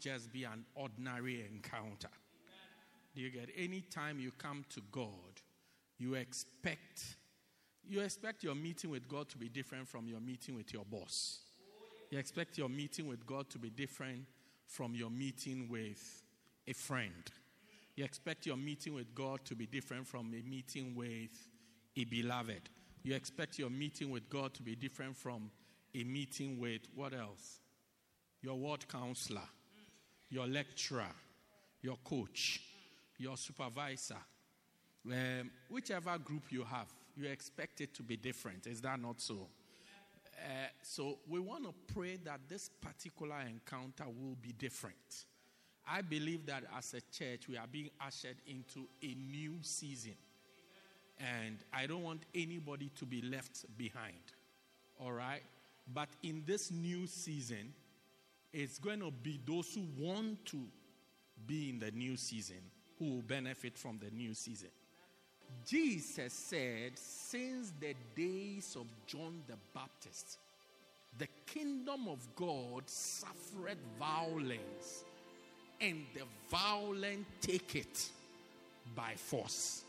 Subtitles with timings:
[0.00, 2.08] Just be an ordinary encounter.
[3.14, 5.40] Do you get any time you come to God,
[5.98, 7.16] you expect
[7.88, 11.40] you expect your meeting with God to be different from your meeting with your boss.
[12.10, 14.26] You expect your meeting with God to be different
[14.66, 16.22] from your meeting with
[16.68, 17.30] a friend.
[17.96, 21.48] You expect your meeting with God to be different from a meeting with
[21.96, 22.70] a beloved.
[23.02, 25.50] You expect your meeting with God to be different from
[25.94, 27.60] a meeting with what else?
[28.42, 29.48] Your ward counselor,
[30.30, 31.12] your lecturer,
[31.82, 32.60] your coach,
[33.18, 34.16] your supervisor,
[35.06, 38.66] um, whichever group you have, you expect it to be different.
[38.66, 39.48] Is that not so?
[40.36, 45.26] Uh, so we want to pray that this particular encounter will be different.
[45.88, 50.14] I believe that as a church, we are being ushered into a new season.
[51.18, 54.22] And I don't want anybody to be left behind.
[54.98, 55.42] All right?
[55.92, 57.74] But in this new season,
[58.52, 60.58] it's going to be those who want to
[61.46, 62.60] be in the new season
[62.98, 64.68] who will benefit from the new season.
[65.66, 70.38] Jesus said, since the days of John the Baptist,
[71.18, 75.04] the kingdom of God suffered violence,
[75.80, 78.08] and the violent take it
[78.94, 79.82] by force.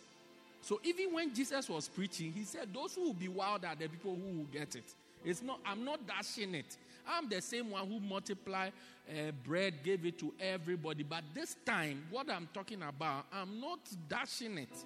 [0.61, 3.87] So even when Jesus was preaching, he said, Those who will be wild are the
[3.87, 4.93] people who will get it.
[5.23, 6.77] It's not, I'm not dashing it.
[7.07, 8.73] I'm the same one who multiplied
[9.09, 11.03] uh, bread, gave it to everybody.
[11.03, 14.85] But this time, what I'm talking about, I'm not dashing it.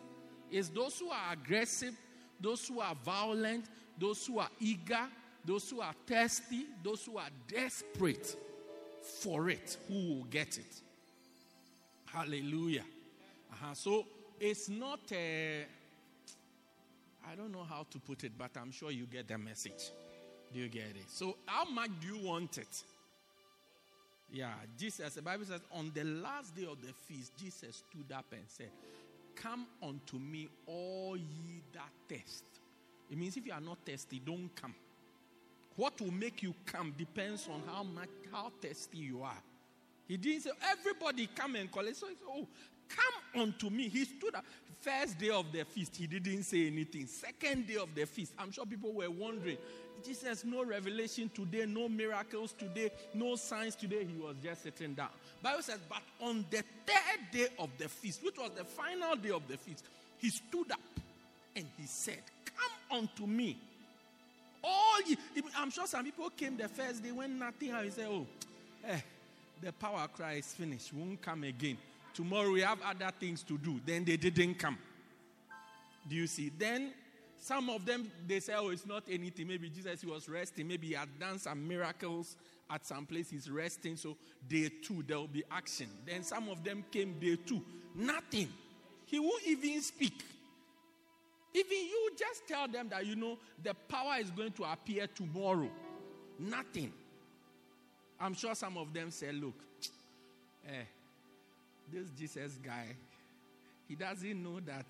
[0.51, 1.95] It's those who are aggressive,
[2.39, 3.66] those who are violent,
[4.00, 5.07] those who are eager,
[5.44, 8.35] those who are thirsty, those who are desperate
[9.01, 10.81] for it, who will get it.
[12.06, 12.84] Hallelujah.
[13.51, 13.73] Uh-huh.
[13.73, 14.06] So
[14.39, 15.66] it's not a.
[17.28, 19.91] I don't know how to put it, but I'm sure you get the message.
[20.55, 21.03] Do you get it?
[21.09, 22.83] So, how much do you want it?
[24.31, 28.23] Yeah, Jesus, the Bible says, on the last day of the feast, Jesus stood up
[28.31, 28.69] and said,
[29.35, 32.45] Come unto me, all ye that thirst.
[33.11, 34.73] It means if you are not thirsty, don't come.
[35.75, 39.44] What will make you come depends on how much how thirsty you are.
[40.07, 41.97] He didn't say, everybody come and collect.
[41.97, 42.47] So he said, Oh,
[42.88, 43.89] come unto me.
[43.89, 44.45] He stood up.
[44.79, 47.07] First day of the feast, he didn't say anything.
[47.07, 49.57] Second day of the feast, I'm sure people were wondering.
[50.05, 54.05] Jesus, no revelation today, no miracles today, no signs today.
[54.05, 55.09] He was just sitting down.
[55.41, 59.31] Bible says, but on the third day of the feast, which was the final day
[59.31, 59.83] of the feast,
[60.17, 60.79] he stood up
[61.55, 63.57] and he said, Come unto me.
[64.63, 65.17] All ye,
[65.57, 67.91] I'm sure some people came the first day when nothing happened.
[67.91, 68.25] He said, Oh,
[68.88, 68.99] eh,
[69.61, 70.94] the power cry is finished.
[70.94, 71.77] Won't come again.
[72.13, 73.79] Tomorrow we have other things to do.
[73.85, 74.77] Then they didn't come.
[76.07, 76.51] Do you see?
[76.57, 76.94] Then
[77.45, 79.47] some of them they say, Oh, it's not anything.
[79.47, 80.67] Maybe Jesus he was resting.
[80.67, 82.38] Maybe he had done some miracles
[82.72, 83.29] at some place.
[83.29, 83.97] He's resting.
[83.97, 84.17] So
[84.50, 85.85] day two, there will be action.
[86.07, 87.61] Then some of them came day two.
[87.94, 88.50] Nothing.
[89.06, 90.23] He won't even speak.
[91.53, 95.69] Even you just tell them that you know the power is going to appear tomorrow.
[96.39, 96.91] Nothing.
[98.19, 99.53] I'm sure some of them say, Look,
[100.67, 100.85] eh,
[101.94, 102.88] this Jesus guy,
[103.88, 104.88] he doesn't know that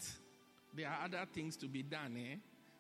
[0.76, 2.18] there are other things to be done.
[2.18, 2.36] Eh?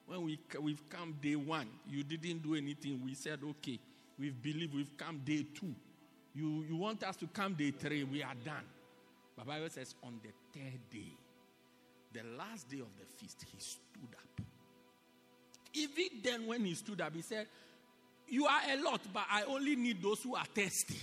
[0.07, 3.01] When we, we've come day one, you didn't do anything.
[3.03, 3.79] We said, okay,
[4.19, 5.73] we've believed, we've come day two.
[6.33, 8.65] You, you want us to come day three, we are done.
[9.35, 11.13] But Bible says, on the third day,
[12.13, 14.45] the last day of the feast, he stood up.
[15.73, 17.47] Even then, when he stood up, he said,
[18.29, 20.99] You are a lot, but I only need those who are thirsty.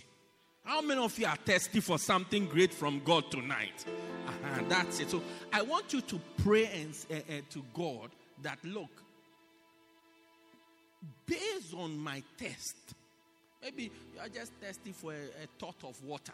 [0.64, 3.84] How many of you are thirsty for something great from God tonight?
[4.26, 5.10] Uh-huh, that's it.
[5.10, 5.20] So
[5.52, 8.10] I want you to pray and, uh, uh, to God
[8.42, 9.02] that look,
[11.26, 12.76] based on my test,
[13.60, 16.32] maybe you are just thirsty for a, a of water,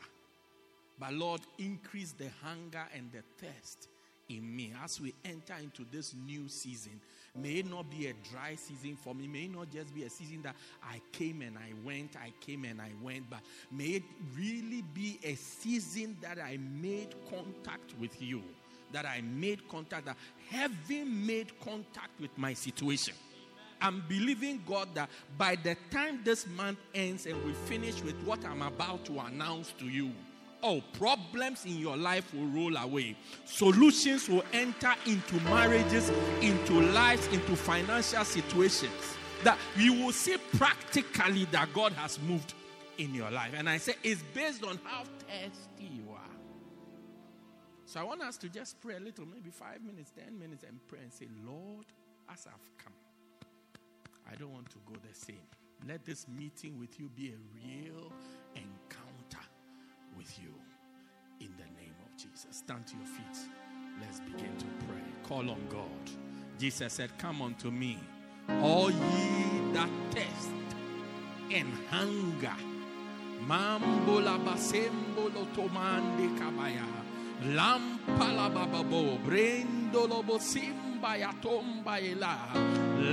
[0.98, 3.88] but Lord, increase the hunger and the thirst
[4.28, 7.00] in me as we enter into this new season.
[7.34, 9.26] May it not be a dry season for me.
[9.26, 12.64] May it not just be a season that I came and I went, I came
[12.64, 13.40] and I went, but
[13.70, 14.02] may it
[14.36, 18.42] really be a season that I made contact with you.
[18.92, 20.16] That I made contact, that
[20.48, 23.14] heaven made contact with my situation.
[23.80, 28.44] I'm believing God that by the time this month ends and we finish with what
[28.44, 30.10] I'm about to announce to you,
[30.62, 33.16] oh, problems in your life will roll away.
[33.44, 36.10] Solutions will enter into marriages,
[36.40, 39.16] into lives, into financial situations.
[39.44, 42.54] That you will see practically that God has moved
[42.98, 43.52] in your life.
[43.56, 46.18] And I say it's based on how thirsty you are.
[47.86, 50.78] So I want us to just pray a little, maybe five minutes, ten minutes, and
[50.88, 51.86] pray and say, Lord,
[52.30, 52.92] as I've come,
[54.30, 55.40] I don't want to go the same.
[55.86, 58.12] Let this meeting with you be a real
[58.56, 58.87] encounter
[60.18, 60.52] with you
[61.40, 62.48] in the name of Jesus.
[62.50, 63.38] Stand to your feet.
[64.00, 65.02] Let's begin to pray.
[65.22, 66.10] Call on God.
[66.58, 67.98] Jesus said, Come unto me,
[68.60, 70.50] all ye that thirst
[71.54, 72.56] and hunger.
[73.46, 76.84] Mambola basembolo tomande kabaya.
[77.44, 79.18] Lampala bababo.
[79.24, 80.24] Brendolo
[81.16, 82.36] ya tomba ela.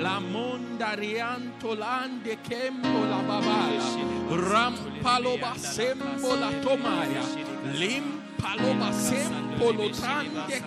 [0.02, 3.86] La monda rianto lande kembo la babala.
[4.30, 7.24] Rampalo basembo la tomaya.
[7.74, 9.90] Limpalo basembo lo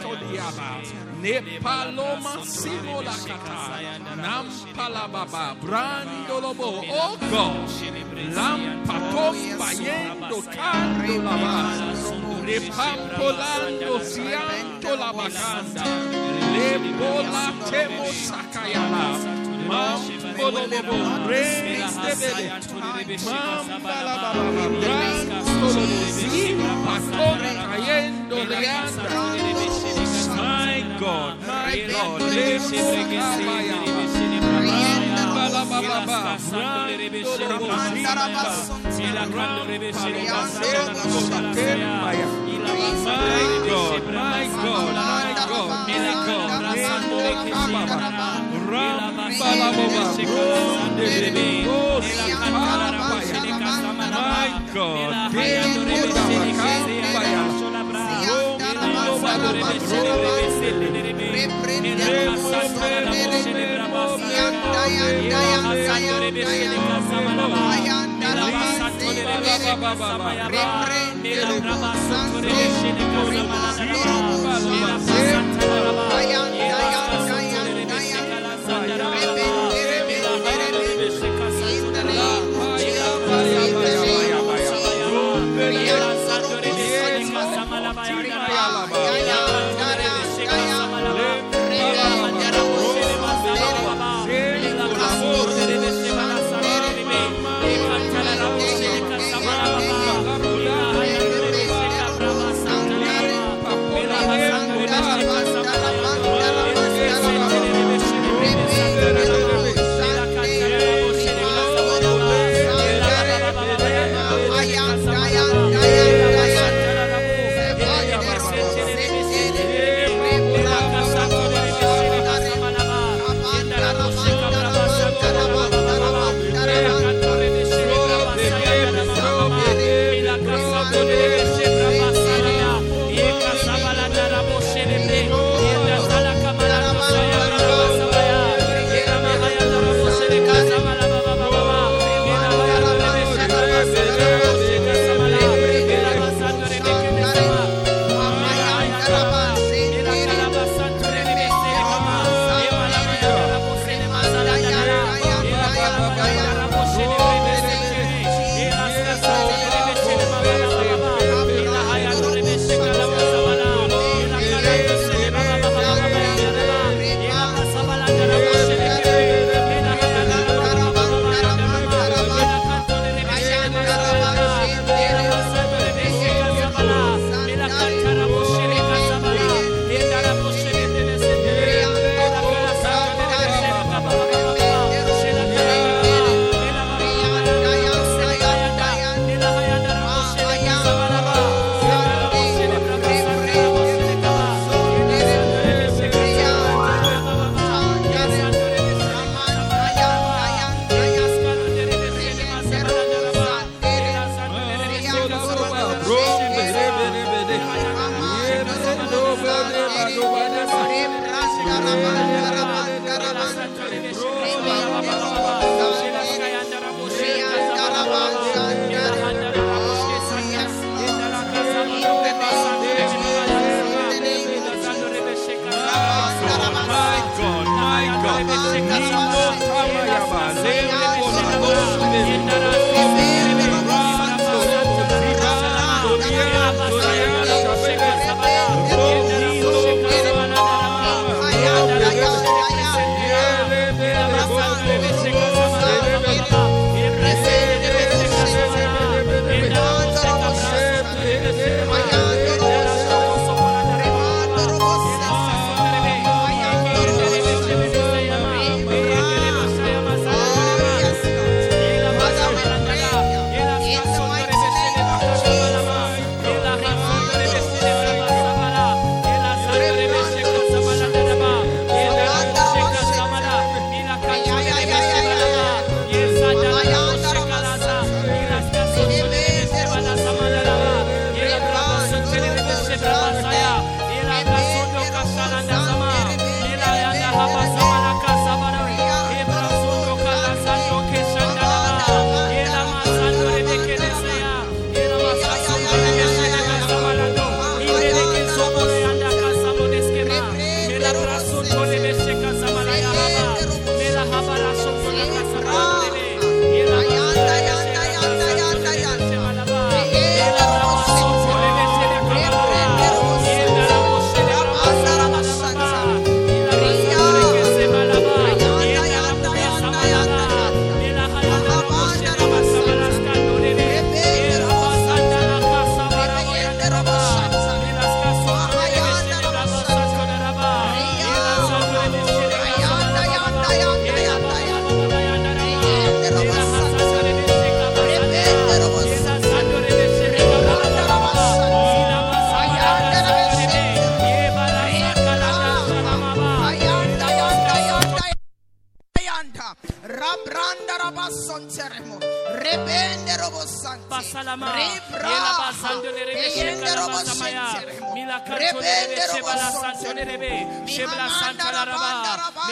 [0.03, 0.81] kodiaba.
[1.21, 4.17] Ne paloma simo la kata.
[4.17, 5.57] Nampala baba.
[5.61, 6.83] Brando bo.
[6.89, 7.69] Oh God.
[8.35, 11.19] Lampatomba yendo kando
[12.49, 13.09] la basa.
[13.19, 15.85] Repampolando sianto la bacanda.
[16.53, 19.07] Lebola temo sakayala.
[19.69, 21.29] Mambolo bobo.
[21.29, 22.45] Remis de bede.
[23.25, 24.69] Mambala baba.
[24.81, 25.85] Brando lo
[26.17, 29.11] zimpa tome cayendo leanda.
[30.37, 31.89] My God, my.
[35.49, 35.67] God,
[44.09, 45.29] my God, my God, my God,
[54.11, 55.19] My God,
[76.71, 76.98] my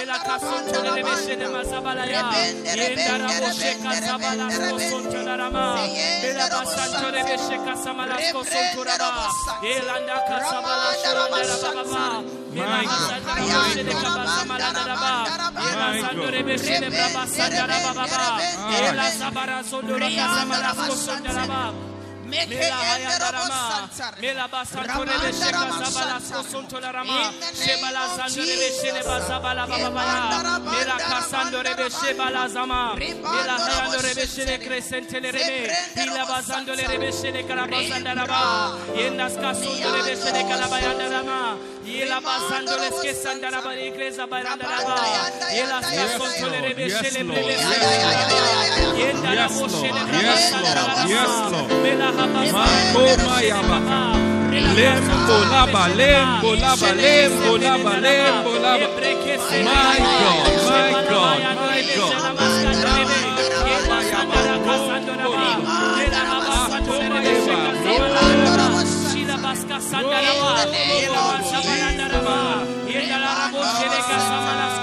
[0.06, 2.30] Mila Casunto Rebe Shedema Sabalaya,
[2.62, 4.46] Yenda Rabo Sheka Sabala
[4.86, 5.64] Sonto Rama,
[6.22, 9.26] Mila Basanto Rebe Sheka Samala Sonto Raba,
[9.66, 11.42] Yelanda Casabala Shonda
[11.74, 12.22] Raba,
[12.54, 14.70] Mila Hasanta Rebe Shedeka Basamala
[39.36, 41.56] Kasondo rebe shele kalabayanda rama,
[41.86, 44.94] yela bazando que sandara ba iglesia bayanda raba,
[45.54, 47.46] yela kasonto le rebe Yes, shele Lord.
[47.46, 47.62] Yes,
[48.98, 49.72] yenda Yes, rabo Lord.
[49.72, 51.08] shele Yes, Lord.
[51.08, 51.68] Yes, Lord.
[51.82, 53.76] mela habazanda
[54.76, 58.88] Lembo laba, lembo laba, lembo laba, lembo laba.
[59.64, 62.45] My God, my God, my God.
[69.80, 72.38] Sandarama, Yelaman Samanandarama,
[72.88, 74.75] Yelarabo Seleka Samana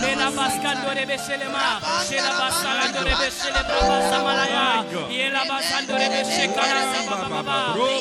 [0.00, 7.58] Mela bascando rebe shelema, shela basando rebe shele brava samalaya, yela basando rebe shekara sababa,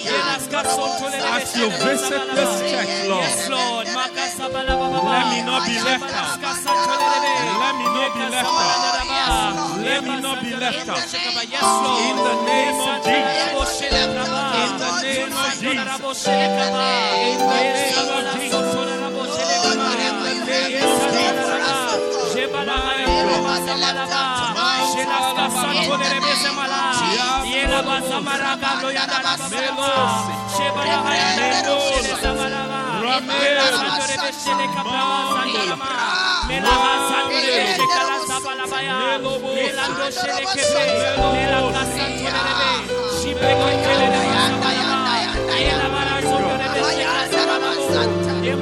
[0.08, 0.36] yela
[1.36, 3.88] As you visit this church, Lord, Yes, Lord.
[3.88, 6.40] Let me not be left out.
[6.40, 8.80] Let me not be left out.
[9.80, 10.98] Let me not be left out.
[12.08, 13.82] In the name of Jesus.
[13.82, 13.98] In
[14.80, 16.34] the name of Jesus.
[16.34, 18.89] In the name of Jesus.
[43.20, 46.19] Shibregon Kelele Yanda Yanda Yanda Yanda
[48.50, 48.60] Yes,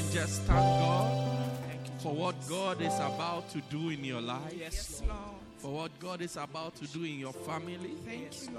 [0.00, 1.40] and just thank God
[1.98, 4.54] for what God is about to do in your life.
[4.58, 5.18] Yes, Lord.
[5.58, 7.90] For what God is about to do in your family.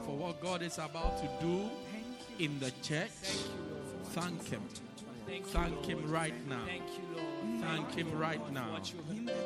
[0.04, 1.70] For what God is about to do
[2.42, 3.12] in the church.
[4.14, 4.62] Thank Him.
[5.28, 5.86] Thank you, Thank Lord.
[5.86, 6.66] Him right now.
[7.42, 7.62] Thank you, Lord.
[7.62, 8.72] Thank Him right now.
[8.74, 9.00] What you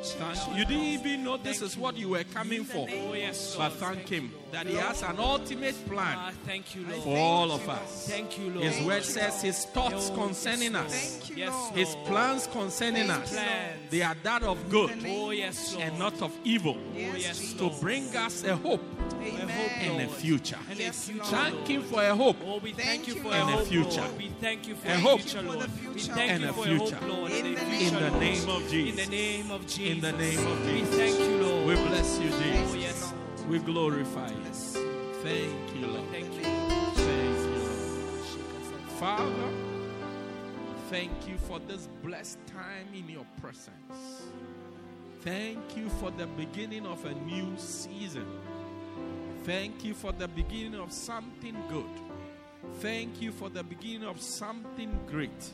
[0.03, 0.65] Thank you.
[0.65, 2.87] didn't even know this is what you were coming for.
[2.89, 7.03] Oh, yes, But thank Him that He has an ultimate Ah, plan thank you, Lord.
[7.03, 8.07] for all of us.
[8.09, 8.65] Thank you, Lord.
[8.65, 11.37] His word says His thoughts Oh, concerning us, Lord.
[11.37, 11.73] Yes, Lord.
[11.75, 13.37] His plans concerning us,
[13.89, 15.85] they are that of good Oh, yes, Lord.
[15.85, 18.81] and not of evil, Oh, to bring us a hope
[19.21, 20.57] A hope, and a future.
[20.69, 23.59] And a future, Thank Him for a hope Oh, we thank, you for And a
[23.59, 24.01] a future.
[24.01, 24.17] Lord.
[24.17, 25.21] We thank you for A a hope.
[25.21, 25.69] future, Lord.
[25.93, 26.99] We thank And you a future.
[27.93, 28.13] A hope, Lord.
[28.13, 28.99] And a in the name of Jesus.
[28.99, 29.91] In the name of Jesus.
[29.95, 30.89] In the name of Jesus.
[30.91, 31.67] We thank you, Lord.
[31.67, 32.75] We bless you, Oh, Jesus.
[32.75, 33.13] yes.
[33.49, 34.35] We glorify you.
[35.23, 36.09] Thank you, Lord.
[36.11, 36.41] Thank you.
[36.41, 38.89] Thank you, Lord.
[38.99, 39.49] Father,
[40.89, 44.23] thank you for this blessed time in your presence.
[45.21, 48.25] Thank you for the beginning of a new season.
[49.43, 51.85] Thank you for the beginning of something good.
[52.79, 55.53] Thank you for the beginning of something great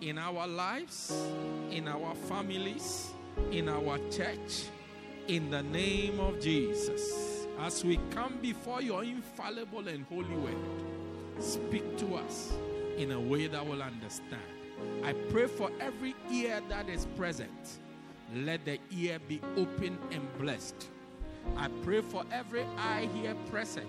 [0.00, 1.12] in our lives,
[1.70, 3.12] in our families,
[3.50, 4.66] in our church,
[5.26, 7.46] in the name of Jesus.
[7.60, 10.54] As we come before your infallible and holy word,
[11.40, 12.52] speak to us
[12.96, 14.42] in a way that we'll understand.
[15.04, 17.78] I pray for every ear that is present.
[18.34, 20.88] Let the ear be open and blessed.
[21.56, 23.88] I pray for every eye here present.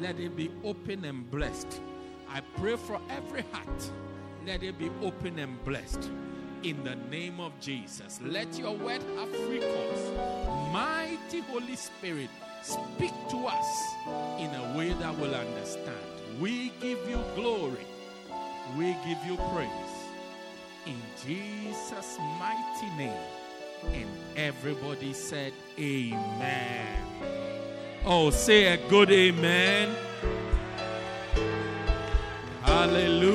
[0.00, 1.80] Let it be open and blessed.
[2.30, 3.90] I pray for every heart.
[4.46, 6.10] Let it be open and blessed
[6.62, 8.20] in the name of Jesus.
[8.22, 10.10] Let your word have free course.
[10.72, 12.28] Mighty Holy Spirit,
[12.62, 13.94] speak to us
[14.38, 15.96] in a way that we'll understand.
[16.40, 17.86] We give you glory.
[18.76, 19.70] We give you praise.
[20.86, 23.12] In Jesus' mighty name.
[23.92, 26.98] And everybody said, Amen.
[28.04, 29.94] Oh, say a good amen.
[32.62, 33.33] Hallelujah.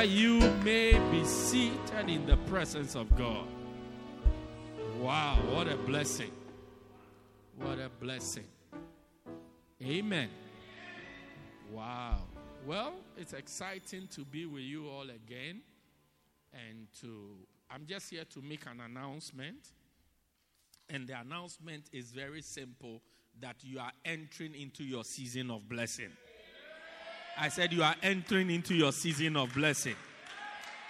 [0.00, 3.46] You may be seated in the presence of God.
[4.98, 6.30] Wow, what a blessing.
[7.58, 8.46] What a blessing.
[9.82, 10.28] Amen.
[11.70, 12.22] Wow.
[12.66, 15.60] Well, it's exciting to be with you all again
[16.52, 17.36] and to
[17.70, 19.68] I'm just here to make an announcement.
[20.88, 23.02] And the announcement is very simple
[23.40, 26.10] that you are entering into your season of blessing.
[27.38, 29.96] I said you are entering into your season of blessing.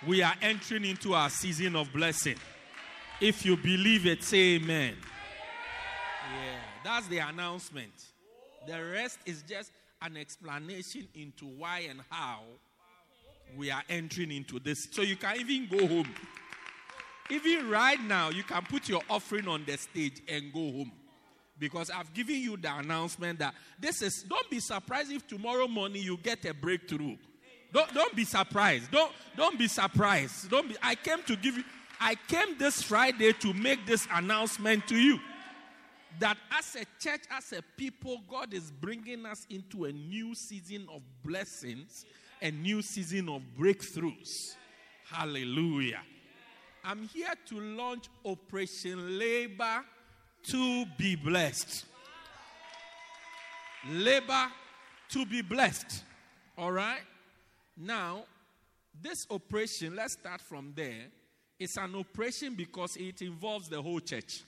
[0.07, 2.37] We are entering into our season of blessing.
[3.21, 4.97] If you believe it, say amen.
[6.35, 7.93] Yeah, that's the announcement.
[8.67, 12.41] The rest is just an explanation into why and how
[13.57, 14.89] we are entering into this.
[14.91, 16.13] So you can even go home.
[17.31, 20.93] Even right now, you can put your offering on the stage and go home.
[21.63, 26.03] Because I've given you the announcement that this is, don't be surprised if tomorrow morning
[26.03, 27.17] you get a breakthrough.
[27.73, 28.91] Don't, don't be surprised.
[28.91, 30.51] Don't, don't be surprised.
[30.51, 31.63] Don't be, I came to give you,
[32.01, 35.21] I came this Friday to make this announcement to you.
[36.19, 40.89] That as a church, as a people, God is bringing us into a new season
[40.93, 42.07] of blessings,
[42.41, 44.57] a new season of breakthroughs.
[45.09, 46.01] Hallelujah.
[46.85, 49.85] I'm here to launch Operation Labor
[50.45, 51.85] to be blessed.
[53.89, 54.47] Labor
[55.11, 56.05] to be blessed.
[56.57, 57.01] All right?
[57.77, 58.25] Now,
[59.01, 61.07] this operation, let's start from there.
[61.59, 64.43] It's an operation because it involves the whole church.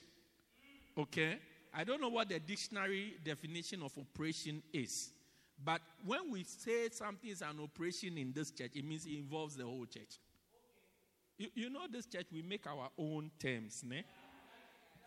[0.97, 1.37] Okay?
[1.73, 5.11] I don't know what the dictionary definition of operation is.
[5.63, 9.55] But when we say something is an operation in this church, it means it involves
[9.55, 10.19] the whole church.
[11.37, 14.03] You, you know, this church, we make our own terms, ne?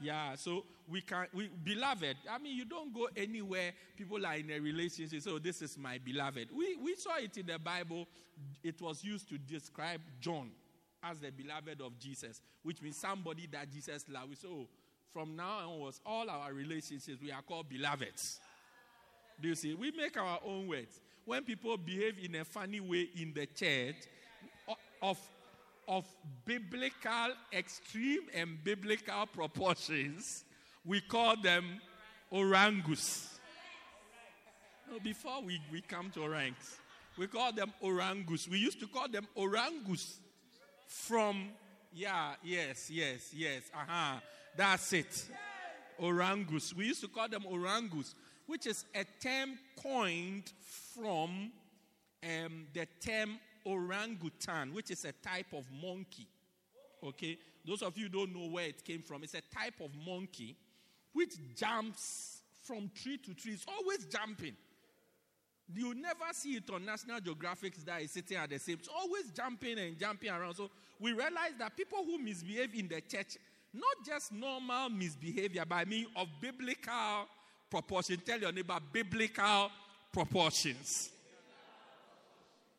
[0.00, 2.16] Yeah, so we can, we, beloved.
[2.30, 3.72] I mean, you don't go anywhere.
[3.96, 5.20] People are in a relationship.
[5.22, 6.48] So this is my beloved.
[6.56, 8.06] We we saw it in the Bible.
[8.62, 10.50] It was used to describe John
[11.02, 14.38] as the beloved of Jesus, which means somebody that Jesus loved.
[14.38, 14.68] So
[15.12, 18.38] from now onwards, all our relationships we are called beloveds.
[19.40, 19.74] Do you see?
[19.74, 21.00] We make our own words.
[21.24, 23.96] When people behave in a funny way in the church,
[25.02, 25.18] of
[25.88, 26.04] of
[26.44, 30.44] biblical, extreme and biblical proportions,
[30.84, 31.80] we call them
[32.30, 33.38] orangus.
[34.90, 36.76] No, before we, we come to orangs,
[37.16, 38.46] we call them orangus.
[38.46, 40.20] We used to call them orangus
[40.86, 41.48] from,
[41.92, 44.20] yeah, yes, yes, yes, uh-huh,
[44.56, 45.26] that's it.
[45.98, 46.74] Orangus.
[46.74, 48.14] We used to call them orangus,
[48.46, 50.52] which is a term coined
[50.94, 51.50] from
[52.22, 56.26] um, the term orangutan, which is a type of monkey.
[57.04, 57.38] Okay?
[57.66, 59.22] Those of you don't know where it came from.
[59.22, 60.56] It's a type of monkey
[61.12, 63.52] which jumps from tree to tree.
[63.52, 64.56] It's always jumping.
[65.74, 68.78] You never see it on National Geographic that is sitting at the same.
[68.78, 70.54] It's always jumping and jumping around.
[70.54, 73.36] So we realize that people who misbehave in the church,
[73.74, 77.26] not just normal misbehavior, but I mean of biblical
[77.70, 78.18] proportion.
[78.24, 79.70] Tell your neighbor biblical
[80.10, 81.10] proportions.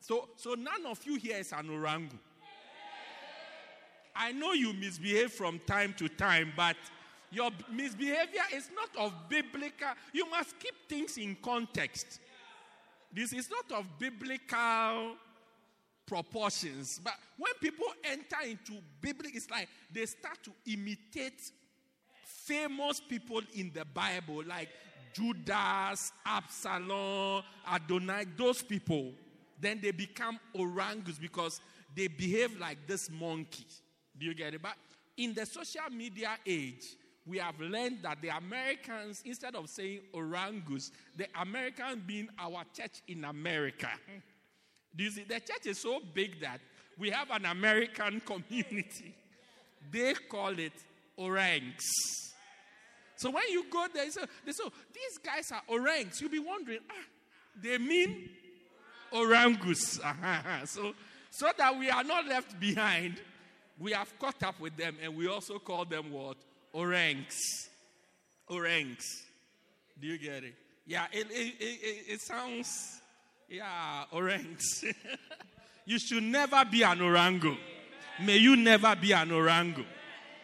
[0.00, 2.18] So, so none of you here is an orangu.
[4.16, 6.76] I know you misbehave from time to time, but
[7.30, 9.88] your misbehavior is not of biblical.
[10.12, 12.20] You must keep things in context.
[13.12, 15.14] This is not of biblical
[16.06, 17.00] proportions.
[17.02, 21.40] But when people enter into biblical, it's like they start to imitate
[22.24, 24.68] famous people in the Bible, like
[25.12, 29.12] Judas, Absalom, Adonijah, those people
[29.60, 31.60] then they become orangus because
[31.94, 33.66] they behave like this monkey.
[34.18, 34.62] Do you get it?
[34.62, 34.74] But
[35.16, 36.96] in the social media age,
[37.26, 43.02] we have learned that the Americans, instead of saying orangus, the American being our church
[43.08, 43.88] in America.
[44.96, 45.24] Do you see?
[45.24, 46.60] The church is so big that
[46.98, 49.14] we have an American community.
[49.90, 50.72] They call it
[51.16, 51.84] orangs.
[53.16, 56.20] So when you go there, say, they say, these guys are orangs.
[56.20, 57.04] You'll be wondering, ah,
[57.62, 58.30] they mean
[59.12, 60.00] orangus.
[60.64, 60.94] so,
[61.30, 63.20] so that we are not left behind,
[63.78, 66.36] we have caught up with them and we also call them what?
[66.72, 67.68] Orangs.
[68.48, 69.04] Orangs.
[70.00, 70.54] Do you get it?
[70.86, 73.00] Yeah, it, it, it, it sounds,
[73.48, 74.84] yeah, orangs.
[75.90, 77.56] You should never be an orango.
[78.20, 79.80] May you never be an orango.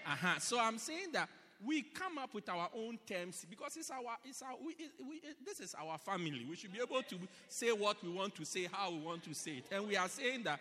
[0.04, 0.40] Uh-huh.
[0.40, 1.28] So I'm saying that
[1.66, 4.74] we come up with our own terms because it's our, it's our we,
[5.08, 6.46] we, this is our family.
[6.48, 7.16] We should be able to
[7.48, 9.64] say what we want to say, how we want to say it.
[9.72, 10.60] And we are saying that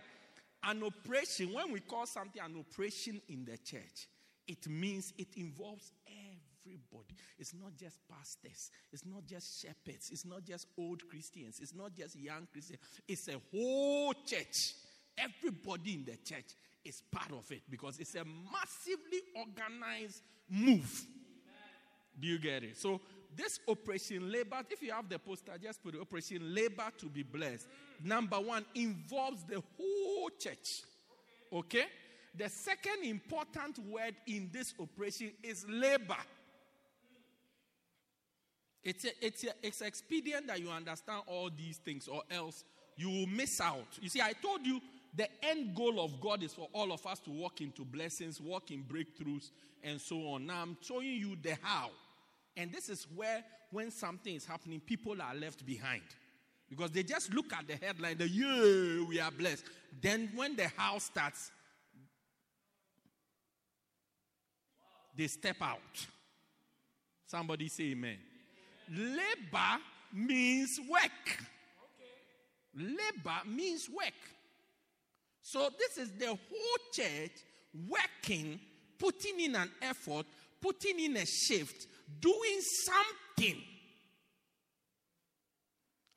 [0.63, 4.07] an operation, when we call something an operation in the church,
[4.47, 7.15] it means it involves everybody.
[7.37, 11.95] It's not just pastors, it's not just shepherds, it's not just old Christians, it's not
[11.95, 14.73] just young Christians, it's a whole church.
[15.17, 21.05] Everybody in the church is part of it because it's a massively organized move.
[22.19, 22.77] Do you get it?
[22.77, 23.01] So,
[23.35, 27.23] this operation labor, if you have the poster, just put the operation labor to be
[27.23, 27.67] blessed.
[28.03, 30.83] Number one involves the whole church.
[31.51, 31.85] Okay?
[32.37, 36.17] The second important word in this operation is labor.
[38.83, 42.63] It's, a, it's, a, it's expedient that you understand all these things, or else
[42.95, 43.87] you will miss out.
[43.99, 44.79] You see, I told you
[45.15, 48.71] the end goal of God is for all of us to walk into blessings, walk
[48.71, 49.51] in breakthroughs,
[49.83, 50.45] and so on.
[50.45, 51.91] Now I'm showing you the how.
[52.57, 56.03] And this is where, when something is happening, people are left behind.
[56.69, 59.63] Because they just look at the headline, the yeah, we are blessed.
[60.01, 61.51] Then when the how starts,
[65.15, 66.07] they step out.
[67.27, 68.17] Somebody say amen.
[68.89, 69.81] Labor
[70.13, 71.39] means work.
[72.75, 74.13] Labor means work.
[75.47, 77.31] So this is the whole church
[77.87, 78.59] working,
[78.97, 80.25] putting in an effort,
[80.59, 81.85] putting in a shift,
[82.19, 83.61] doing something.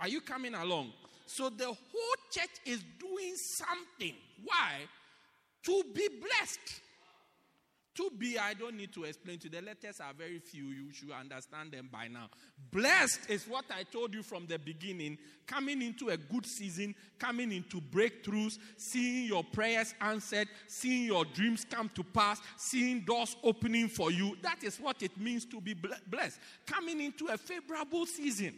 [0.00, 0.94] Are you coming along?
[1.26, 4.14] So the whole church is doing something.
[4.44, 4.78] Why?
[5.64, 6.80] To be blessed.
[7.98, 9.50] To be, I don't need to explain to you.
[9.50, 10.66] The letters are very few.
[10.66, 12.28] You should understand them by now.
[12.70, 15.18] Blessed is what I told you from the beginning.
[15.48, 21.66] Coming into a good season, coming into breakthroughs, seeing your prayers answered, seeing your dreams
[21.68, 24.36] come to pass, seeing doors opening for you.
[24.42, 26.38] That is what it means to be blessed.
[26.66, 28.54] Coming into a favorable season.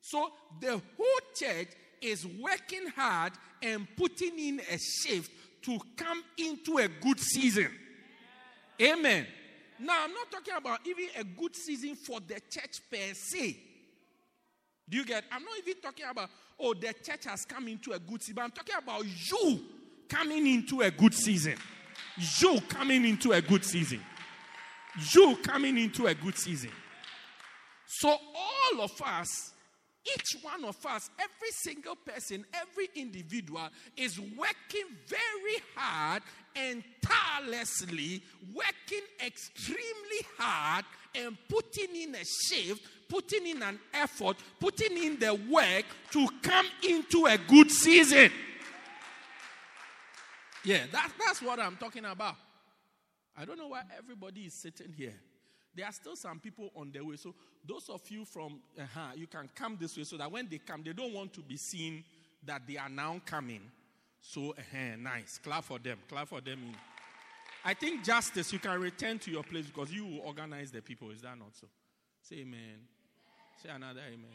[0.00, 1.68] So the whole church
[2.00, 5.30] is working hard and putting in a shift
[5.64, 7.68] to come into a good season.
[8.80, 9.26] Amen.
[9.78, 13.56] Now, I'm not talking about even a good season for the church per se.
[14.88, 15.24] Do you get?
[15.32, 18.42] I'm not even talking about, oh, the church has come into a good season.
[18.42, 19.60] I'm talking about you
[20.08, 21.56] coming into a good season.
[22.40, 24.00] You coming into a good season.
[25.12, 26.70] You coming into a good season.
[27.86, 29.53] So, all of us
[30.06, 36.22] each one of us, every single person, every individual is working very hard
[36.54, 44.96] and tirelessly, working extremely hard and putting in a shift, putting in an effort, putting
[45.02, 48.30] in the work to come into a good season.
[50.64, 52.36] Yeah, that, that's what I'm talking about.
[53.36, 55.14] I don't know why everybody is sitting here.
[55.74, 57.16] There are still some people on their way.
[57.16, 57.34] So
[57.66, 60.82] those of you from, uh-huh, you can come this way so that when they come,
[60.84, 62.04] they don't want to be seen
[62.44, 63.62] that they are now coming.
[64.20, 65.38] So, uh-huh, nice.
[65.42, 65.98] Clap for them.
[66.08, 66.58] Clap for them.
[66.62, 66.74] In.
[67.64, 71.10] I think justice, you can return to your place because you will organize the people.
[71.10, 71.66] Is that not so?
[72.22, 72.80] Say amen.
[73.62, 74.30] Say another amen.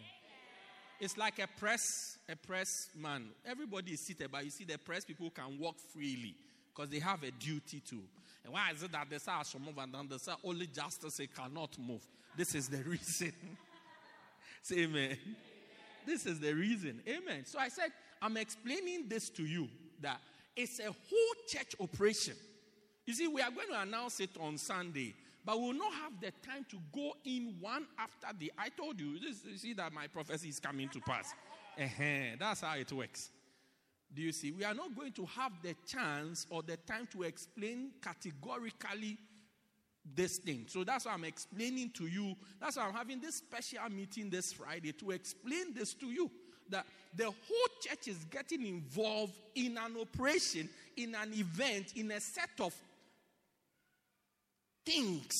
[1.00, 3.30] It's like a press, a press man.
[3.46, 6.36] Everybody is seated, but you see the press people can walk freely
[6.74, 8.02] because they have a duty to.
[8.44, 10.68] And why is it that they say I should move and then they say only
[10.68, 12.02] justice they cannot move?
[12.36, 13.34] This is the reason.
[14.62, 15.18] say amen.
[16.06, 17.02] This is the reason.
[17.08, 17.46] Amen.
[17.46, 19.68] So I said, I'm explaining this to you
[20.02, 20.20] that
[20.56, 22.36] it's a whole church operation.
[23.06, 25.16] You see, we are going to announce it on Sunday,
[25.46, 28.52] but we will not have the time to go in one after the.
[28.58, 31.34] I told you, this, you see that my prophecy is coming to pass.
[31.80, 33.30] Uh-huh, that's how it works.
[34.14, 34.52] Do you see?
[34.52, 39.18] We are not going to have the chance or the time to explain categorically
[40.16, 40.66] this thing.
[40.68, 42.36] So that's why I'm explaining to you.
[42.60, 46.30] That's why I'm having this special meeting this Friday to explain this to you.
[46.70, 52.20] That the whole church is getting involved in an operation, in an event, in a
[52.20, 52.74] set of
[54.86, 55.34] things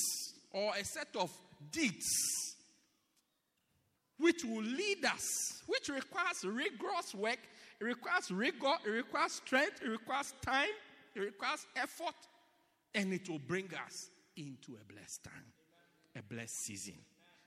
[0.52, 1.32] or a set of
[1.72, 2.08] deeds
[4.18, 5.26] which will lead us,
[5.68, 7.40] which requires rigorous work
[7.80, 10.68] it requires rigor, it requires strength, it requires time,
[11.16, 12.16] it requires effort,
[12.94, 15.54] and it will bring us into a blessed time,
[16.18, 16.96] a blessed season.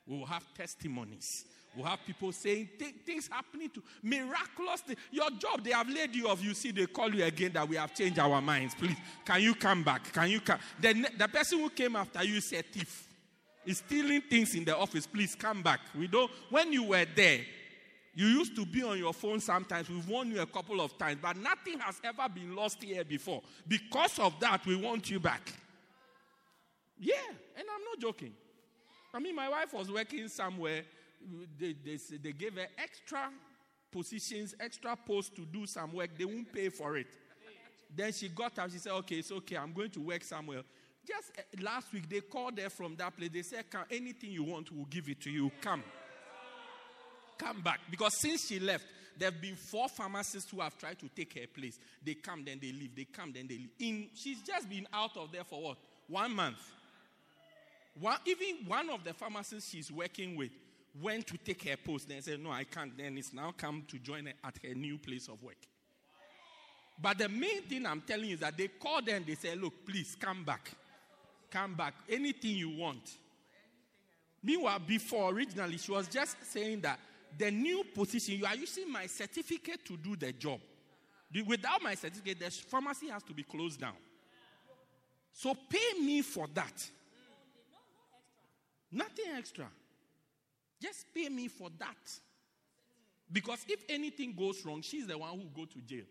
[0.07, 1.45] We will have testimonies.
[1.75, 2.69] We'll have people saying
[3.07, 6.43] things happening to miraculous Your job, they have laid you off.
[6.43, 8.75] You see, they call you again that we have changed our minds.
[8.75, 10.13] Please, can you come back?
[10.13, 10.59] Can you come?
[10.81, 13.09] The, the person who came after you is a thief.
[13.65, 15.07] He's stealing things in the office.
[15.07, 15.81] Please come back.
[15.97, 16.31] We don't.
[16.51, 17.41] When you were there,
[18.15, 19.89] You used to be on your phone sometimes.
[19.89, 23.43] We've warned you a couple of times, but nothing has ever been lost here before.
[23.67, 25.53] Because of that, we want you back.
[27.03, 27.15] Yeah,
[27.57, 28.33] and I'm not joking.
[29.13, 30.85] I mean, my wife was working somewhere.
[31.59, 33.29] They, they, they gave her extra
[33.91, 36.11] positions, extra posts to do some work.
[36.17, 37.09] They won't pay for it.
[37.95, 38.71] Then she got up.
[38.71, 39.57] She said, Okay, it's okay.
[39.57, 40.63] I'm going to work somewhere.
[41.07, 43.31] Just eh, last week, they called her from that place.
[43.33, 45.51] They said, Come, anything you want, we'll give it to you.
[45.61, 45.83] Come.
[47.37, 47.81] Come back.
[47.91, 48.85] Because since she left,
[49.19, 51.79] there have been four pharmacists who have tried to take her place.
[52.03, 52.95] They come, then they leave.
[52.97, 53.71] They come, then they leave.
[53.81, 55.77] In, she's just been out of there for what?
[56.09, 56.59] One month.
[57.99, 60.51] One, even one of the pharmacists she's working with
[61.01, 62.09] went to take her post.
[62.09, 62.97] Then said, No, I can't.
[62.97, 65.57] Then it's now come to join her at her new place of work.
[67.01, 69.61] But the main thing I'm telling you is that they called her and they said,
[69.61, 70.71] Look, please come back.
[71.51, 71.95] Come back.
[72.09, 73.17] Anything you want.
[74.43, 76.99] Meanwhile, before originally, she was just saying that
[77.39, 80.61] the new position, you are using my certificate to do the job.
[81.47, 83.95] Without my certificate, the pharmacy has to be closed down.
[85.33, 86.91] So pay me for that.
[88.93, 89.67] Nothing extra.
[90.81, 92.21] Just pay me for that.
[93.33, 96.05] Because if anything goes wrong, she's the one who go to jail.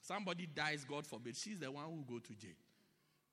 [0.00, 2.56] Somebody dies, God forbid, she's the one who go to jail.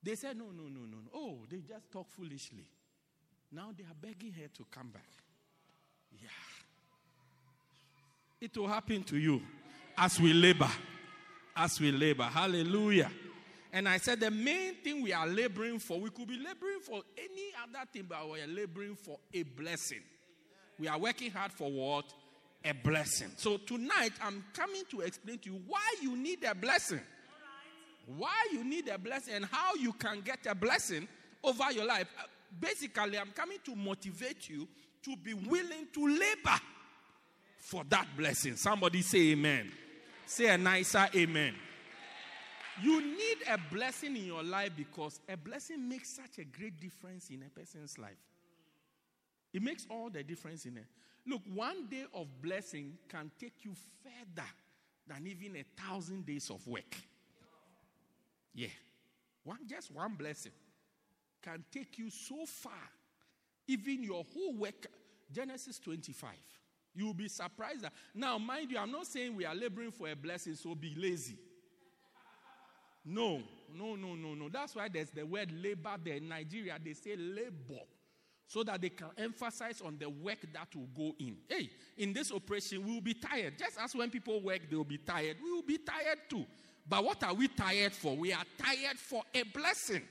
[0.02, 0.98] They said, no, no, no, no.
[1.14, 2.68] Oh, they just talk foolishly.
[3.50, 5.08] Now they are begging her to come back.
[6.12, 6.28] Yeah.
[8.40, 9.42] It will happen to you
[9.96, 10.68] as we labor.
[11.56, 12.24] As we labor.
[12.24, 13.10] Hallelujah.
[13.72, 17.02] And I said the main thing we are laboring for, we could be laboring for
[17.16, 20.00] any other thing, but we are laboring for a blessing.
[20.78, 22.06] We are working hard for what?
[22.64, 23.30] A blessing.
[23.36, 27.00] So tonight I'm coming to explain to you why you need a blessing.
[28.16, 31.06] Why you need a blessing and how you can get a blessing
[31.44, 32.06] over your life.
[32.18, 32.24] Uh,
[32.58, 34.66] basically, I'm coming to motivate you
[35.02, 36.58] to be willing to labor
[37.58, 38.56] for that blessing.
[38.56, 39.70] Somebody say amen.
[40.26, 41.54] Say a nicer amen.
[42.82, 47.30] You need a blessing in your life because a blessing makes such a great difference
[47.30, 48.18] in a person's life.
[49.52, 50.84] It makes all the difference in it.
[51.26, 54.48] Look, one day of blessing can take you further
[55.06, 56.96] than even a thousand days of work.
[58.54, 58.68] Yeah.
[59.44, 60.52] One, just one blessing
[61.42, 62.72] can take you so far.
[63.66, 64.86] Even your whole work,
[65.32, 66.30] Genesis 25.
[66.94, 67.92] You'll be surprised that.
[68.14, 71.36] Now, mind you, I'm not saying we are laboring for a blessing, so be lazy.
[73.08, 73.40] No,
[73.74, 74.48] no, no, no, no.
[74.50, 76.16] That's why there's the word labor there.
[76.16, 77.80] In Nigeria, they say labor
[78.46, 81.36] so that they can emphasize on the work that will go in.
[81.48, 83.58] Hey, in this operation, we will be tired.
[83.58, 85.36] Just as when people work, they will be tired.
[85.42, 86.44] We will be tired too.
[86.86, 88.14] But what are we tired for?
[88.14, 90.02] We are tired for a blessing.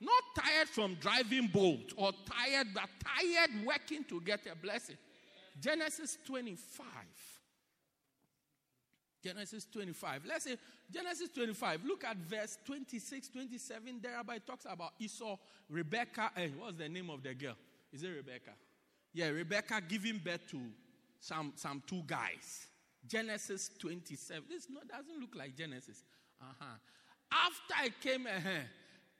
[0.00, 4.96] Not tired from driving boat or tired, but tired working to get a blessing.
[5.60, 6.86] Genesis 25.
[9.22, 10.22] Genesis 25.
[10.26, 10.56] Let's say
[10.90, 11.84] Genesis 25.
[11.84, 14.00] Look at verse 26, 27.
[14.02, 15.36] Thereby talks about Esau,
[15.70, 16.30] Rebecca.
[16.34, 17.54] Hey, what's the name of the girl?
[17.92, 18.50] Is it Rebecca?
[19.14, 20.58] Yeah, Rebecca giving birth to
[21.20, 22.66] some, some two guys.
[23.06, 24.44] Genesis 27.
[24.48, 26.04] This not, doesn't look like Genesis.
[26.40, 26.64] Uh-huh.
[27.32, 28.66] After it came, uh-huh,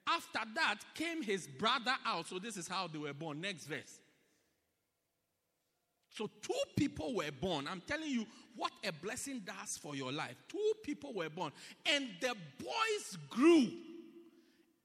[0.09, 2.29] after that came his brother out.
[2.29, 3.41] So this is how they were born.
[3.41, 4.01] Next verse.
[6.14, 7.66] So two people were born.
[7.68, 10.37] I'm telling you what a blessing does for your life.
[10.48, 11.53] Two people were born.
[11.87, 13.68] And the boys grew.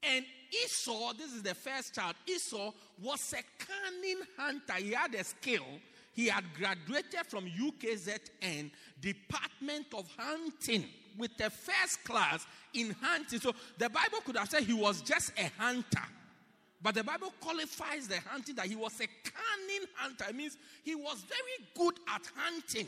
[0.02, 0.24] And
[0.64, 4.74] Esau, this is the first child, Esau was a cunning hunter.
[4.74, 5.64] He had a skill
[6.18, 10.84] he had graduated from UKZN, Department of Hunting,
[11.16, 13.38] with a first class in hunting.
[13.38, 16.02] So the Bible could have said he was just a hunter.
[16.80, 20.26] But the Bible qualifies the hunting that he was a cunning hunter.
[20.28, 22.86] It means he was very good at hunting.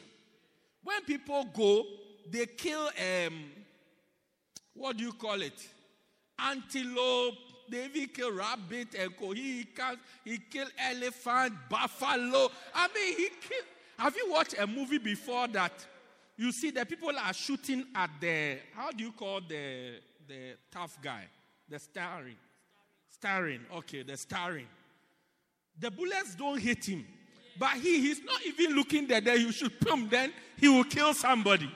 [0.84, 1.84] When people go,
[2.30, 2.88] they kill
[3.26, 3.44] um,
[4.74, 5.68] what do you call it?
[6.38, 7.34] Antelope,
[7.68, 9.32] they even kill rabbit and co.
[9.32, 12.48] He, can, he killed elephant, buffalo.
[12.74, 13.66] I mean, he killed.
[13.98, 15.72] Have you watched a movie before that?
[16.38, 20.96] You see, the people are shooting at the, how do you call the, the tough
[21.02, 21.24] guy?
[21.68, 22.36] The starring.
[23.20, 23.60] Starring.
[23.76, 24.66] Okay, the starring.
[25.78, 27.06] The bullets don't hit him.
[27.58, 29.20] But he, he's not even looking there.
[29.20, 31.70] Then you should pump, Then he will kill somebody.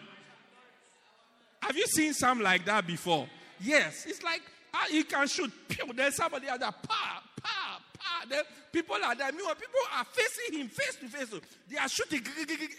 [1.60, 3.26] Have you seen some like that before?
[3.60, 4.04] Yes.
[4.06, 4.42] It's like
[4.74, 5.52] Ah, he can shoot.
[5.68, 6.66] Pew, there's somebody other.
[6.66, 8.26] Pa, pa, pa.
[8.28, 9.30] Then people are there.
[9.30, 11.40] Meanwhile, people are facing him face to face.
[11.70, 12.22] They are shooting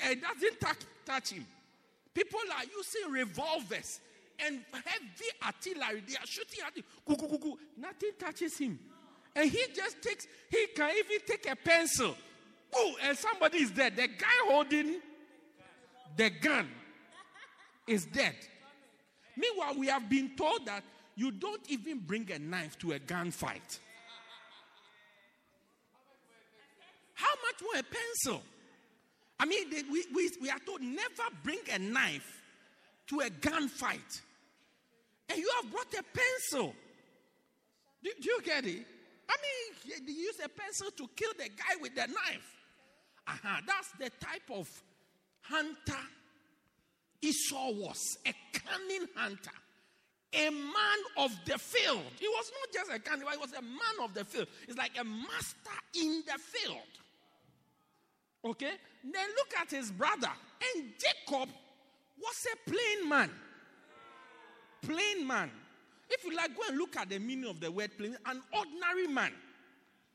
[0.04, 1.45] and doesn't touch, touch him.
[2.13, 4.01] People are using revolvers
[4.45, 6.04] and heavy artillery.
[6.08, 6.84] They are shooting at him.
[7.78, 8.80] Nothing touches him.
[9.36, 12.15] And he just takes, he can even take a pencil.
[13.04, 13.95] And somebody is dead.
[13.95, 15.00] The guy holding
[16.15, 16.69] the gun
[17.88, 18.36] is dead.
[19.38, 20.84] Meanwhile, we have been told that
[21.15, 23.80] you don't even bring a knife to a gunfight.
[27.13, 28.43] How much more a pencil?
[29.39, 32.41] I mean, we, we, we are told never bring a knife
[33.08, 34.21] to a gunfight.
[35.30, 36.74] And you have brought a pencil.
[38.04, 38.86] Do, do you get it?
[39.28, 42.52] I mean, they use a pencil to kill the guy with the knife.
[43.28, 44.70] Uh-huh, that's the type of
[45.42, 45.98] hunter
[47.26, 49.52] Esau was a cunning hunter,
[50.34, 52.04] a man of the field.
[52.20, 54.48] He was not just a cunning, he was a man of the field.
[54.68, 56.78] It's like a master in the field.
[58.44, 58.74] Okay?
[59.04, 60.30] Then look at his brother.
[60.76, 61.50] And Jacob
[62.20, 63.32] was a plain man.
[64.86, 65.52] Plain man.
[66.10, 68.15] If you like, go and look at the meaning of the word plain.
[68.26, 69.32] An ordinary man.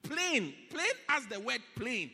[0.02, 0.54] Plain.
[0.70, 2.10] Plain as the word plain.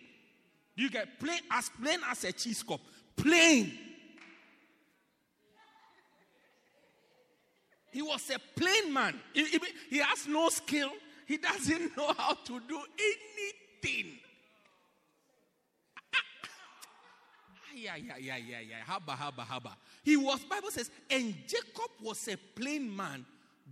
[0.75, 2.81] You get plain as plain as a cheese cup?
[3.17, 3.73] Plain.
[7.91, 9.19] He was a plain man.
[9.33, 10.91] He, he, he has no skill.
[11.27, 14.19] He doesn't know how to do anything.
[17.77, 18.77] Yeah, yeah, yeah, yeah, yeah.
[18.95, 19.73] Haba, haba, haba.
[20.03, 23.25] He was, Bible says, and Jacob was a plain man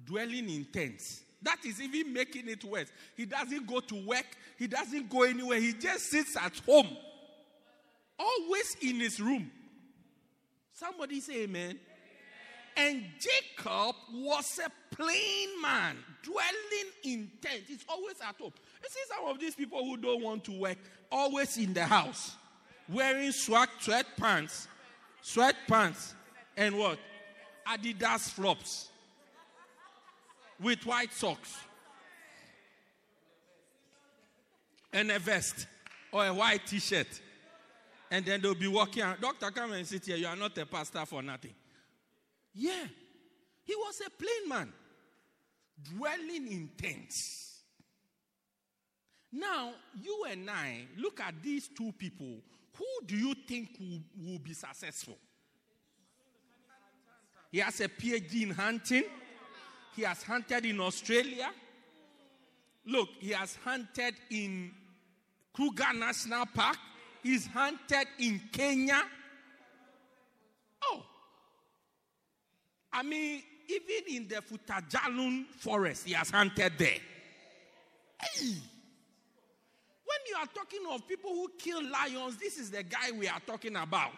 [0.04, 1.22] dwelling in tents.
[1.42, 2.90] That is even making it worse.
[3.16, 4.26] He doesn't go to work,
[4.58, 6.88] he doesn't go anywhere, he just sits at home,
[8.18, 9.50] always in his room.
[10.72, 11.78] Somebody say amen.
[12.76, 17.68] And Jacob was a plain man, dwelling in tents.
[17.68, 18.52] He's always at home.
[18.82, 20.78] You see, some of these people who don't want to work,
[21.12, 22.36] always in the house,
[22.88, 24.66] wearing swag sweatpants,
[25.22, 26.14] sweatpants,
[26.56, 26.98] and what?
[27.66, 28.90] Adidas flops
[30.60, 31.56] with white socks
[34.92, 35.66] and a vest
[36.12, 37.06] or a white t-shirt.
[38.10, 39.20] And then they'll be walking out.
[39.20, 40.16] Doctor, come and sit here.
[40.16, 41.54] You are not a pastor for nothing.
[42.54, 42.86] Yeah.
[43.64, 44.72] He was a plain man,
[45.82, 47.62] dwelling in tents.
[49.32, 52.36] Now, you and I look at these two people.
[52.76, 55.16] Who do you think will, will be successful?
[57.52, 59.04] He has a PhD in hunting.
[59.94, 61.50] He has hunted in Australia.
[62.86, 64.72] Look, he has hunted in
[65.52, 66.76] Kruger National Park.
[67.22, 69.02] He's hunted in Kenya.
[70.82, 71.02] Oh.
[72.92, 76.98] I mean, even in the Futa Jallon forest, he has hunted there.
[78.20, 78.56] Hey.
[80.28, 83.76] You are talking of people who kill lions, this is the guy we are talking
[83.76, 84.12] about.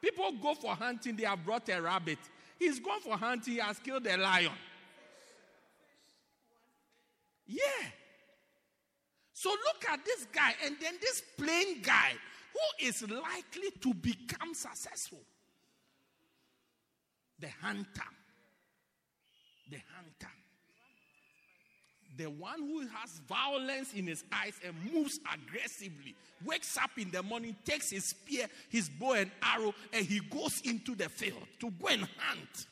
[0.00, 2.18] People go for hunting, they have brought a rabbit.
[2.58, 4.52] He's gone for hunting, he has killed a lion.
[7.46, 7.88] Yeah.
[9.32, 12.12] So look at this guy and then this plain guy
[12.52, 15.20] who is likely to become successful.
[17.38, 18.10] The hunter.
[19.70, 19.93] The hunter.
[22.16, 27.22] The one who has violence in his eyes and moves aggressively, wakes up in the
[27.22, 31.70] morning, takes his spear, his bow and arrow, and he goes into the field to
[31.70, 32.66] go and hunt.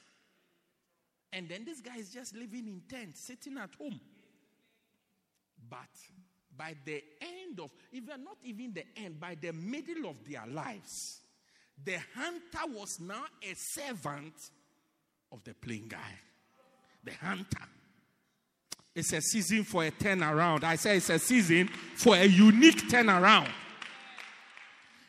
[1.33, 3.99] And then this guy is just living in tents, sitting at home.
[5.69, 5.89] But
[6.57, 11.21] by the end of, even not even the end, by the middle of their lives,
[11.83, 14.35] the hunter was now a servant
[15.33, 16.19] of the plain guy.
[17.03, 17.67] The hunter.
[18.95, 20.65] It's a season for a turnaround.
[20.65, 23.49] I say it's a season for a unique turnaround.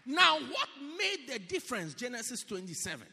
[0.05, 1.93] Now, what made the difference?
[1.93, 3.05] Genesis 27.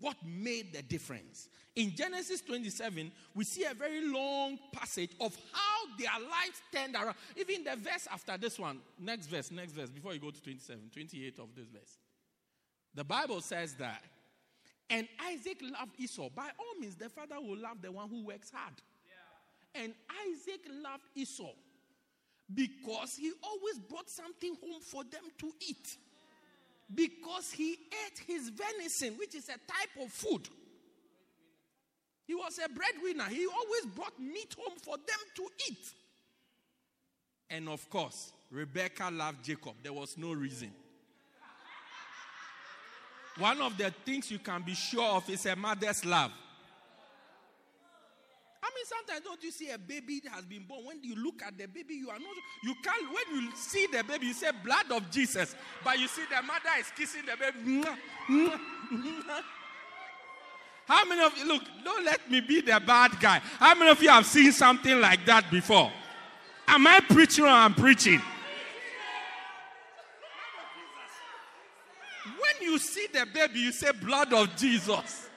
[0.00, 1.48] What made the difference?
[1.76, 7.14] In Genesis 27, we see a very long passage of how their lives turned around.
[7.36, 10.90] Even the verse after this one, next verse, next verse, before you go to 27,
[10.92, 11.98] 28 of this verse.
[12.94, 14.02] The Bible says that,
[14.90, 16.28] and Isaac loved Esau.
[16.28, 18.74] By all means, the father will love the one who works hard.
[19.74, 19.94] And
[20.28, 21.52] Isaac loved Esau
[22.52, 25.96] because he always brought something home for them to eat.
[26.94, 30.46] Because he ate his venison, which is a type of food.
[32.26, 33.28] He was a breadwinner.
[33.30, 35.92] He always brought meat home for them to eat.
[37.48, 39.74] And of course, Rebecca loved Jacob.
[39.82, 40.72] There was no reason.
[43.38, 46.32] One of the things you can be sure of is a mother's love
[48.92, 50.84] sometimes don't you see a baby that has been born?
[50.84, 52.28] When you look at the baby, you are not
[52.62, 56.22] you can't when you see the baby, you say blood of Jesus, but you see
[56.30, 57.82] the mother is kissing the baby.
[60.86, 63.40] How many of you look, don't let me be the bad guy.
[63.58, 65.90] How many of you have seen something like that before?
[66.66, 68.20] Am I preaching or I'm preaching?
[72.24, 75.28] When you see the baby, you say blood of Jesus.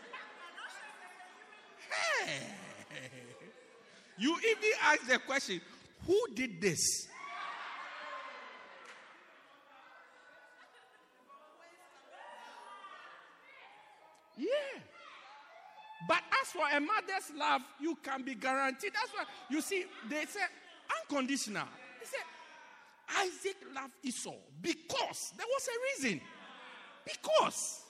[4.18, 5.62] You even ask the question,
[6.08, 7.08] who did this?
[14.38, 14.46] Yeah.
[16.08, 18.92] But as for a mother's love, you can be guaranteed.
[18.94, 20.42] That's why you see, they say
[21.02, 21.68] unconditional.
[22.00, 22.24] They say
[23.18, 26.22] Isaac loved Esau because there was a reason.
[27.06, 27.82] Because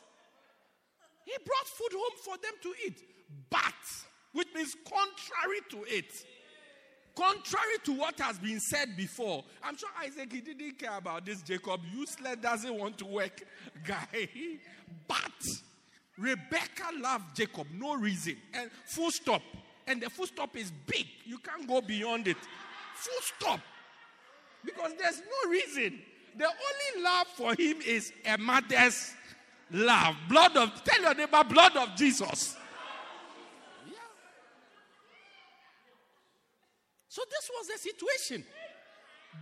[1.26, 3.02] he brought food home for them to eat.
[3.50, 3.62] But,
[4.36, 6.12] which means contrary to it,
[7.16, 11.42] contrary to what has been said before, I'm sure Isaac he didn't care about this
[11.42, 13.42] Jacob useless doesn't want to work
[13.86, 14.30] guy.
[15.08, 15.32] But
[16.18, 19.42] Rebecca loved Jacob, no reason, and full stop.
[19.88, 21.06] And the full stop is big.
[21.26, 22.38] You can't go beyond it.
[22.96, 23.60] Full stop.
[24.64, 26.00] Because there's no reason.
[26.38, 29.14] The only love for him is a mother's
[29.72, 30.16] love.
[30.28, 32.56] Blood of, tell your neighbor, blood of Jesus.
[33.86, 33.94] Yeah.
[37.16, 38.44] So this was the situation.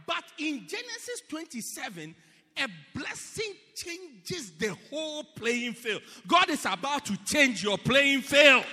[0.05, 2.13] But in Genesis 27,
[2.55, 6.03] a blessing changes the whole playing field.
[6.27, 8.63] God is about to change your playing field.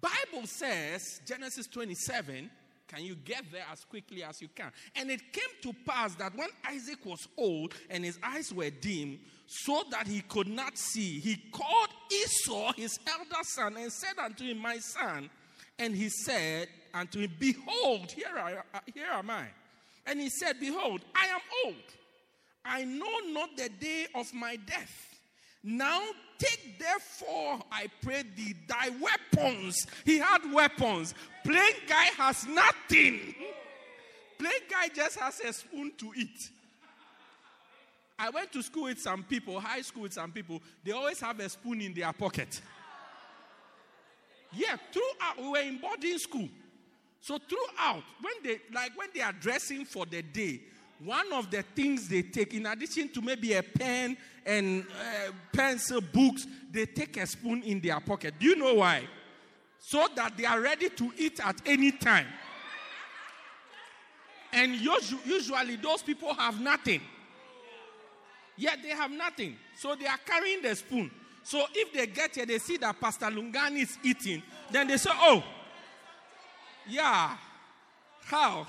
[0.00, 2.50] Bible says, Genesis 27,
[2.88, 4.72] can you get there as quickly as you can?
[4.96, 9.20] And it came to pass that when Isaac was old and his eyes were dim,
[9.46, 14.44] so that he could not see, he called Esau, his elder son, and said unto
[14.44, 15.30] him, My son.
[15.78, 18.56] And he said unto him, Behold, here, I,
[18.92, 19.46] here am I.
[20.06, 21.76] And he said, Behold, I am old.
[22.64, 25.08] I know not the day of my death.
[25.62, 26.00] Now
[26.38, 29.86] take therefore, I pray thee, thy weapons.
[30.04, 31.14] He had weapons.
[31.48, 33.34] Plain guy has nothing.
[34.38, 36.50] Plain guy just has a spoon to eat.
[38.18, 40.60] I went to school with some people, high school with some people.
[40.84, 42.60] They always have a spoon in their pocket.
[44.52, 46.50] Yeah, throughout, we were in boarding school.
[47.22, 50.60] So throughout, when they like when they are dressing for the day,
[51.02, 56.02] one of the things they take, in addition to maybe a pen and uh, pencil,
[56.02, 58.34] books, they take a spoon in their pocket.
[58.38, 59.08] Do you know why?
[59.80, 62.26] So that they are ready to eat at any time.
[64.52, 67.00] And usually those people have nothing.
[68.56, 69.56] Yet they have nothing.
[69.76, 71.10] So they are carrying the spoon.
[71.44, 75.10] So if they get here, they see that Pastor Lungani is eating, then they say,
[75.14, 75.42] Oh,
[76.88, 77.36] yeah.
[78.24, 78.66] How?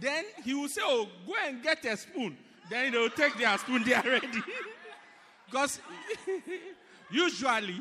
[0.00, 2.36] Then he will say, Oh, go and get a spoon.
[2.70, 4.28] Then they will take their spoon, they are ready.
[5.46, 5.80] because
[7.10, 7.80] usually,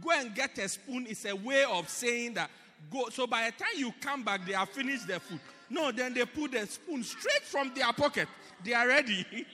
[0.00, 2.50] go and get a spoon is a way of saying that
[2.90, 3.08] go.
[3.10, 5.40] So by the time you come back, they have finished their food.
[5.68, 8.28] No, then they put the spoon straight from their pocket.
[8.64, 9.26] They are ready.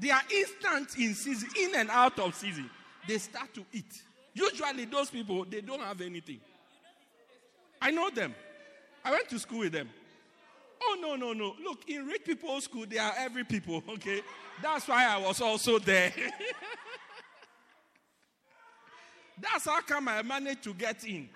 [0.00, 2.68] they are instant in season, in and out of season.
[3.08, 4.02] They start to eat.
[4.34, 6.40] Usually, those people, they don't have anything.
[7.80, 8.34] I know them.
[9.04, 9.88] I went to school with them.
[10.82, 11.54] Oh, no, no, no.
[11.62, 14.22] Look, in rich people's school, they are every people, okay?
[14.62, 16.12] That's why I was also there.
[19.40, 21.28] That's how come I managed to get in.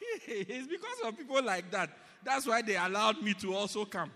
[0.26, 1.90] it's because of people like that.
[2.24, 4.10] That's why they allowed me to also come.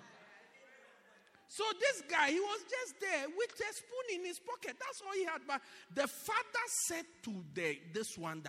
[1.48, 4.74] So this guy, he was just there with a spoon in his pocket.
[4.80, 5.42] That's all he had.
[5.46, 5.60] But
[5.94, 8.42] the father said to the, this one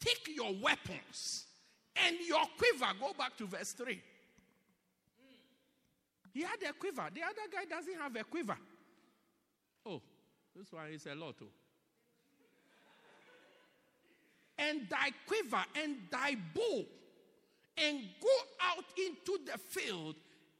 [0.00, 1.46] take your weapons
[2.04, 2.92] and your quiver.
[2.98, 4.02] Go back to verse 3.
[6.32, 7.08] He had a quiver.
[7.14, 8.56] The other guy doesn't have a quiver.
[9.86, 10.00] Oh,
[10.56, 11.36] this one is a lot.
[11.42, 11.61] Oh.
[14.68, 16.84] And thy quiver and thy bow,
[17.76, 18.28] and go
[18.60, 20.14] out into the field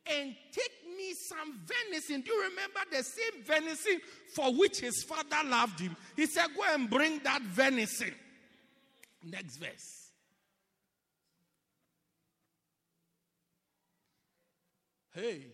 [0.07, 2.23] and take me some venison.
[2.23, 4.01] Do you remember the same venison
[4.35, 5.97] for which his father loved him?
[6.17, 8.15] He said, Go and bring that venison.
[9.23, 10.11] Next verse.
[15.15, 15.47] Hey.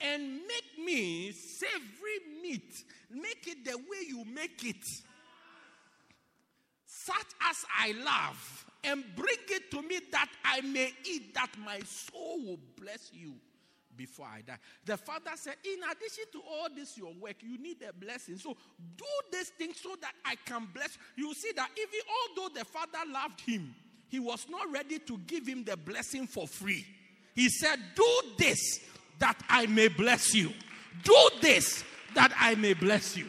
[0.00, 2.72] And make me savory meat.
[3.10, 4.84] Make it the way you make it.
[7.10, 8.66] Such as I love.
[8.82, 13.34] And bring it to me that I may eat, that my soul will bless you
[13.96, 14.56] before I die.
[14.86, 18.38] The father said, In addition to all this, your work, you need a blessing.
[18.38, 18.56] So
[18.96, 20.96] do this thing so that I can bless.
[21.16, 22.00] You You see that even
[22.38, 23.74] although the father loved him,
[24.08, 26.86] he was not ready to give him the blessing for free.
[27.34, 28.80] He said, Do this
[29.18, 30.52] that I may bless you.
[31.04, 31.84] Do this
[32.14, 33.26] that I may bless you.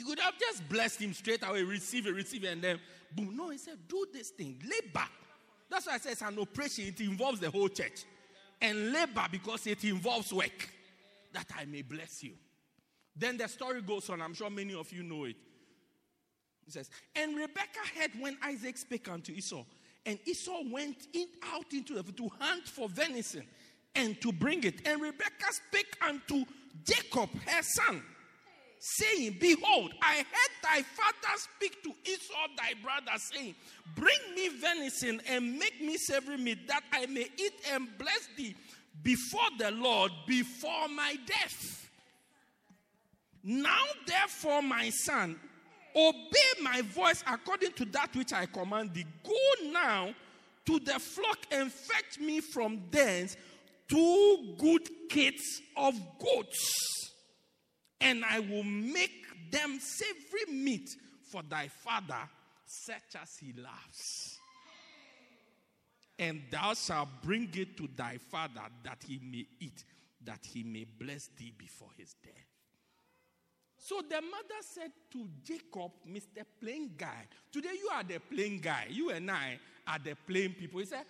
[0.00, 2.80] He could have just blessed him straight away, receive it, receive it, and then
[3.14, 3.36] boom.
[3.36, 5.06] No, he said, Do this thing, labor.
[5.68, 8.04] That's why I say it's an operation, it involves the whole church.
[8.62, 10.70] And labor because it involves work.
[11.34, 12.32] that I may bless you.
[13.14, 14.22] Then the story goes on.
[14.22, 15.36] I'm sure many of you know it.
[16.66, 19.64] It says, And Rebekah heard when Isaac spake unto Esau.
[20.06, 23.44] And Esau went in, out into the to hunt for venison
[23.94, 24.80] and to bring it.
[24.86, 26.46] And Rebekah spake unto
[26.84, 28.02] Jacob, her son,
[28.80, 33.54] saying, Behold, I heard thy father speak to Esau thy brother, saying,
[33.94, 38.56] Bring me venison and make me savory meat, that I may eat and bless thee
[39.02, 41.90] before the Lord before my death.
[43.42, 45.38] Now, therefore, my son,
[45.94, 49.06] obey my voice according to that which I command thee.
[49.24, 50.14] Go now
[50.66, 53.36] to the flock and fetch me from thence
[53.88, 57.09] two good kids of goats,
[58.00, 62.28] and I will make them savory meat for thy father,
[62.66, 64.38] such as he loves.
[66.18, 69.84] And thou shalt bring it to thy father that he may eat,
[70.24, 72.34] that he may bless thee before his death.
[73.78, 76.44] So the mother said to Jacob, Mr.
[76.60, 78.86] Plain Guy, today you are the plain guy.
[78.90, 80.80] You and I are the plain people.
[80.80, 81.06] He said,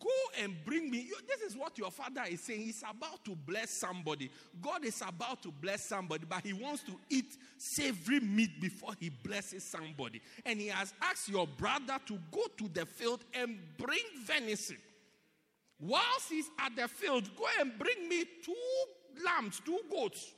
[0.00, 1.10] Go and bring me.
[1.28, 2.62] This is what your father is saying.
[2.62, 4.30] He's about to bless somebody.
[4.62, 9.10] God is about to bless somebody, but he wants to eat savory meat before he
[9.10, 10.22] blesses somebody.
[10.46, 14.78] And he has asked your brother to go to the field and bring venison.
[15.78, 18.54] Whilst he's at the field, go and bring me two
[19.24, 20.32] lambs, two goats.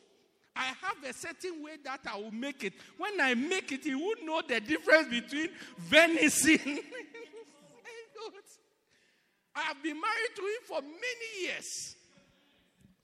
[0.57, 2.72] I have a certain way that I will make it.
[2.97, 6.59] When I make it, he would know the difference between venison
[9.59, 11.97] I have been married to him for many years.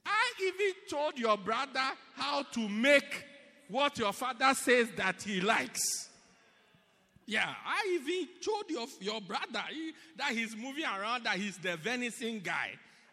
[0.07, 1.83] I even told your brother
[2.15, 3.25] how to make
[3.69, 6.11] what your father says that he likes.
[7.27, 11.77] Yeah, I even told your, your brother he, that he's moving around, that he's the
[11.77, 12.71] venison guy.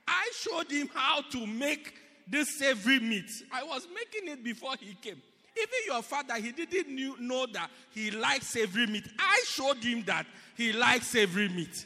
[0.08, 1.96] I showed him how to make
[2.28, 3.30] this savory meat.
[3.52, 5.22] I was making it before he came.
[5.58, 9.08] Even your father, he didn't knew, know that he likes savory meat.
[9.18, 11.86] I showed him that he likes savory meat.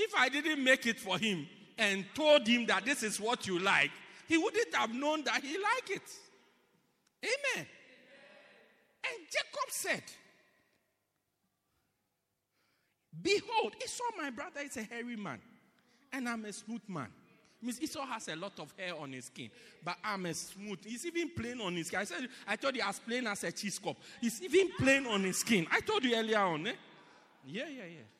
[0.00, 3.58] If I didn't make it for him and told him that this is what you
[3.58, 3.90] like,
[4.28, 6.02] he wouldn't have known that he liked it.
[7.24, 7.66] Amen.
[9.04, 10.02] And Jacob said,
[13.20, 15.40] Behold, Esau, my brother, is a hairy man,
[16.12, 17.08] and I'm a smooth man.
[17.60, 19.50] Miss Esau has a lot of hair on his skin,
[19.84, 20.78] but I'm a smooth.
[20.84, 21.98] He's even plain on his skin.
[21.98, 23.96] I said, I told you as plain as a cheese cup.
[24.20, 25.66] He's even plain on his skin.
[25.72, 26.74] I told you earlier on, eh?
[27.44, 28.17] Yeah, yeah, yeah.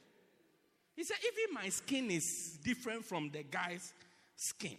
[1.08, 3.94] Said, even my skin is different from the guy's
[4.36, 4.76] skin.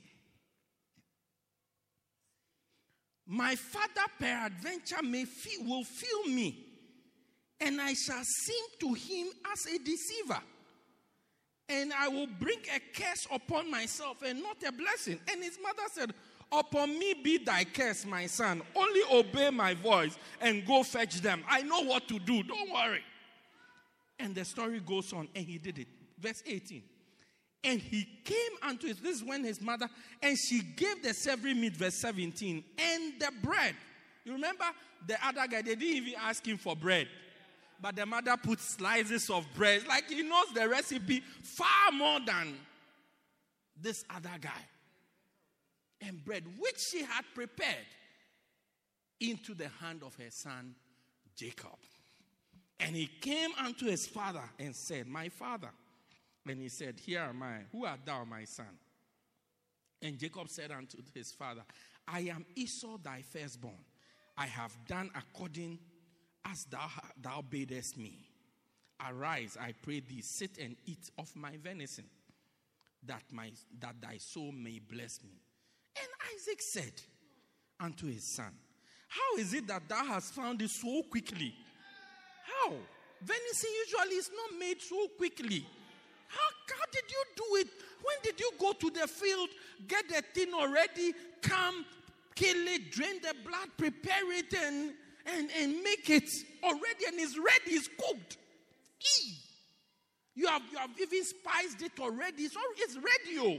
[3.25, 6.67] My father peradventure may feel, will feel me,
[7.59, 10.39] and I shall seem to him as a deceiver.
[11.67, 15.19] And I will bring a curse upon myself and not a blessing.
[15.31, 16.13] And his mother said,
[16.51, 18.61] Upon me be thy curse, my son.
[18.75, 21.43] Only obey my voice and go fetch them.
[21.49, 22.43] I know what to do.
[22.43, 23.01] Don't worry.
[24.19, 25.87] And the story goes on, and he did it
[26.19, 26.83] verse 18.
[27.63, 29.89] And he came unto his, this is when his mother,
[30.21, 33.75] and she gave the savory meat, verse 17, and the bread.
[34.23, 34.65] You remember
[35.05, 37.07] the other guy, they didn't even ask him for bread.
[37.81, 39.87] But the mother put slices of bread.
[39.87, 42.55] Like he knows the recipe far more than
[43.81, 44.49] this other guy.
[46.01, 47.85] And bread, which she had prepared,
[49.19, 50.75] into the hand of her son
[51.35, 51.77] Jacob.
[52.79, 55.69] And he came unto his father and said, My father.
[56.47, 57.59] And he said, Here am I.
[57.71, 58.77] Who art thou, my son?
[60.01, 61.61] And Jacob said unto his father,
[62.07, 63.83] I am Esau thy firstborn.
[64.37, 65.79] I have done according
[66.45, 66.87] as thou,
[67.21, 68.17] thou badest me.
[69.07, 72.05] Arise, I pray thee, sit and eat of my venison,
[73.05, 75.41] that, my, that thy soul may bless me.
[75.97, 76.93] And Isaac said
[77.79, 78.51] unto his son,
[79.07, 81.53] How is it that thou hast found it so quickly?
[82.45, 82.73] How?
[83.21, 85.65] Venison usually is not made so quickly.
[86.29, 87.67] How, how did you do it?
[88.01, 89.49] When did you go to the field,
[89.87, 91.85] get the thing already, come,
[92.35, 94.93] kill it, drain the blood, prepare it, and,
[95.25, 96.29] and, and make it
[96.63, 98.37] already, and it's ready, it's cooked.
[99.01, 99.33] Eee.
[100.35, 103.37] You have, you have even spiced it already, it's, it's ready.
[103.39, 103.57] Oh.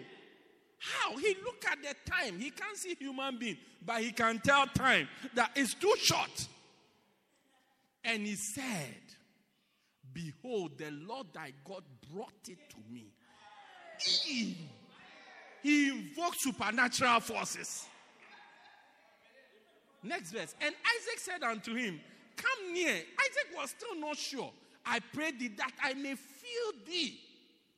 [0.79, 1.15] How?
[1.19, 2.39] He look at the time.
[2.39, 6.49] He can't see human being, but he can tell time that it's too short.
[8.03, 8.97] And he said,
[10.13, 11.83] Behold, the Lord thy God
[12.13, 13.07] brought it to me.
[13.99, 14.57] He,
[15.63, 17.87] he invoked supernatural forces.
[20.03, 20.55] Next verse.
[20.61, 22.01] And Isaac said unto him,
[22.37, 22.93] Come near.
[22.93, 24.51] Isaac was still not sure.
[24.87, 27.21] I pray thee that I may feel thee,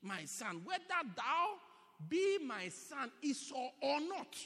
[0.03, 0.83] my son, whether
[1.17, 1.55] thou
[2.09, 4.37] be my son Esau or not.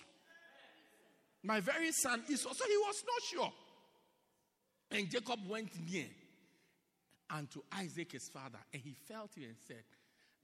[1.42, 2.52] My very son Esau.
[2.52, 3.52] So he was not sure.
[4.90, 6.06] And Jacob went near
[7.30, 9.82] unto Isaac his father, and he felt it and said,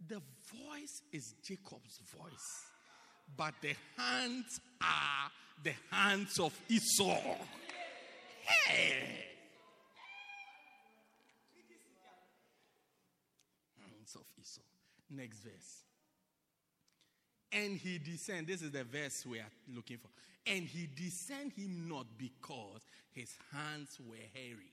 [0.09, 0.20] The
[0.53, 2.70] voice is Jacob's voice,
[3.37, 5.30] but the hands are
[5.62, 7.37] the hands of Esau.
[13.78, 14.61] Hands of Esau.
[15.11, 15.83] Next verse.
[17.53, 18.47] And he descend.
[18.47, 20.09] This is the verse we are looking for.
[20.47, 22.80] And he descend him not because
[23.12, 24.72] his hands were hairy.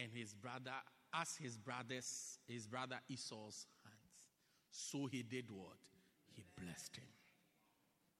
[0.00, 0.74] And his brother,
[1.12, 4.26] as his brothers, his brother Esau's hands.
[4.70, 5.78] So he did what?
[6.32, 7.08] He blessed him.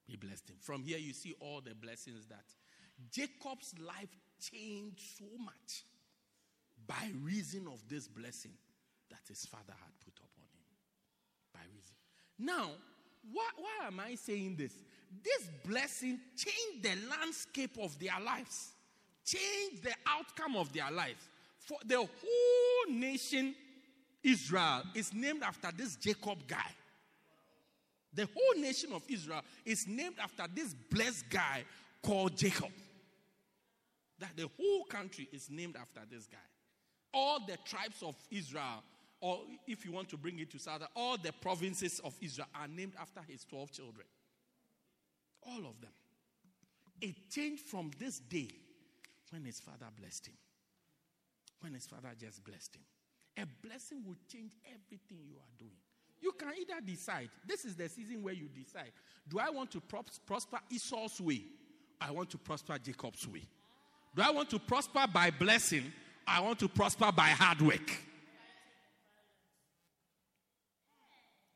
[0.05, 0.57] He blessed him.
[0.59, 2.43] From here, you see all the blessings that
[3.11, 4.09] Jacob's life
[4.41, 5.85] changed so much
[6.85, 8.53] by reason of this blessing
[9.09, 10.65] that his father had put upon him.
[11.53, 11.95] By reason.
[12.39, 12.71] Now,
[13.31, 14.73] why, why am I saying this?
[15.23, 18.71] This blessing changed the landscape of their lives,
[19.25, 21.23] changed the outcome of their lives.
[21.69, 23.53] For the whole nation,
[24.23, 26.71] Israel, is named after this Jacob guy.
[28.11, 31.63] The whole nation of Israel is named after this blessed guy
[32.01, 32.71] called Jacob.
[34.17, 36.37] That the whole country is named after this guy.
[37.13, 38.83] All the tribes of Israel,
[39.21, 42.67] or if you want to bring it to South, all the provinces of Israel are
[42.67, 44.07] named after his 12 children.
[45.43, 45.91] All of them.
[46.99, 48.49] It changed from this day
[49.29, 50.35] when his father blessed him.
[51.61, 52.83] When his father just blessed him.
[53.43, 55.75] A blessing will change everything you are doing.
[56.21, 58.91] You can either decide, this is the season where you decide,
[59.27, 61.43] do I want to prosper Esau's way?
[62.01, 63.43] I want to prosper Jacob's way.
[64.15, 65.91] Do I want to prosper by blessing?
[66.27, 67.91] I want to prosper by hard work.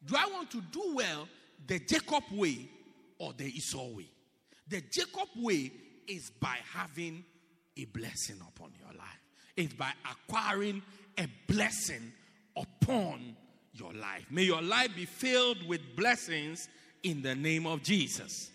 [0.05, 1.27] Do I want to do well
[1.65, 2.69] the Jacob way
[3.17, 4.09] or the Esau way?
[4.67, 5.71] The Jacob way
[6.07, 7.23] is by having
[7.77, 9.22] a blessing upon your life.
[9.55, 10.81] It's by acquiring
[11.17, 12.11] a blessing
[12.55, 13.35] upon
[13.73, 14.25] your life.
[14.29, 16.67] May your life be filled with blessings
[17.03, 18.51] in the name of Jesus.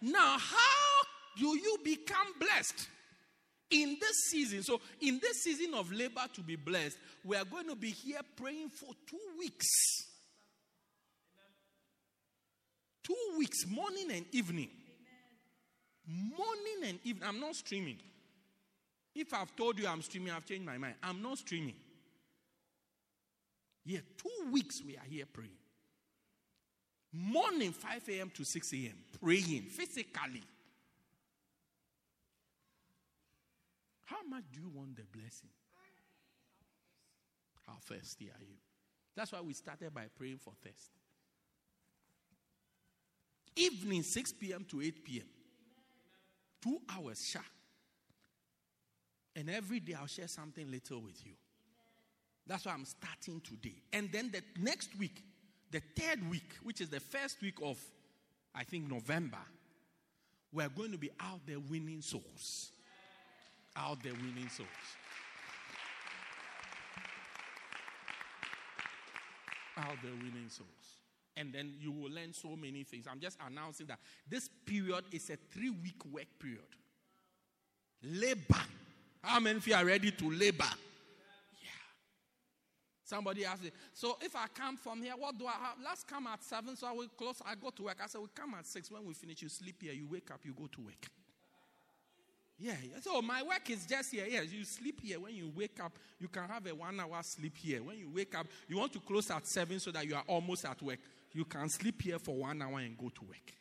[0.00, 1.02] Now, how
[1.36, 2.88] do you become blessed?
[3.70, 7.68] In this season, so in this season of labor to be blessed, we are going
[7.68, 9.68] to be here praying for two weeks.
[13.04, 14.70] Two weeks, morning and evening.
[16.06, 17.28] Morning and evening.
[17.28, 17.98] I'm not streaming.
[19.14, 20.94] If I've told you I'm streaming, I've changed my mind.
[21.02, 21.74] I'm not streaming.
[23.84, 25.50] Yeah, two weeks we are here praying.
[27.12, 28.30] Morning, 5 a.m.
[28.34, 30.44] to 6 a.m., praying physically.
[34.04, 35.48] How much do you want the blessing?
[37.66, 38.56] How thirsty are you?
[39.16, 40.90] That's why we started by praying for thirst.
[43.56, 44.64] Evening, 6 p.m.
[44.68, 45.26] to 8 p.m.
[46.62, 47.44] Two hours sharp.
[49.36, 51.32] And every day I'll share something little with you.
[52.46, 53.76] That's why I'm starting today.
[53.92, 55.22] And then the next week,
[55.70, 57.78] the third week, which is the first week of,
[58.54, 59.38] I think, November,
[60.52, 62.72] we're going to be out there winning souls.
[63.76, 64.68] Out there winning souls.
[69.78, 70.68] Out there winning souls.
[71.36, 73.06] And then you will learn so many things.
[73.08, 76.64] I'm just announcing that this period is a three week work period.
[78.02, 78.64] Labor.
[79.22, 80.64] How many of you are ready to labor?
[81.60, 81.68] Yeah.
[83.04, 85.76] Somebody asked me, so if I come from here, what do I have?
[85.84, 87.40] Let's come at seven, so I will close.
[87.44, 87.98] I go to work.
[88.02, 88.90] I said, we come at six.
[88.90, 89.92] When we finish, you sleep here.
[89.92, 91.06] You wake up, you go to work.
[92.62, 94.26] Yeah, so my work is just here.
[94.28, 95.18] Yes, you sleep here.
[95.18, 97.82] When you wake up, you can have a one hour sleep here.
[97.82, 100.66] When you wake up, you want to close at seven so that you are almost
[100.66, 100.98] at work.
[101.32, 103.54] You can sleep here for one hour and go to work.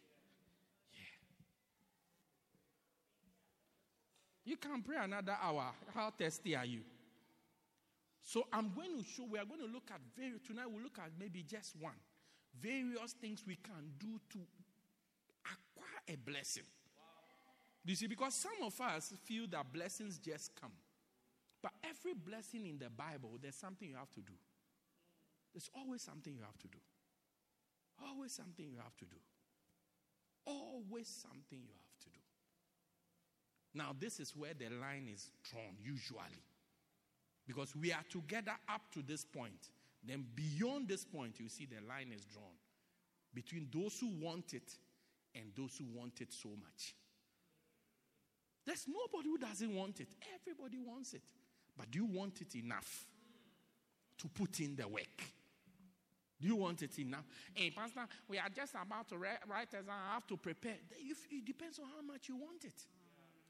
[4.50, 5.72] You can pray another hour.
[5.93, 6.82] How thirsty are you?
[8.24, 10.97] So I'm going to show, we are going to look at various, tonight we'll look
[10.97, 11.93] at maybe just one.
[12.60, 14.39] Various things we can do to
[15.45, 16.64] acquire a blessing.
[16.97, 17.04] Wow.
[17.86, 20.74] You see, because some of us feel that blessings just come.
[21.62, 24.34] But every blessing in the Bible, there's something you have to do.
[25.54, 26.80] There's always something you have to do.
[28.04, 29.18] Always something you have to do.
[30.47, 31.89] Always something you have to do.
[33.74, 36.43] Now, this is where the line is drawn, usually.
[37.47, 39.70] Because we are together up to this point.
[40.03, 42.55] Then beyond this point, you see the line is drawn
[43.34, 44.72] between those who want it
[45.36, 46.95] and those who want it so much.
[48.65, 50.09] There's nobody who doesn't want it.
[50.36, 51.22] Everybody wants it.
[51.78, 53.05] But do you want it enough
[54.17, 55.24] to put in the work?
[56.41, 57.26] Do you want it enough?
[57.53, 59.86] Hey, Pastor, we are just about to write, write exam.
[59.89, 60.76] I have to prepare.
[60.91, 62.76] If, it depends on how much you want it.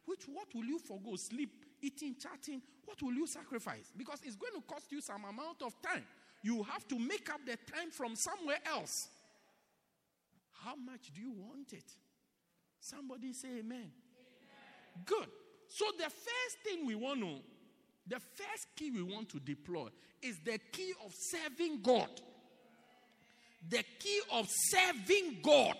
[0.06, 1.16] Which what will you forego?
[1.16, 2.62] Sleep, eating, chatting.
[2.86, 3.92] What will you sacrifice?
[3.96, 6.04] Because it's going to cost you some amount of time.
[6.42, 9.10] You have to make up the time from somewhere else.
[10.64, 11.84] How much do you want it?
[12.80, 13.62] Somebody say amen.
[13.64, 13.92] amen.
[15.06, 15.28] Good.
[15.68, 17.40] So the first thing we want to,
[18.08, 19.90] the first key we want to deploy
[20.22, 22.10] is the key of serving God.
[23.70, 25.76] The key of serving God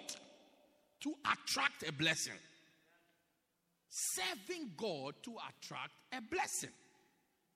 [1.02, 2.34] to attract a blessing.
[3.90, 6.70] Serving God to attract a blessing.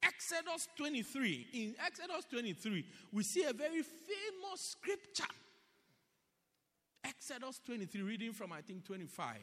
[0.01, 1.47] Exodus 23.
[1.53, 5.31] In Exodus 23, we see a very famous scripture.
[7.05, 9.37] Exodus 23, reading from I think 25.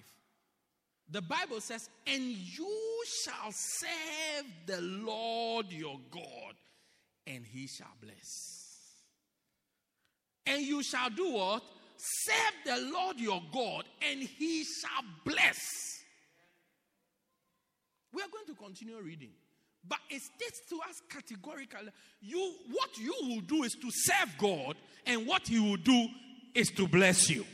[1.11, 6.55] The Bible says, And you shall serve the Lord your God,
[7.27, 8.71] and he shall bless.
[10.47, 11.63] And you shall do what?
[11.97, 16.00] Serve the Lord your God, and he shall bless.
[18.13, 19.31] We are going to continue reading.
[19.89, 21.91] But it states to us categorically,
[22.21, 26.09] you what you will do is to serve God, and what he will do
[26.55, 27.47] is to bless you.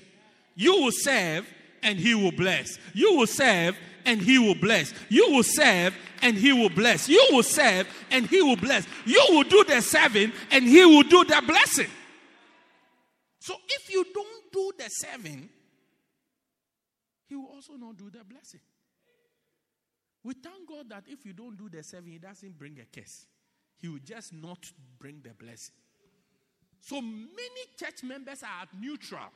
[0.54, 1.46] You will serve
[1.82, 2.78] and he will bless.
[2.94, 4.92] You will serve and he will bless.
[5.08, 7.08] You will serve and he will bless.
[7.08, 8.86] You will serve and he will bless.
[9.04, 11.90] You will do the serving and he will do the blessing.
[13.40, 15.48] So if you don't do the serving,
[17.28, 18.60] he will also not do the blessing.
[20.26, 23.26] We thank God that if you don't do the serving, He doesn't bring a curse.
[23.78, 24.58] He will just not
[24.98, 25.76] bring the blessing.
[26.80, 29.30] So many church members are at neutral.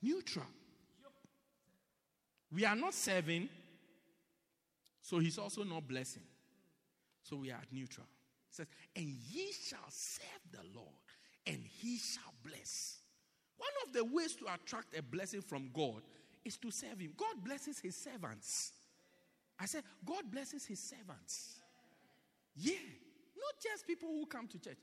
[0.00, 0.46] Neutral.
[2.52, 3.48] We are not serving,
[5.02, 6.22] so He's also not blessing.
[7.24, 8.06] So we are at neutral.
[8.50, 10.94] It says, and ye shall serve the Lord,
[11.44, 12.98] and he shall bless.
[13.56, 16.02] One of the ways to attract a blessing from God
[16.44, 17.14] is to serve Him.
[17.16, 18.70] God blesses His servants.
[19.58, 21.60] I said, God blesses his servants.
[22.56, 22.72] Yeah.
[23.36, 24.78] Not just people who come to church.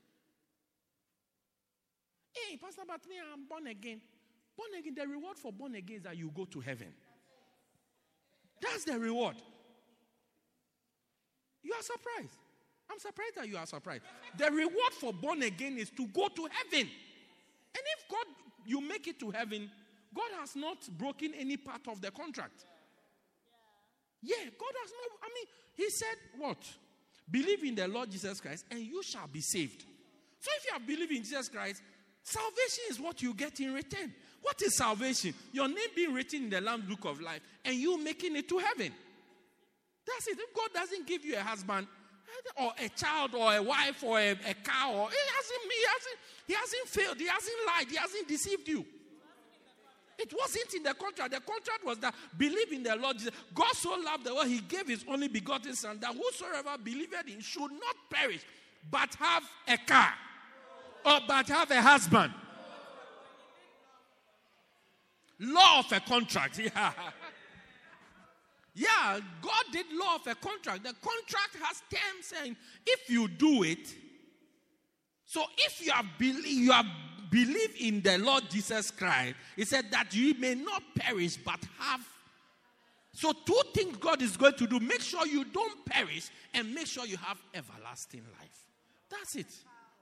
[2.33, 4.01] Hey, Pastor Batney, I'm born again.
[4.57, 6.87] Born again, the reward for born again is that you go to heaven.
[8.61, 9.35] That's the reward.
[11.63, 12.37] You are surprised.
[12.89, 14.03] I'm surprised that you are surprised.
[14.37, 16.89] The reward for born again is to go to heaven.
[17.73, 18.25] And if God,
[18.65, 19.69] you make it to heaven,
[20.13, 22.65] God has not broken any part of the contract.
[24.21, 25.19] Yeah, God has not.
[25.23, 25.45] I mean,
[25.75, 26.57] He said, What?
[27.29, 29.85] Believe in the Lord Jesus Christ and you shall be saved.
[30.39, 31.81] So if you have believed in Jesus Christ,
[32.23, 34.13] salvation is what you get in return.
[34.41, 35.33] What is salvation?
[35.53, 38.57] Your name being written in the Lamb Book of Life and you making it to
[38.57, 38.91] heaven.
[40.05, 40.37] That's it.
[40.39, 41.87] If God doesn't give you a husband
[42.57, 46.17] or a child or a wife or a, a car or he hasn't, he hasn't,
[46.47, 48.85] he hasn't failed, he hasn't lied, he hasn't deceived you.
[50.21, 51.31] It wasn't in the contract.
[51.31, 53.33] The contract was that believe in the Lord Jesus.
[53.53, 57.39] God so loved the world, he gave his only begotten Son, that whosoever believed in
[57.39, 58.41] should not perish,
[58.89, 60.13] but have a car,
[61.05, 62.33] or but have a husband.
[65.39, 66.59] Law of a contract.
[66.73, 66.93] Yeah.
[68.73, 70.83] Yeah, God did law of a contract.
[70.83, 72.55] The contract has terms saying
[72.85, 73.93] if you do it,
[75.25, 76.85] so if you have believe, you have
[77.31, 82.05] believe in the Lord Jesus Christ, he said that you may not perish but have.
[83.13, 86.87] So, two things God is going to do make sure you don't perish and make
[86.87, 88.65] sure you have everlasting life.
[89.09, 89.53] That's it.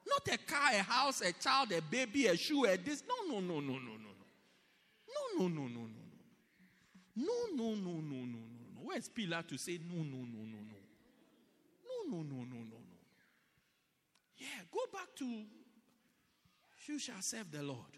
[0.07, 3.03] Not a car, a house, a child, a baby, a shoe, a this.
[3.07, 4.09] No, no, no, no, no, no, no.
[5.07, 6.09] No, no, no, no, no, no.
[7.15, 8.39] No, no, no, no, no, no,
[8.75, 8.81] no.
[8.83, 10.79] Where's Pilar to say no, no, no, no, no?
[11.85, 12.99] No, no, no, no, no, no.
[14.37, 15.43] Yeah, go back to
[16.87, 17.97] you shall serve the Lord.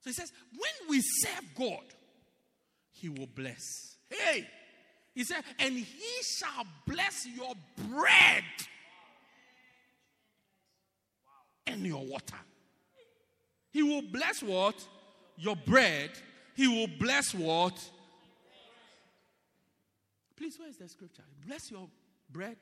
[0.00, 1.84] So he says, when we serve God,
[2.92, 3.96] he will bless.
[4.08, 4.46] Hey,
[5.14, 7.52] he said, and he shall bless your
[7.88, 8.44] bread
[11.66, 12.36] and your water.
[13.70, 14.74] He will bless what?
[15.36, 16.10] Your bread.
[16.54, 17.78] He will bless what?
[20.36, 21.22] Please, where is the scripture?
[21.46, 21.86] Bless your
[22.30, 22.56] bread,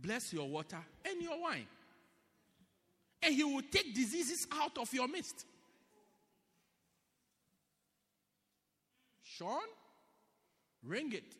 [0.00, 1.66] bless your water, and your wine
[3.22, 5.46] and he will take diseases out of your midst.
[9.22, 9.60] Sean,
[10.84, 11.34] ring it.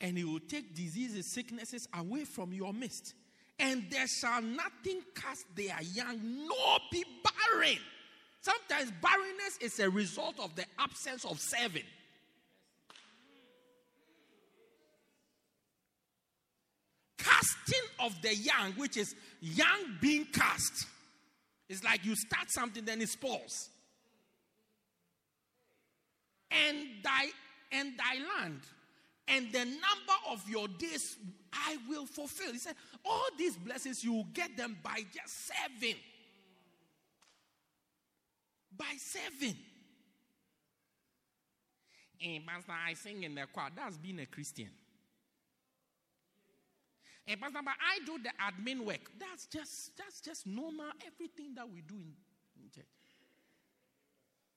[0.00, 3.14] And he will take diseases, sicknesses away from your midst.
[3.58, 7.78] And there shall nothing cast their young, nor be barren.
[8.40, 11.84] Sometimes barrenness is a result of the absence of serving.
[18.02, 20.86] Of the young, which is young being cast.
[21.68, 23.70] It's like you start something, then it spoils.
[26.50, 27.28] And thy
[27.70, 28.60] and thy land,
[29.28, 31.16] and the number of your days
[31.52, 32.52] I will fulfill.
[32.52, 32.74] He said,
[33.04, 35.96] All these blessings you will get them by just serving.
[38.76, 39.56] By serving.
[42.24, 43.70] And eh, Pastor, I sing in the choir.
[43.74, 44.68] That's being a Christian.
[47.26, 49.10] And Pastor, but I do the admin work.
[49.18, 50.86] That's just that's just normal.
[51.06, 52.12] Everything that we do in,
[52.60, 52.84] in church.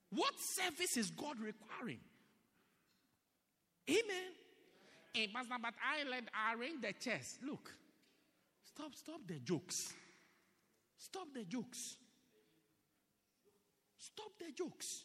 [0.09, 1.99] What service is God requiring?
[3.89, 4.31] Amen.
[5.15, 7.37] And Pastor, but I let arrange the chairs.
[7.45, 7.71] Look,
[8.63, 9.93] stop, stop the jokes.
[10.97, 11.97] Stop the jokes.
[13.97, 15.03] Stop the jokes.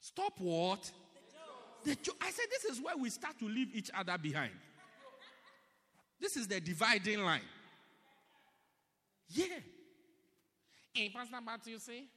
[0.00, 0.90] Stop what?
[1.84, 4.52] The jo- I said this is where we start to leave each other behind.
[6.20, 7.40] This is the dividing line.
[9.30, 9.46] Yeah.
[10.96, 12.08] And Pastor, but you see,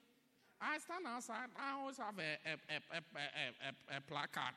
[0.60, 1.50] I stand outside.
[1.58, 2.58] I always have a, a,
[2.98, 4.56] a, a, placard.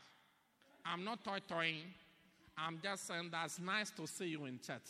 [0.84, 1.82] I'm not toyi-toying.
[2.56, 4.80] I'm just saying that's nice to see you in church.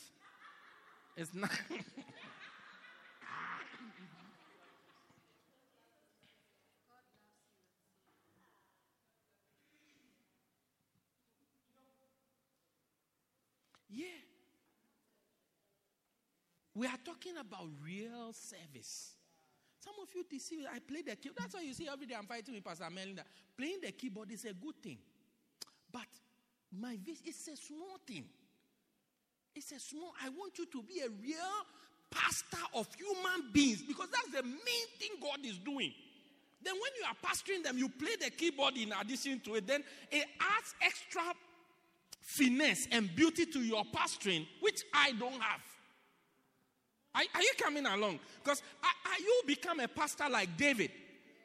[1.16, 1.50] It's nice.
[13.90, 14.25] yeah.
[16.76, 19.14] We are talking about real service.
[19.80, 20.66] Some of you deceive.
[20.70, 21.38] I play the keyboard.
[21.38, 23.22] That's why you see every day I'm fighting with Pastor Melinda.
[23.56, 24.98] Playing the keyboard is a good thing.
[25.90, 26.06] But
[26.78, 28.24] my vision is a small thing.
[29.54, 30.12] It's a small.
[30.22, 31.56] I want you to be a real
[32.10, 35.92] pastor of human beings because that's the main thing God is doing.
[36.62, 39.66] Then when you are pastoring them, you play the keyboard in addition to it.
[39.66, 41.22] Then it adds extra
[42.20, 45.62] finesse and beauty to your pastoring, which I don't have.
[47.16, 48.20] Are, are you coming along?
[48.44, 50.90] Because are, you become a pastor like David,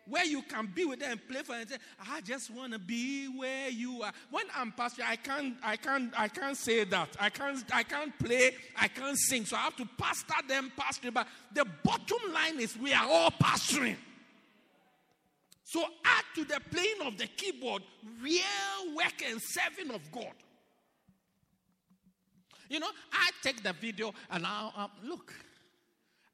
[0.05, 1.77] where you can be with them and play for them and say,
[2.11, 4.11] I just want to be where you are.
[4.29, 7.15] When I'm pastor, I can't, I can't, I can't say that.
[7.17, 9.45] I can't, I can't play, I can't sing.
[9.45, 11.09] So I have to pastor them, pastor.
[11.11, 13.95] But the bottom line is we are all pastoring.
[15.63, 17.83] So add to the playing of the keyboard
[18.21, 20.33] real work and serving of God.
[22.67, 25.33] You know, I take the video and I'll um, look.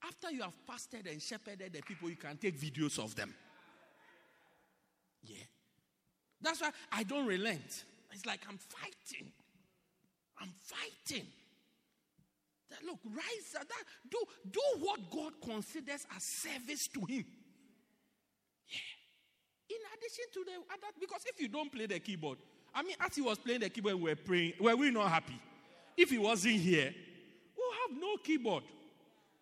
[0.07, 3.33] After you have pastored and shepherded the people, you can take videos of them.
[5.23, 5.43] Yeah.
[6.41, 7.83] That's why I don't relent.
[8.13, 9.31] It's like I'm fighting.
[10.39, 11.25] I'm fighting.
[12.69, 13.53] That, look, rise.
[13.53, 13.65] That,
[14.09, 14.17] do,
[14.49, 17.25] do what God considers as service to Him.
[18.67, 19.75] Yeah.
[19.75, 22.37] In addition to the other, because if you don't play the keyboard,
[22.73, 24.53] I mean, as he was playing the keyboard, we were praying.
[24.59, 25.39] Were we not happy?
[25.95, 26.93] If he wasn't here,
[27.57, 28.63] we'll have no keyboard.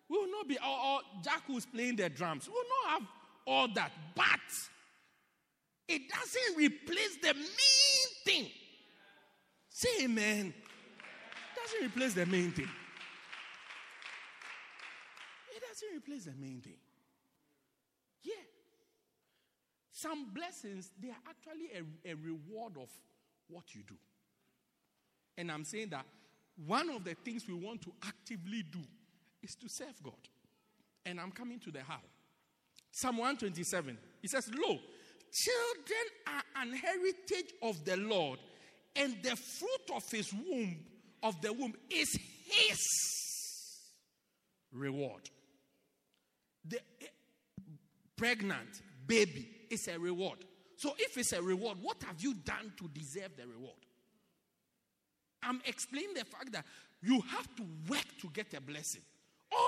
[0.08, 2.46] We will not be, or, or Jack who's playing the drums.
[2.46, 3.08] We will not have
[3.46, 3.90] all that.
[4.14, 4.24] But
[5.88, 8.50] it doesn't replace the main thing.
[9.68, 10.54] Say amen.
[10.56, 12.68] It doesn't replace the main thing.
[15.54, 16.76] It doesn't replace the main thing.
[18.22, 18.34] Yeah.
[19.92, 22.88] Some blessings, they are actually a, a reward of
[23.48, 23.94] what you do.
[25.38, 26.06] And I'm saying that
[26.66, 28.80] one of the things we want to actively do
[29.42, 30.14] is to serve God.
[31.04, 32.00] And I'm coming to the how.
[32.90, 33.98] Psalm 127.
[34.22, 34.78] It says, Lo,
[35.32, 38.38] children are an heritage of the Lord,
[38.96, 40.76] and the fruit of his womb,
[41.22, 42.80] of the womb, is his
[44.72, 45.28] reward.
[46.66, 47.06] The uh,
[48.16, 50.38] pregnant baby is a reward.
[50.76, 53.76] So if it's a reward, what have you done to deserve the reward?
[55.42, 56.64] I'm explaining the fact that
[57.02, 59.02] you have to work to get a blessing.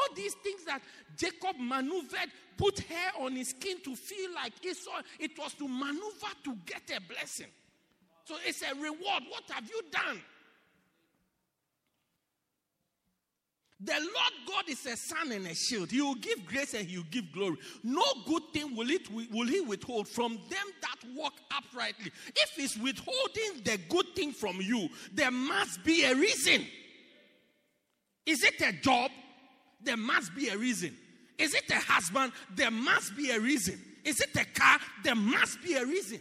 [0.08, 0.80] All these things that
[1.16, 6.32] Jacob maneuvered, put hair on his skin to feel like Esau, it was to maneuver
[6.44, 7.46] to get a blessing.
[8.24, 9.22] So it's a reward.
[9.28, 10.20] What have you done?
[13.80, 15.92] The Lord God is a sun and a shield.
[15.92, 17.56] He will give grace and he will give glory.
[17.84, 22.10] No good thing will, it, will he withhold from them that walk uprightly.
[22.34, 26.66] If he's withholding the good thing from you, there must be a reason.
[28.26, 29.12] Is it a job?
[29.82, 30.96] There must be a reason.
[31.38, 32.32] Is it a husband?
[32.54, 33.80] There must be a reason.
[34.04, 34.78] Is it a car?
[35.04, 36.20] There must be a reason.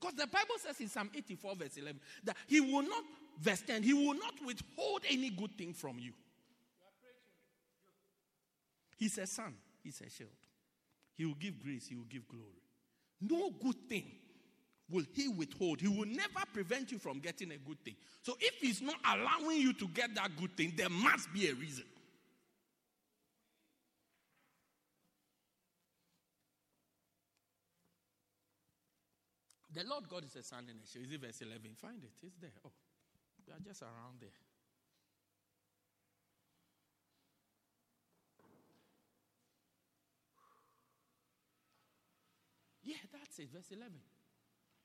[0.00, 3.02] Because the Bible says in Psalm 84, verse 11, that He will not,
[3.40, 6.12] verse 10, He will not withhold any good thing from you.
[8.96, 10.30] He's a sun, He's a shield.
[11.14, 12.44] He will give grace, He will give glory.
[13.20, 14.04] No good thing
[14.90, 15.80] will he withhold?
[15.80, 17.96] He will never prevent you from getting a good thing.
[18.22, 21.54] So if he's not allowing you to get that good thing, there must be a
[21.54, 21.84] reason.
[29.76, 31.04] The Lord God is a sun and a shield.
[31.04, 31.76] Is it verse 11?
[31.76, 32.08] Find it.
[32.22, 32.48] It's there.
[32.64, 32.72] Oh,
[33.46, 34.30] we are just around there.
[42.82, 43.52] Yeah, that's it.
[43.52, 43.92] Verse 11.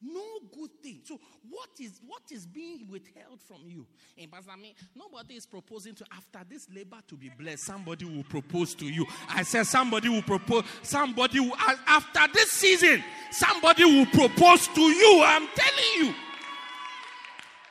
[0.01, 1.01] No good thing.
[1.03, 3.85] So what is what is being withheld from you?
[4.17, 7.65] And Pastor, I mean, nobody is proposing to after this labor to be blessed.
[7.65, 9.05] Somebody will propose to you.
[9.29, 10.63] I said somebody will propose.
[10.81, 15.23] Somebody will after this season, somebody will propose to you.
[15.23, 16.15] I'm telling you.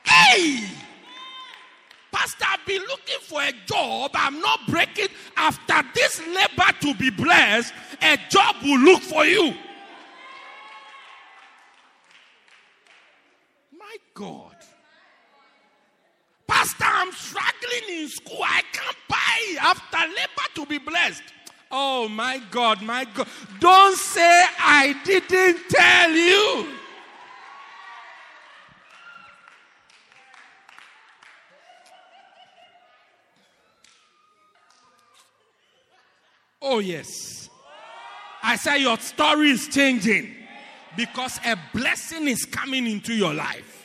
[0.05, 0.69] Hey!
[2.13, 4.11] Pastor, I've been looking for a job.
[4.15, 5.09] I'm not breaking.
[5.37, 7.73] After this labor to be blessed,
[8.03, 9.55] a job will look for you.
[14.21, 14.55] God.
[16.47, 18.43] Pastor, I'm struggling in school.
[18.43, 21.23] I can't buy after labor to be blessed.
[21.71, 23.27] Oh my God, my God.
[23.61, 26.69] Don't say I didn't tell you.
[36.61, 37.49] Oh, yes.
[38.43, 40.37] I say your story is changing
[40.95, 43.80] because a blessing is coming into your life.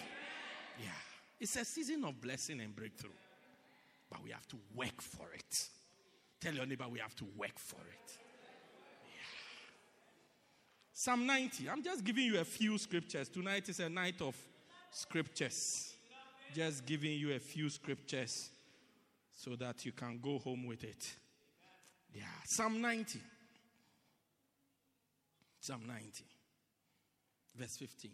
[1.45, 3.11] It's a season of blessing and breakthrough.
[4.09, 5.69] But we have to work for it.
[6.41, 8.17] Tell your neighbor we have to work for it.
[9.05, 9.21] Yeah.
[10.91, 11.69] Psalm 90.
[11.69, 13.29] I'm just giving you a few scriptures.
[13.29, 14.35] Tonight is a night of
[14.89, 15.93] scriptures.
[16.55, 18.49] Just giving you a few scriptures
[19.31, 21.13] so that you can go home with it.
[22.11, 22.23] Yeah.
[22.45, 23.21] Psalm 90.
[25.59, 26.23] Psalm 90.
[27.55, 28.09] Verse 15.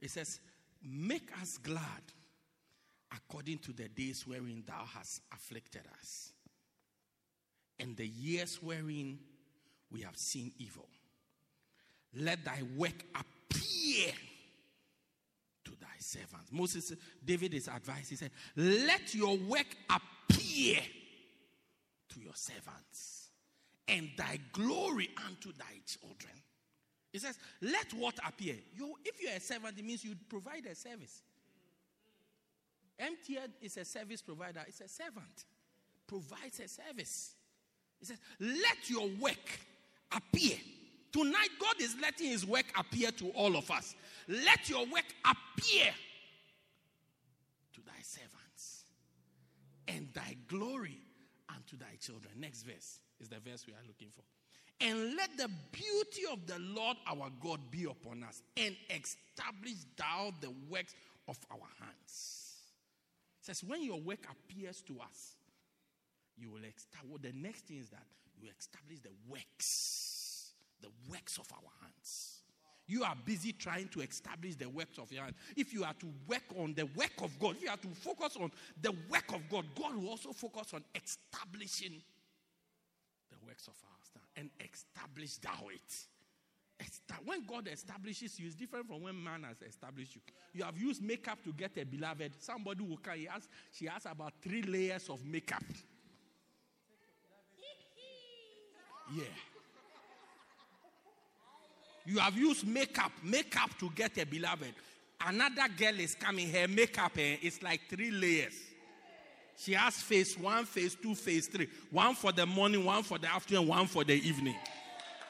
[0.00, 0.40] It says,
[0.82, 2.02] Make us glad
[3.14, 6.32] according to the days wherein thou hast afflicted us,
[7.78, 9.18] and the years wherein
[9.90, 10.88] we have seen evil.
[12.14, 14.12] Let thy work appear
[15.64, 16.50] to thy servants.
[16.50, 16.92] Moses,
[17.24, 20.78] David is advised, he said, Let your work appear
[22.08, 23.28] to your servants,
[23.86, 26.34] and thy glory unto thy children.
[27.12, 28.56] It says, let what appear.
[28.74, 31.22] You, if you're a servant, it means you provide a service.
[33.00, 35.44] MTN is a service provider, it's a servant,
[36.06, 37.34] provides a service.
[38.00, 39.58] It says, let your work
[40.12, 40.56] appear.
[41.12, 43.96] Tonight, God is letting his work appear to all of us.
[44.28, 45.90] Let your work appear
[47.72, 48.84] to thy servants
[49.88, 50.98] and thy glory
[51.48, 52.34] unto thy children.
[52.38, 54.22] Next verse is the verse we are looking for.
[54.80, 60.32] And let the beauty of the Lord our God be upon us, and establish thou
[60.40, 60.94] the works
[61.28, 62.56] of our hands.
[63.40, 65.34] It says, when your work appears to us,
[66.38, 67.20] you will establish.
[67.20, 68.04] The next thing is that
[68.40, 72.38] you establish the works, the works of our hands.
[72.86, 75.36] You are busy trying to establish the works of your hands.
[75.56, 78.36] If you are to work on the work of God, if you are to focus
[78.40, 78.50] on
[78.80, 82.02] the work of God, God will also focus on establishing
[83.30, 83.99] the works of our
[84.36, 86.06] and establish thou it.
[87.24, 90.22] When God establishes you, it's different from when man has established you.
[90.54, 92.32] You have used makeup to get a beloved.
[92.38, 95.62] Somebody will come, he has, she has about three layers of makeup.
[99.14, 99.24] Yeah.
[102.06, 104.72] You have used makeup, makeup to get a beloved.
[105.26, 108.54] Another girl is coming, her makeup eh, is like three layers.
[109.62, 111.68] She has phase one, phase two, phase three.
[111.90, 114.56] One for the morning, one for the afternoon, one for the evening.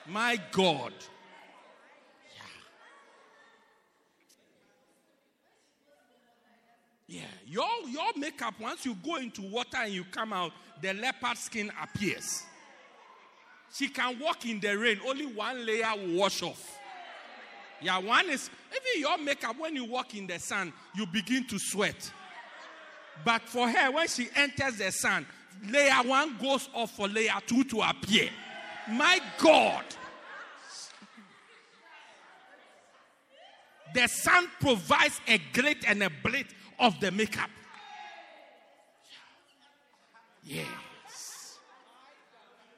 [0.07, 0.93] My God.
[7.09, 7.22] Yeah.
[7.22, 7.24] Yeah.
[7.45, 11.72] Your, your makeup, once you go into water and you come out, the leopard skin
[11.83, 12.45] appears.
[13.74, 16.78] She can walk in the rain, only one layer will wash off.
[17.83, 21.59] Yeah, one is even your makeup, when you walk in the sun, you begin to
[21.59, 22.12] sweat.
[23.25, 25.27] But for her, when she enters the sun,
[25.68, 28.31] layer one goes off for layer two to appear.
[28.89, 29.85] My God.
[33.93, 36.47] The sun provides a great and a blade
[36.79, 37.51] of the makeup.
[40.45, 40.66] Yes.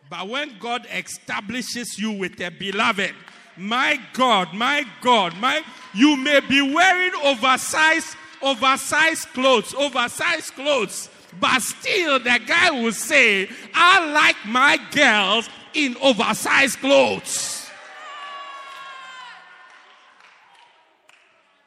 [0.09, 3.14] But when God establishes you with a beloved,
[3.57, 5.62] my God, my God, my
[5.95, 11.09] you may be wearing oversized oversized clothes, oversized clothes.
[11.40, 17.70] But still, the guy will say, I like my girls in oversized clothes.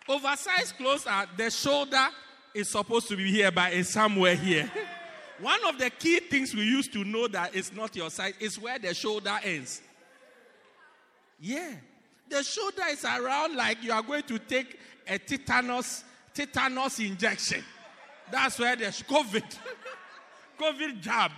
[0.07, 2.07] Oversized clothes are the shoulder
[2.53, 4.71] is supposed to be here, but it's somewhere here.
[5.39, 8.59] One of the key things we used to know that it's not your size is
[8.59, 9.82] where the shoulder ends.
[11.39, 11.73] Yeah.
[12.30, 16.03] The shoulder is around like you are going to take a tetanus
[16.36, 17.63] tetanus injection.
[18.31, 19.43] That's where there's COVID
[20.59, 21.31] COVID jab.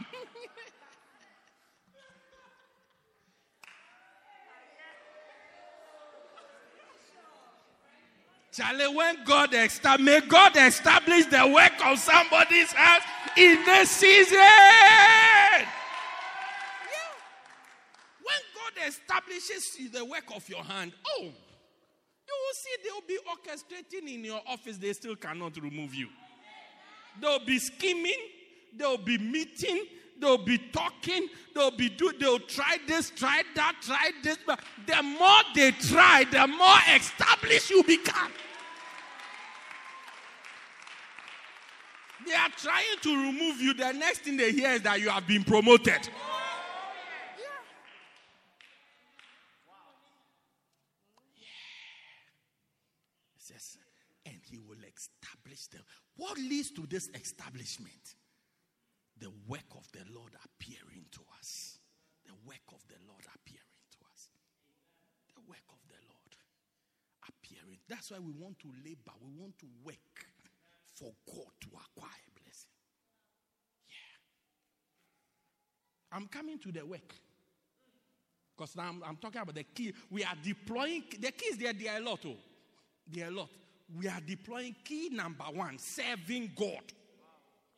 [8.52, 13.04] Charlie, when God established, may God establish the work of somebody's house
[13.38, 14.36] in this season.
[14.36, 15.60] Yeah.
[18.24, 21.32] When God establishes the work of your hand, oh,
[22.28, 26.10] you will see they'll be orchestrating in your office, they still cannot remove you.
[27.22, 28.20] They'll be scheming,
[28.76, 29.86] they'll be meeting,
[30.20, 34.38] they'll be talking, they'll be do, they'll try this, try that, try this.
[34.46, 38.32] But the more they try, the more established you become.
[42.26, 43.74] They are trying to remove you.
[43.74, 45.88] The next thing they hear is that you have been promoted.
[45.88, 47.46] Yeah.
[53.38, 53.78] Says,
[54.26, 55.84] and he will establish them.
[56.18, 58.16] What leads to this establishment?
[59.20, 61.78] The work of the Lord appearing to us.
[62.26, 64.30] The work of the Lord appearing to us.
[65.34, 66.34] The work of the Lord
[67.30, 67.80] appearing.
[67.88, 69.14] That's why we want to labor.
[69.22, 69.96] We want to work
[70.96, 72.74] for God to acquire blessing.
[73.90, 74.18] Yeah.
[76.18, 77.14] I'm coming to the work.
[78.56, 79.94] Because now I'm, I'm, talking about the key.
[80.10, 82.20] We are deploying the keys there, they are a lot.
[82.26, 82.36] Oh.
[83.08, 83.50] They are a lot.
[83.96, 86.92] We are deploying key number one, serving God.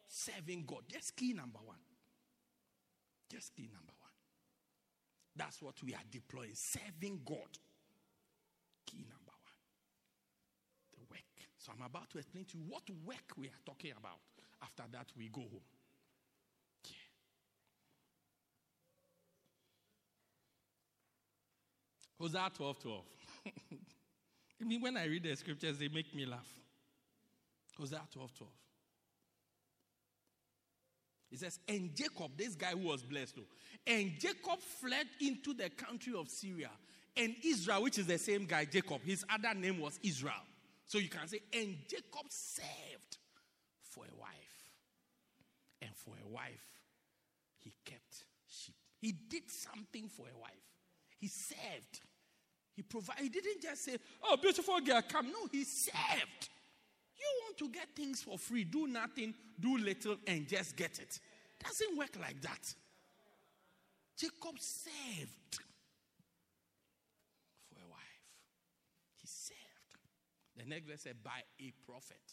[0.08, 0.82] Serving God.
[0.88, 1.78] Just key number one.
[3.30, 4.12] Just key number one.
[5.36, 6.56] That's what we are deploying.
[6.56, 7.58] Serving God.
[8.88, 9.60] Key number one.
[10.94, 11.22] The work.
[11.58, 14.18] so I'm about to explain to you what work we are talking about.
[14.64, 15.62] After that, we go home.
[16.86, 16.92] Yeah.
[22.20, 23.04] Hosea 12 12.
[24.62, 26.48] I mean, when I read the scriptures, they make me laugh.
[27.78, 28.52] Hosea 12 12.
[31.32, 33.48] It says, And Jacob, this guy who was blessed, though,
[33.88, 36.72] and Jacob fled into the country of Syria.
[37.16, 40.34] And Israel, which is the same guy, Jacob, his other name was Israel.
[40.86, 43.18] So you can say, and Jacob served
[43.82, 44.30] for a wife.
[45.82, 46.66] And for a wife,
[47.58, 48.76] he kept sheep.
[49.00, 50.52] He did something for a wife.
[51.20, 52.02] He served.
[52.80, 53.24] He provided.
[53.24, 55.26] He didn't just say, oh, beautiful girl, come.
[55.34, 56.48] No, he served.
[57.20, 61.20] You want to get things for free, do nothing, do little, and just get it.
[61.62, 62.74] Doesn't work like that.
[64.18, 65.60] Jacob served.
[67.68, 68.00] For a wife.
[69.18, 69.58] He served.
[70.56, 72.24] The next verse said, by a prophet.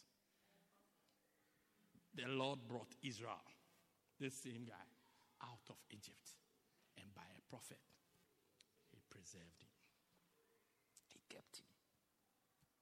[2.15, 3.43] The Lord brought Israel,
[4.21, 4.87] this same guy,
[5.43, 6.31] out of Egypt.
[7.03, 7.81] And by a prophet,
[8.93, 9.75] he preserved him.
[11.09, 11.67] He kept him.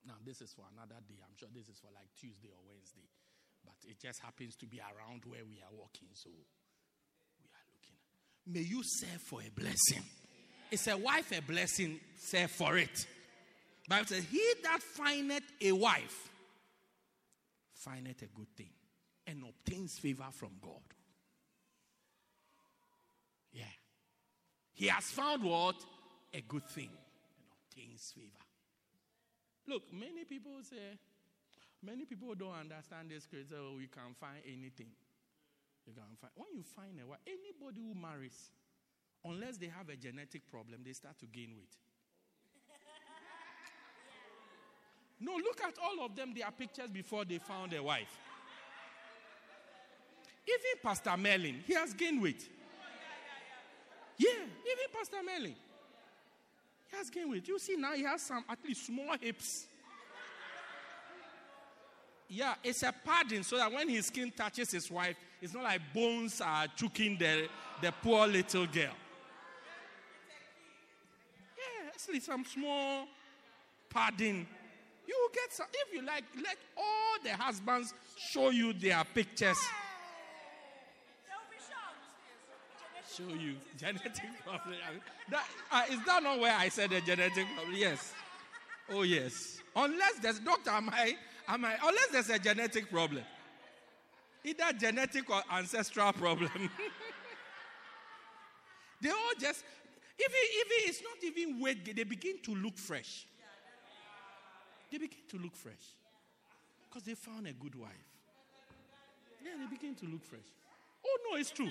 [0.07, 1.17] Now, this is for another day.
[1.25, 3.09] I'm sure this is for like Tuesday or Wednesday.
[3.65, 6.09] But it just happens to be around where we are walking.
[6.13, 6.29] So
[7.41, 7.97] we are looking.
[8.47, 10.05] May you serve for a blessing.
[10.71, 13.07] It's a wife a blessing, serve for it.
[13.89, 16.31] Bible says, He that findeth a wife
[17.75, 18.71] findeth a good thing
[19.27, 20.83] and obtains favor from God.
[23.53, 23.65] Yeah.
[24.73, 25.77] He has found what?
[26.33, 28.44] A good thing and obtains favor.
[29.67, 30.99] Look, many people say,
[31.83, 33.57] many people don't understand this scripture.
[33.59, 34.93] Oh, you can find anything.
[35.87, 38.51] You can find when you find a wife, anybody who marries,
[39.25, 41.77] unless they have a genetic problem, they start to gain weight.
[45.21, 48.19] No, look at all of them, their pictures before they found a wife.
[50.47, 52.49] Even Pastor Merlin, he has gained weight.
[54.19, 55.55] Yeah, even Pastor Merlin.
[56.91, 57.47] He has gained weight.
[57.49, 59.67] You see now he has some at least small hips.
[62.29, 65.81] Yeah, it's a padding so that when his skin touches his wife, it's not like
[65.93, 67.49] bones are choking the,
[67.83, 68.95] the poor little girl.
[71.57, 73.07] Yeah, actually some small
[73.91, 74.47] padding
[75.07, 75.67] you will get some.
[75.73, 79.59] If you like, let all the husbands show you their pictures.
[83.17, 84.75] Show you genetic problem.
[85.31, 87.77] That, uh, is that not where I said the genetic problem?
[87.77, 88.13] Yes.
[88.91, 89.61] Oh yes.
[89.77, 91.17] Unless there's doctor, am I?
[91.49, 91.77] Am I?
[91.83, 93.23] Unless there's a genetic problem,
[94.45, 96.51] either genetic or ancestral problem.
[99.01, 99.65] they all just,
[100.19, 103.27] even if it's not even weight, they begin to look fresh.
[104.91, 105.75] they begin to look fresh.
[106.89, 107.91] Because they found a good wife.
[109.45, 110.47] Yeah, they begin to look fresh.
[111.05, 111.71] Oh, no, it's true.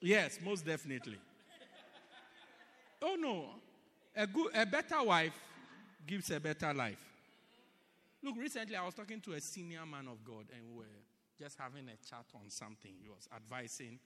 [0.00, 1.18] Yes, most definitely.
[3.02, 3.46] Oh, no.
[4.14, 5.38] A, good, a better wife
[6.06, 6.98] gives a better life.
[8.22, 10.98] Look, recently I was talking to a senior man of God and we were
[11.38, 12.92] just having a chat on something.
[13.00, 13.98] He was advising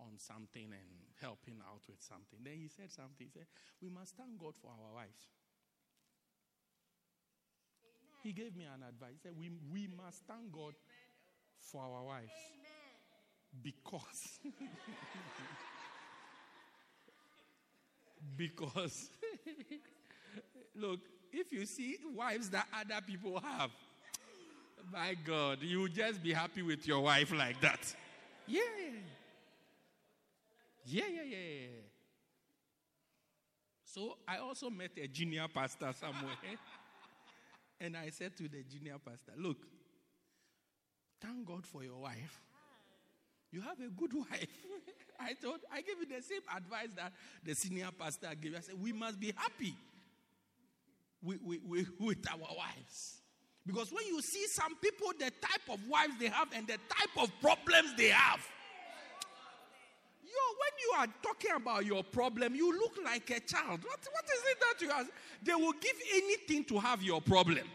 [0.00, 0.90] on something and
[1.20, 2.42] helping out with something.
[2.42, 3.26] Then he said something.
[3.26, 3.46] He said,
[3.80, 5.30] We must thank God for our wives.
[7.86, 8.20] Amen.
[8.24, 9.14] He gave me an advice.
[9.14, 10.74] He said, We, we must thank God
[11.58, 12.34] for our wives.
[12.34, 12.61] Amen.
[13.60, 14.38] Because.
[18.36, 19.10] because.
[20.74, 21.00] look,
[21.32, 23.70] if you see wives that other people have,
[24.92, 27.94] my God, you just be happy with your wife like that.
[28.46, 28.60] Yeah.
[30.84, 31.66] Yeah, yeah, yeah.
[33.84, 36.34] So I also met a junior pastor somewhere.
[37.80, 39.58] and I said to the junior pastor, Look,
[41.20, 42.40] thank God for your wife.
[43.52, 44.48] You have a good wife.
[45.20, 47.12] I thought I gave you the same advice that
[47.44, 48.56] the senior pastor gave.
[48.56, 49.76] I said, We must be happy
[51.22, 53.18] with, with, with our wives.
[53.64, 57.22] Because when you see some people, the type of wives they have and the type
[57.22, 58.40] of problems they have,
[60.24, 63.84] yo, when you are talking about your problem, you look like a child.
[63.84, 65.08] What, what is it that you have?
[65.44, 67.68] They will give anything to have your problem.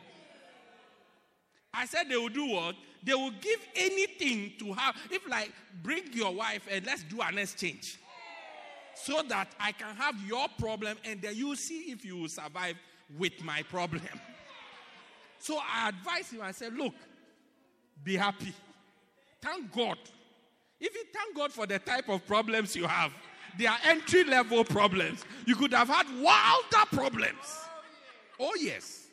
[1.74, 2.76] I said they will do what?
[3.04, 4.96] They will give anything to have.
[5.10, 5.52] If, like,
[5.84, 7.98] bring your wife and let's do an exchange.
[8.96, 12.76] So that I can have your problem and then you see if you will survive
[13.18, 14.02] with my problem.
[15.40, 16.94] So I advise him, I said, Look,
[18.04, 18.54] be happy.
[19.42, 19.98] Thank God.
[20.80, 23.14] If you thank God for the type of problems you have,
[23.58, 25.26] they are entry level problems.
[25.46, 27.60] You could have had wilder problems.
[28.40, 29.07] Oh, yes.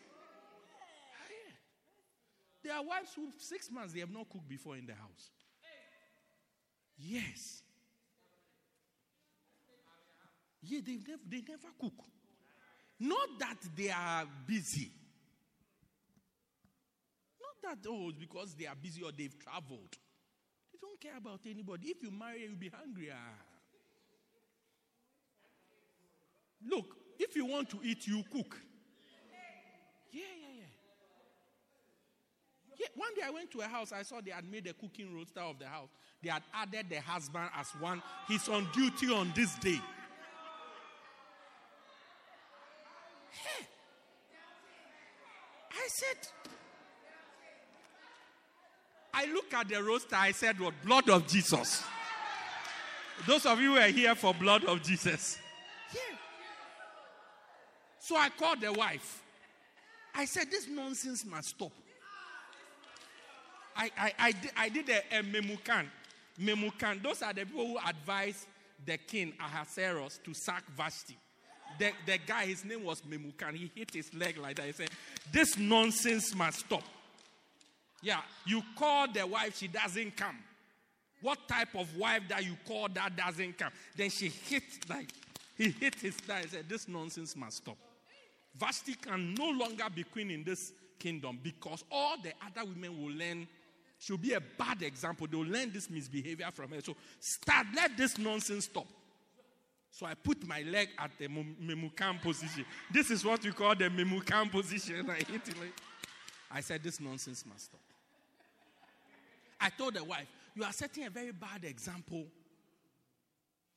[2.65, 5.31] There are wives who, six months, they have not cooked before in the house.
[6.97, 7.63] Yes.
[10.63, 12.07] Yeah, they never, they never cook.
[12.99, 14.91] Not that they are busy.
[17.39, 19.99] Not that, oh, because they are busy or they've traveled.
[20.73, 21.89] They don't care about anybody.
[21.89, 23.11] If you marry, you'll be hungry.
[23.13, 23.43] Ah.
[26.67, 28.59] Look, if you want to eat, you cook.
[30.11, 30.65] Yeah, yeah, yeah.
[32.79, 35.17] Yeah, one day I went to a house, I saw they had made a cooking
[35.17, 35.89] roster of the house.
[36.23, 38.03] They had added the husband as one.
[38.27, 39.81] He's on duty on this day.
[43.31, 43.67] Hey.
[45.71, 46.29] I said,
[49.13, 50.75] I look at the roster, I said, What?
[50.85, 51.85] Blood of Jesus.
[53.27, 55.39] Those of you who are here for blood of Jesus.
[55.95, 56.01] Yeah.
[58.01, 59.23] So I called the wife.
[60.15, 61.73] I said, This nonsense must stop.
[63.77, 65.87] I, I, I, did, I did a, a eh, memucan.
[66.41, 67.03] Memucan.
[67.03, 68.47] Those are the people who advise
[68.85, 71.17] the king Ahasuerus to sack Vashti.
[71.79, 73.55] The, the guy, his name was Memucan.
[73.55, 74.67] He hit his leg like that.
[74.67, 74.91] He said,
[75.33, 76.85] This nonsense must stop.
[78.03, 80.39] Yeah, you call the wife, she doesn't come.
[81.23, 83.73] What type of wife that you call that doesn't come?
[83.97, 85.09] Then she hit like
[85.57, 87.79] he hit his thigh and said, This nonsense must stop.
[88.57, 93.13] Vashti can no longer be queen in this kingdom because all the other women will
[93.13, 93.49] learn.
[94.05, 95.27] She'll be a bad example.
[95.31, 96.81] They'll learn this misbehavior from her.
[96.83, 98.87] So start, let this nonsense stop.
[99.91, 102.67] So I put my leg at the Memucan position.
[102.93, 105.09] This is what we call the Memucan position.
[105.11, 105.55] I hit it.
[106.51, 107.81] I said, This nonsense must stop.
[109.59, 112.27] I told the wife, You are setting a very bad example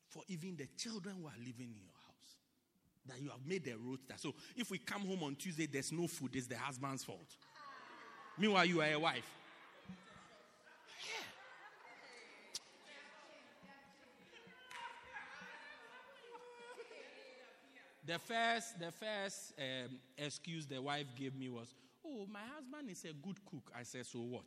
[0.10, 2.36] for even the children who are living in your house.
[3.06, 4.16] That you have made the roadster.
[4.18, 7.34] So if we come home on Tuesday, there's no food, it's the husband's fault.
[8.38, 9.37] Meanwhile, you are a wife.
[18.08, 21.76] The first, the first um, excuse the wife gave me was,
[22.06, 24.46] "Oh, my husband is a good cook." I said, "So what?"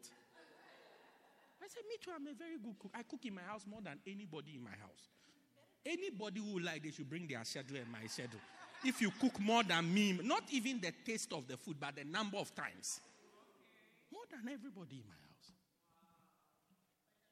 [1.63, 2.91] I said, Me too, I'm a very good cook.
[2.95, 5.09] I cook in my house more than anybody in my house.
[5.85, 8.41] Anybody who like, they should bring their schedule and my schedule.
[8.83, 12.05] If you cook more than me, not even the taste of the food, but the
[12.05, 13.01] number of times.
[14.11, 15.30] More than everybody in my house.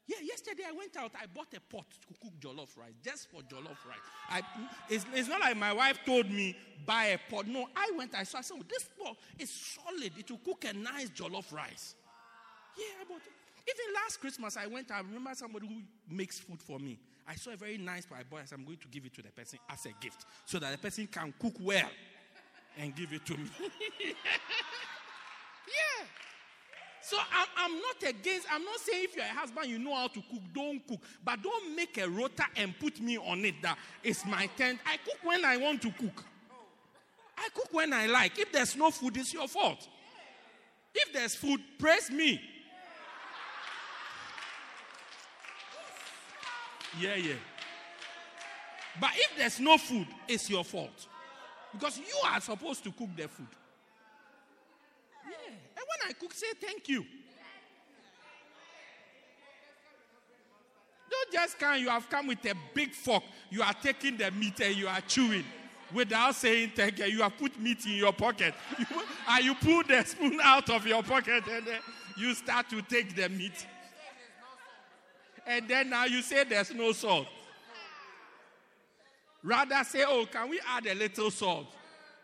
[0.09, 3.43] Yeah, yesterday I went out, I bought a pot to cook jollof rice, just for
[3.43, 3.99] jollof rice.
[4.31, 4.41] I,
[4.89, 6.57] it's, it's not like my wife told me,
[6.87, 7.47] buy a pot.
[7.47, 10.13] No, I went, I saw, I said, oh, this pot is solid.
[10.19, 11.95] It will cook a nice jollof rice.
[12.79, 13.33] Yeah, I bought it.
[13.69, 16.99] Even last Christmas, I went, I remember somebody who makes food for me.
[17.27, 18.39] I saw a very nice pie boy.
[18.39, 20.73] I said, I'm going to give it to the person as a gift so that
[20.73, 21.91] the person can cook well
[22.79, 23.51] and give it to me.
[25.69, 26.07] yeah.
[27.09, 30.09] So I'm, I'm not against, I'm not saying if you're a husband, you know how
[30.09, 31.01] to cook, don't cook.
[31.25, 34.79] But don't make a rota and put me on it that it's my tent.
[34.85, 36.23] I cook when I want to cook.
[37.39, 38.39] I cook when I like.
[38.39, 39.89] If there's no food, it's your fault.
[40.95, 42.43] If there's food, praise me.
[47.01, 47.33] Yeah, yeah.
[49.01, 51.07] But if there's no food, it's your fault.
[51.73, 53.49] Because you are supposed to cook the food.
[56.09, 57.05] I cook, say thank you.
[61.11, 63.23] Don't just come, you have come with a big fork.
[63.51, 65.45] You are taking the meat and you are chewing
[65.93, 67.07] without saying thank you.
[67.07, 68.55] You have put meat in your pocket.
[68.79, 68.87] You,
[69.29, 71.81] and you pull the spoon out of your pocket and then
[72.17, 73.67] you start to take the meat.
[75.47, 77.27] And then now you say there's no salt.
[79.43, 81.67] Rather say, oh, can we add a little salt?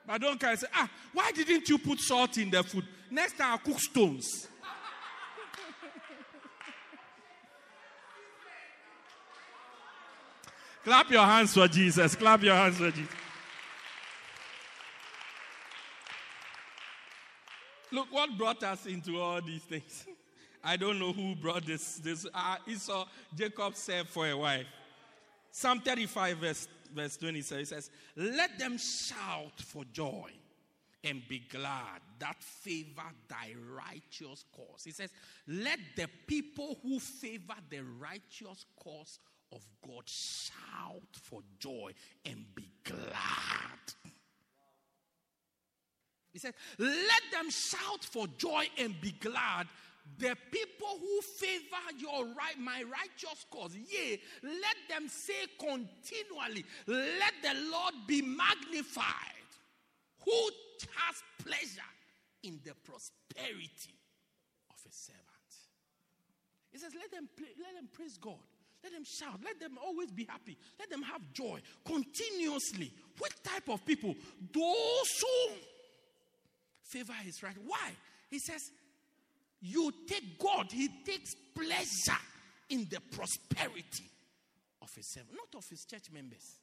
[0.07, 2.85] But don't say, ah, why didn't you put salt in the food?
[3.11, 4.49] Next time I'll cook stones.
[10.85, 12.15] Clap your hands for Jesus.
[12.15, 13.15] Clap your hands for Jesus.
[17.91, 20.05] Look what brought us into all these things.
[20.63, 21.97] I don't know who brought this.
[21.97, 24.67] This uh, Esau, Jacob served for a wife.
[25.51, 30.31] Psalm 35, verse, verse 27 says, Let them shout for joy
[31.05, 34.83] and be glad that favor thy righteous cause.
[34.85, 35.11] He says,
[35.47, 39.19] Let the people who favor the righteous cause
[39.53, 41.93] of God shout for joy
[42.25, 43.05] and be glad.
[46.33, 49.69] He said, Let them shout for joy and be glad.
[50.19, 57.33] The people who favor your right, my righteous cause, yea, let them say continually, Let
[57.43, 59.05] the Lord be magnified,
[60.25, 60.51] who
[60.97, 61.93] has pleasure
[62.43, 63.95] in the prosperity
[64.71, 65.25] of a servant.
[66.73, 68.43] He says, Let them, let them praise God.
[68.83, 69.41] Let them shout.
[69.43, 70.59] Let them always be happy.
[70.79, 72.93] Let them have joy continuously.
[73.19, 74.15] What type of people?
[74.53, 75.55] Those who
[76.85, 77.57] favor his right.
[77.65, 77.93] Why?
[78.29, 78.61] He says,
[79.63, 82.21] You take God, he takes pleasure
[82.69, 84.11] in the prosperity
[84.83, 86.61] of his servant, not of his church members,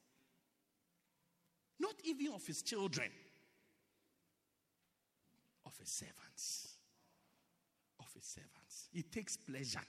[1.79, 3.09] not even of his children,
[5.71, 6.75] of his servants.
[7.99, 8.89] Of his servants.
[8.91, 9.85] He takes pleasure.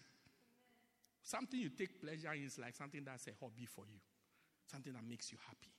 [1.22, 3.98] Something you take pleasure in is like something that's a hobby for you,
[4.70, 5.70] something that makes you happy,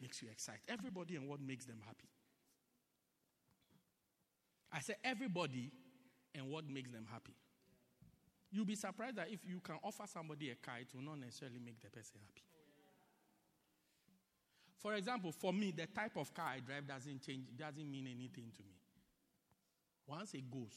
[0.00, 0.60] makes you excited.
[0.68, 2.08] Everybody and what makes them happy.
[4.72, 5.72] I say everybody
[6.34, 7.34] and what makes them happy.
[8.52, 11.58] You'll be surprised that if you can offer somebody a car, it will not necessarily
[11.64, 12.42] make the person happy.
[14.78, 18.50] For example, for me, the type of car I drive doesn't change, doesn't mean anything
[18.56, 18.79] to me.
[20.10, 20.74] Once it goes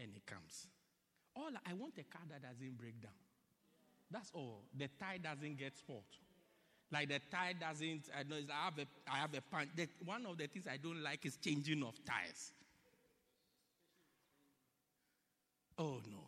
[0.00, 0.66] and it comes,
[1.36, 3.12] all I want a car that doesn't break down.
[4.10, 4.62] That's all.
[4.76, 6.02] The tire doesn't get spoiled.
[6.92, 8.10] Like the tire doesn't.
[8.18, 9.68] I know I have a I have a punch.
[9.76, 12.52] The, one of the things I don't like is changing of tires.
[15.78, 16.18] Oh no.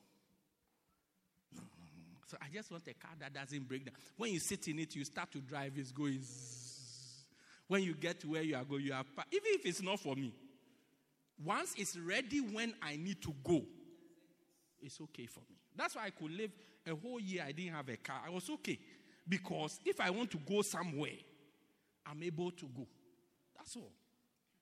[1.57, 2.17] No, no.
[2.29, 3.97] So I just want a car that doesn't break down.
[4.17, 6.21] When you sit in it, you start to drive, it's going.
[6.23, 7.25] Zzz.
[7.67, 10.15] When you get to where you are going, you are even if it's not for
[10.15, 10.33] me.
[11.45, 13.63] Once it's ready when I need to go,
[14.81, 15.57] it's okay for me.
[15.77, 16.51] That's why I could live
[16.87, 17.45] a whole year.
[17.47, 18.21] I didn't have a car.
[18.27, 18.79] I was okay.
[19.29, 21.19] Because if I want to go somewhere,
[22.07, 22.87] I'm able to go.
[23.57, 23.93] That's all.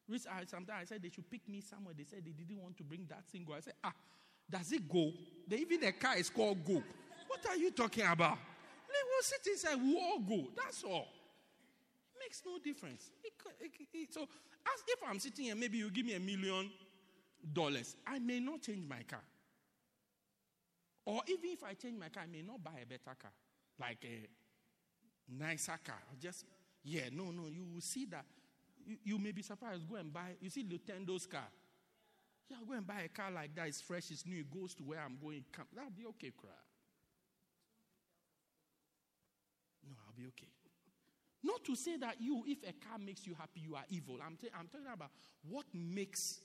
[0.07, 1.95] Which I, sometimes I said they should pick me somewhere.
[1.97, 3.55] They said they didn't want to bring that single.
[3.55, 3.93] I said, ah,
[4.51, 5.13] does it go?
[5.47, 6.83] They, even the car is called Go.
[7.29, 8.37] What are you talking about?
[8.89, 10.49] They will sit inside, we all go.
[10.57, 11.07] That's all.
[12.15, 13.11] It makes no difference.
[13.23, 13.33] It,
[13.95, 14.27] it, so,
[14.67, 16.71] as if I'm sitting here, maybe you give me a million
[17.53, 19.23] dollars, I may not change my car.
[21.07, 23.33] Or even if I change my car, I may not buy a better car,
[23.81, 24.29] like a
[25.33, 26.01] nicer car.
[26.21, 26.45] Just,
[26.85, 28.25] yeah, no, no, you will see that.
[28.87, 29.89] You, you may be surprised.
[29.89, 31.49] Go and buy, you see Lutendo's car.
[32.49, 33.69] Yeah, go and buy a car like that.
[33.69, 35.45] It's fresh, it's new, it goes to where I'm going.
[35.53, 35.67] Come.
[35.75, 36.51] That'll be okay, cry.
[39.89, 40.49] No, I'll be okay.
[41.43, 44.19] Not to say that you, if a car makes you happy, you are evil.
[44.25, 45.11] I'm, t- I'm talking about
[45.49, 46.41] what makes,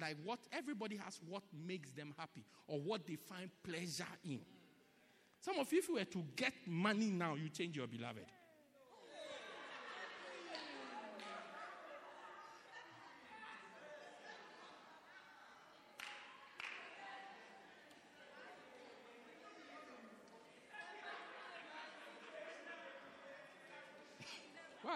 [0.00, 4.40] like what everybody has, what makes them happy or what they find pleasure in.
[5.40, 8.26] Some of you, if you were to get money now, you change your beloved.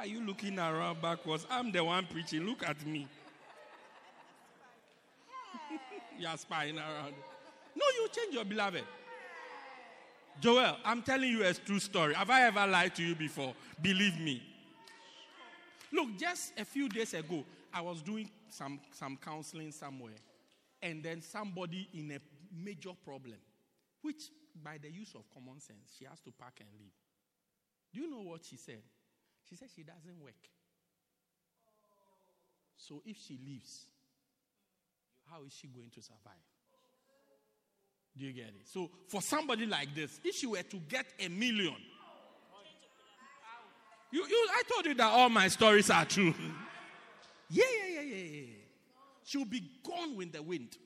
[0.09, 1.47] You looking around backwards?
[1.51, 2.45] I'm the one preaching.
[2.47, 3.07] Look at me.
[6.19, 7.15] You're spying around.
[7.77, 8.85] No, you change your beloved.
[10.41, 12.15] Joel, I'm telling you a true story.
[12.15, 13.55] Have I ever lied to you before?
[13.81, 14.43] Believe me.
[15.93, 20.15] Look, just a few days ago, I was doing some, some counseling somewhere,
[20.83, 22.19] and then somebody in a
[22.57, 23.37] major problem,
[24.03, 24.31] which
[24.63, 26.93] by the use of common sense, she has to pack and leave.
[27.93, 28.83] Do you know what she said?
[29.49, 30.35] She said she doesn't work.
[32.77, 33.87] So if she leaves,
[35.31, 36.45] how is she going to survive?
[38.17, 38.67] Do you get it?
[38.67, 41.77] So for somebody like this, if she were to get a million,
[44.11, 46.35] you, you, I told you that all my stories are true.
[47.51, 48.55] yeah, yeah, yeah, yeah, yeah.
[49.25, 50.77] She'll be gone with the wind.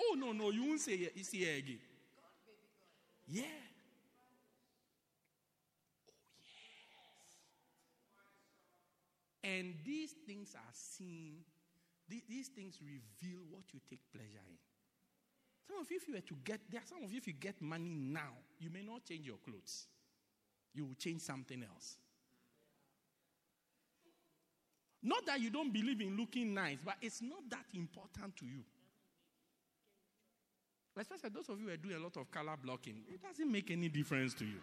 [0.00, 1.12] Oh no, no, you won't say it.
[1.14, 1.78] You see her again.
[3.26, 3.42] Yeah.
[9.56, 11.36] And these things are seen,
[12.08, 14.58] these things reveal what you take pleasure in.
[15.66, 17.60] Some of you, if you were to get, there some of you, if you get
[17.60, 19.86] money now, you may not change your clothes.
[20.74, 21.96] You will change something else.
[25.02, 28.64] Not that you don't believe in looking nice, but it's not that important to you.
[30.96, 33.70] Especially those of you who are doing a lot of color blocking, it doesn't make
[33.70, 34.60] any difference to you.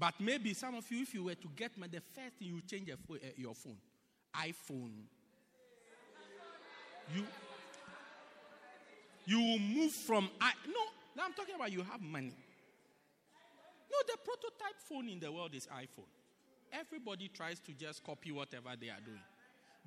[0.00, 2.62] But maybe some of you, if you were to get my, the first thing you
[2.62, 3.76] change your phone, uh, your phone,
[4.34, 4.92] iPhone.
[7.14, 7.24] You
[9.26, 10.80] you will move from I no.
[11.14, 12.34] Now I'm talking about you have money.
[13.92, 16.08] No, the prototype phone in the world is iPhone.
[16.72, 19.20] Everybody tries to just copy whatever they are doing.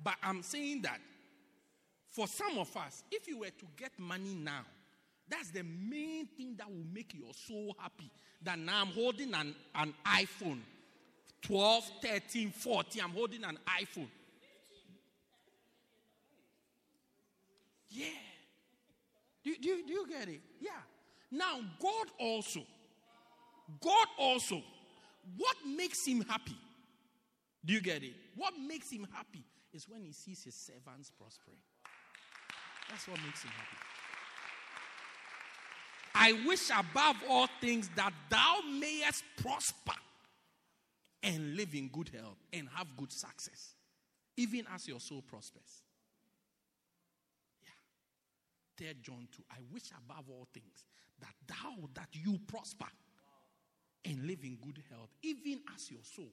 [0.02, 1.00] But I'm saying that
[2.10, 4.64] for some of us, if you were to get money now,
[5.28, 8.10] that's the main thing that will make you so happy.
[8.42, 10.60] That now I'm holding an, an iPhone
[11.42, 13.02] 12, 13, 14.
[13.02, 14.08] I'm holding an iPhone.
[17.90, 18.06] Yeah.
[19.44, 20.40] Do, do, do you get it?
[20.60, 20.70] Yeah.
[21.30, 22.60] Now, God also,
[23.80, 24.62] God also,
[25.36, 26.56] what makes him happy?
[27.64, 28.14] Do you get it?
[28.36, 31.58] What makes him happy is when he sees his servants prospering.
[32.88, 33.83] That's what makes him happy.
[36.14, 39.94] I wish above all things that thou mayest prosper
[41.22, 43.74] and live in good health and have good success,
[44.36, 45.82] even as your soul prospers.
[47.64, 48.86] Yeah.
[48.86, 49.42] Third John 2.
[49.50, 50.84] I wish above all things
[51.20, 52.86] that thou, that you prosper
[54.04, 56.30] and live in good health, even as your soul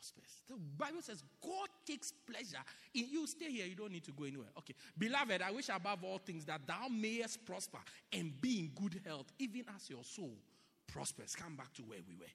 [0.00, 0.42] prospers.
[0.48, 2.64] The Bible says God takes pleasure
[2.94, 3.26] in you.
[3.26, 4.48] Stay here, you don't need to go anywhere.
[4.58, 4.74] Okay.
[4.96, 7.78] Beloved, I wish above all things that thou mayest prosper
[8.12, 10.36] and be in good health, even as your soul
[10.86, 11.34] prospers.
[11.34, 12.26] Come back to where we were.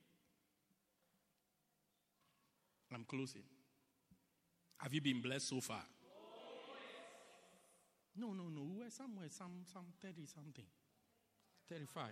[2.93, 3.43] I'm closing.
[4.77, 5.83] Have you been blessed so far?
[8.17, 8.61] No, no, no.
[8.61, 10.65] We were somewhere, some, some 30 something.
[11.69, 12.09] 35.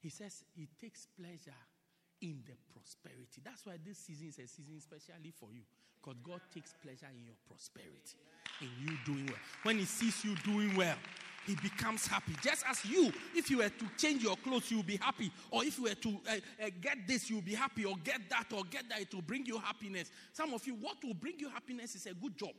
[0.00, 1.54] He says he takes pleasure
[2.22, 3.42] in the prosperity.
[3.44, 5.62] That's why this season is a season especially for you.
[6.00, 8.18] Because God takes pleasure in your prosperity,
[8.60, 9.42] in you doing well.
[9.62, 10.96] When He sees you doing well,
[11.46, 12.32] He becomes happy.
[12.42, 15.30] Just as you, if you were to change your clothes, you'll be happy.
[15.50, 16.32] Or if you were to uh,
[16.64, 17.84] uh, get this, you'll be happy.
[17.84, 20.10] Or get that, or get that, it will bring you happiness.
[20.32, 22.52] Some of you, what will bring you happiness is a good job.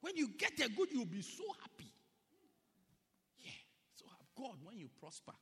[0.00, 1.90] When you get a good, you'll be so happy.
[3.38, 3.50] Yeah.
[3.96, 4.04] So
[4.36, 5.32] God when you prosper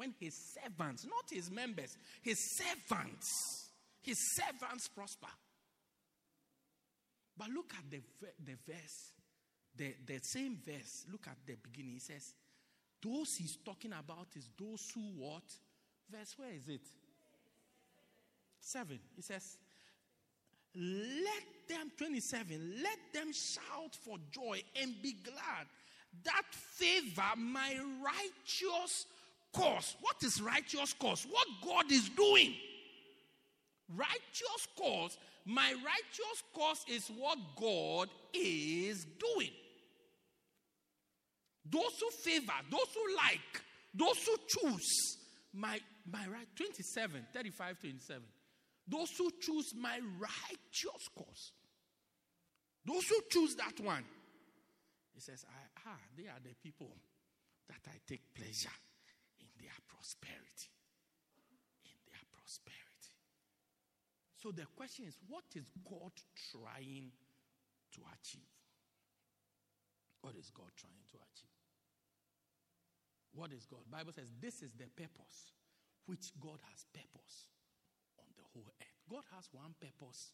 [0.00, 3.68] when his servants, not his members, his servants,
[4.00, 5.28] his servants prosper.
[7.36, 8.00] But look at the,
[8.42, 9.12] the verse,
[9.76, 11.04] the, the same verse.
[11.12, 11.92] Look at the beginning.
[11.92, 12.32] He says,
[13.02, 15.44] Those he's talking about is those who what?
[16.10, 16.86] Verse, where is it?
[18.58, 19.00] Seven.
[19.14, 19.58] He says,
[20.74, 25.66] Let them, 27, let them shout for joy and be glad
[26.24, 29.06] that favor my righteous
[29.52, 29.96] cause.
[30.00, 31.26] What is righteous cause?
[31.28, 32.54] What God is doing.
[33.96, 39.50] Righteous cause, my righteous cause is what God is doing.
[41.68, 43.62] Those who favor, those who like,
[43.92, 45.16] those who choose
[45.52, 48.22] my, my right, 27, 35, 27.
[48.86, 51.52] Those who choose my righteous cause.
[52.84, 54.04] Those who choose that one.
[55.14, 56.96] He says, I, ah, they are the people
[57.68, 58.70] that I take pleasure
[60.00, 60.72] prosperity.
[61.84, 63.12] In their prosperity.
[64.40, 66.16] So the question is what is God
[66.48, 67.12] trying
[67.92, 68.56] to achieve?
[70.24, 71.60] What is God trying to achieve?
[73.36, 73.84] What is God?
[73.92, 75.52] Bible says this is the purpose
[76.08, 77.52] which God has purpose
[78.16, 79.00] on the whole earth.
[79.04, 80.32] God has one purpose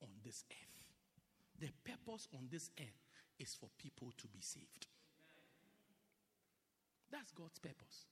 [0.00, 0.80] on this earth.
[1.60, 3.04] The purpose on this earth
[3.38, 4.88] is for people to be saved.
[7.12, 8.08] That's God's purpose.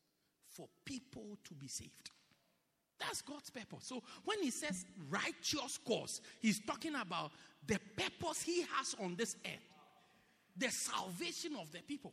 [0.53, 2.11] For people to be saved.
[2.99, 3.87] That's God's purpose.
[3.87, 7.33] So when he says righteous cause, he's talking about
[7.67, 9.73] the purpose he has on this earth
[10.57, 12.13] the salvation of the people.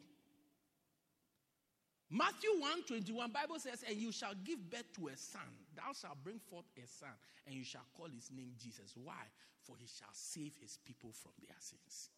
[2.10, 5.42] Matthew 1 21, Bible says, And you shall give birth to a son.
[5.76, 7.14] Thou shalt bring forth a son,
[7.46, 8.94] and you shall call his name Jesus.
[8.96, 9.30] Why?
[9.62, 12.10] For he shall save his people from their sins.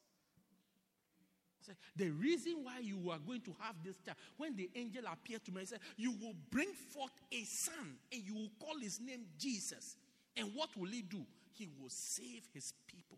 [1.95, 5.51] The reason why you are going to have this child, when the angel appeared to
[5.51, 9.25] me, he said, You will bring forth a son, and you will call his name
[9.37, 9.95] Jesus.
[10.35, 11.25] And what will he do?
[11.53, 13.17] He will save his people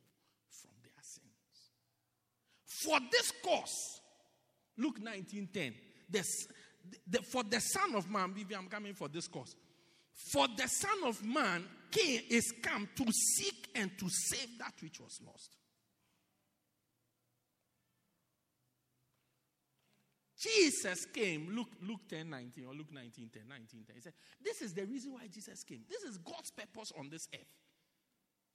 [0.49, 1.23] from their sins.
[2.65, 4.01] For this cause,
[4.77, 5.73] Luke 19 10,
[6.09, 6.23] the,
[7.07, 9.55] the, for the Son of Man, I'm coming for this cause.
[10.31, 14.99] For the Son of Man came, is come to seek and to save that which
[14.99, 15.55] was lost.
[20.43, 23.95] Jesus came, Luke, Luke 10 19 or Luke 19 10, 19 10.
[23.95, 24.13] He said,
[24.43, 25.81] This is the reason why Jesus came.
[25.89, 27.47] This is God's purpose on this earth.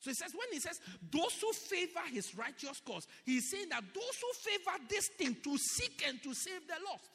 [0.01, 0.79] So he says, when he says
[1.11, 5.59] those who favor his righteous cause, he's saying that those who favor this thing to
[5.59, 7.11] seek and to save the lost.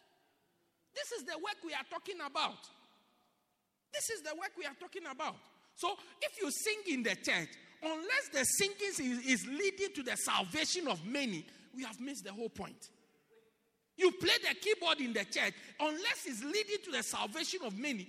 [0.94, 2.60] This is the work we are talking about.
[3.94, 5.36] This is the work we are talking about.
[5.76, 7.50] So if you sing in the church,
[7.82, 11.46] unless the singing is, is leading to the salvation of many,
[11.76, 12.90] we have missed the whole point.
[13.98, 18.08] You play the keyboard in the church, unless it's leading to the salvation of many.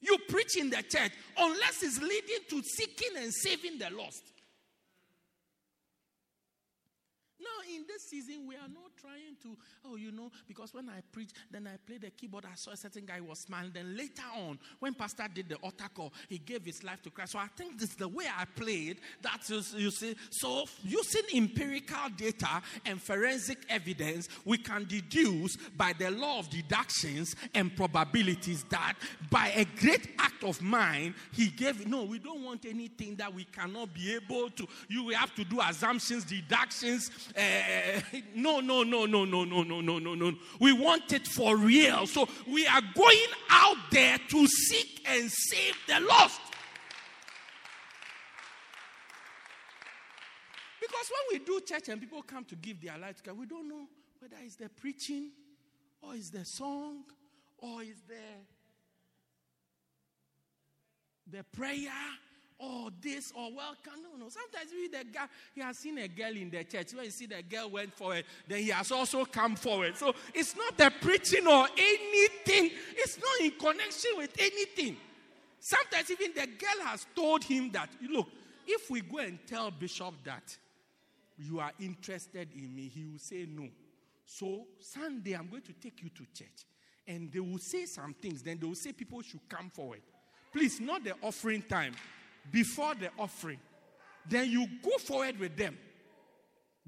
[0.00, 4.22] You preach in the church, unless it's leading to seeking and saving the lost.
[7.46, 11.00] Now, in this season, we are not trying to, oh, you know, because when I
[11.12, 13.70] preach, then I play the keyboard, I saw a certain guy was smiling.
[13.72, 17.32] Then later on, when Pastor did the altar call, he gave his life to Christ.
[17.32, 18.98] So I think this is the way I played.
[19.22, 26.10] That's, you see, so using empirical data and forensic evidence, we can deduce by the
[26.10, 28.94] law of deductions and probabilities that
[29.30, 31.86] by a great act of mind, he gave.
[31.86, 34.66] No, we don't want anything that we cannot be able to.
[34.88, 38.00] You have to do assumptions, deductions, uh,
[38.34, 40.32] no, no, no, no, no, no, no, no, no, no.
[40.58, 42.06] We want it for real.
[42.06, 46.40] So we are going out there to seek and save the lost.
[50.80, 53.46] Because when we do church and people come to give their life to God, we
[53.46, 53.86] don't know
[54.18, 55.30] whether it's the preaching
[56.00, 57.04] or it's the song
[57.58, 58.14] or it's the
[61.28, 61.90] the prayer
[62.58, 64.02] or this oh, or welcome.
[64.02, 64.28] No, no.
[64.28, 66.94] Sometimes we the guy he has seen a girl in the church.
[66.94, 69.96] When you see the girl went forward, then he has also come forward.
[69.96, 72.70] So it's not the preaching or anything.
[72.96, 74.96] It's not in connection with anything.
[75.60, 78.28] Sometimes even the girl has told him that look,
[78.66, 80.56] if we go and tell Bishop that
[81.38, 83.68] you are interested in me, he will say no.
[84.24, 86.64] So Sunday I'm going to take you to church.
[87.08, 88.42] And they will say some things.
[88.42, 90.00] Then they will say people should come forward.
[90.52, 91.92] Please, not the offering time
[92.52, 93.58] before the offering.
[94.28, 95.76] Then you go forward with them.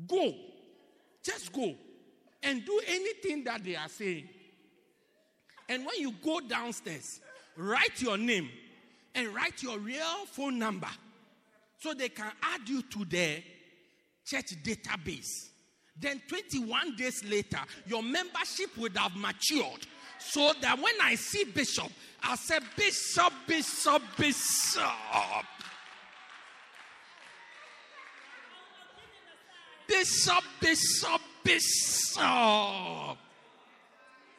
[0.07, 0.35] Go.
[1.23, 1.75] Just go.
[2.43, 4.29] And do anything that they are saying.
[5.69, 7.21] And when you go downstairs,
[7.57, 8.49] write your name
[9.15, 10.89] and write your real phone number
[11.79, 13.43] so they can add you to their
[14.25, 15.49] church database.
[16.01, 19.87] Then 21 days later, your membership would have matured
[20.19, 21.91] so that when I see Bishop,
[22.23, 24.85] I say, Bishop, Bishop, Bishop.
[29.87, 33.19] Bishop, Bishop, Bishop.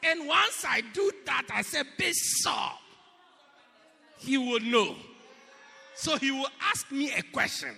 [0.02, 2.78] And once I do that, I say, Bishop.
[4.18, 4.94] He will know.
[5.94, 7.74] So he will ask me a question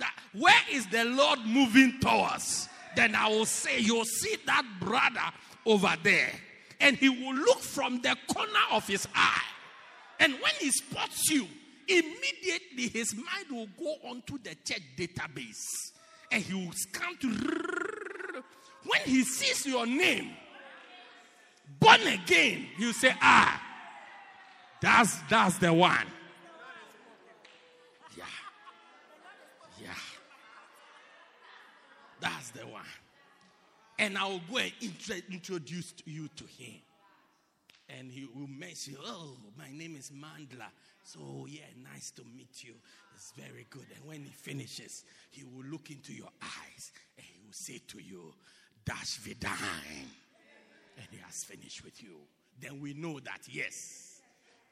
[0.00, 2.68] that where is the Lord moving towards?
[2.96, 5.20] Then I will say, You'll see that brother
[5.64, 6.32] over there
[6.82, 9.42] and he will look from the corner of his eye.
[10.18, 11.46] And when he spots you,
[11.88, 15.62] immediately his mind will go onto the church database
[16.30, 18.42] and he will scan to.
[18.84, 20.32] When he sees your name,
[21.78, 23.62] born again, he'll say, Ah,
[24.80, 26.06] that's, that's the one.
[28.18, 28.24] Yeah.
[29.80, 29.94] Yeah.
[32.20, 32.82] That's the one
[33.98, 34.72] and I will go and
[35.30, 36.74] introduce you to him.
[37.88, 40.68] And he will mention, Oh, my name is Mandla.
[41.04, 41.62] So, yeah,
[41.92, 42.74] nice to meet you.
[43.14, 43.86] It's very good.
[43.96, 47.98] And when he finishes, he will look into your eyes and he will say to
[47.98, 48.32] you,
[48.84, 50.08] dash vidine.
[50.96, 52.16] And he has finished with you.
[52.60, 54.20] Then we know that, yes,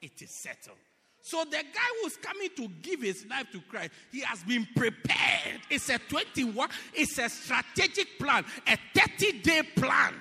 [0.01, 0.77] it is settled.
[1.21, 5.61] So the guy who's coming to give his life to Christ, he has been prepared.
[5.69, 10.13] It's a 21, it's a strategic plan, a 30 day plan.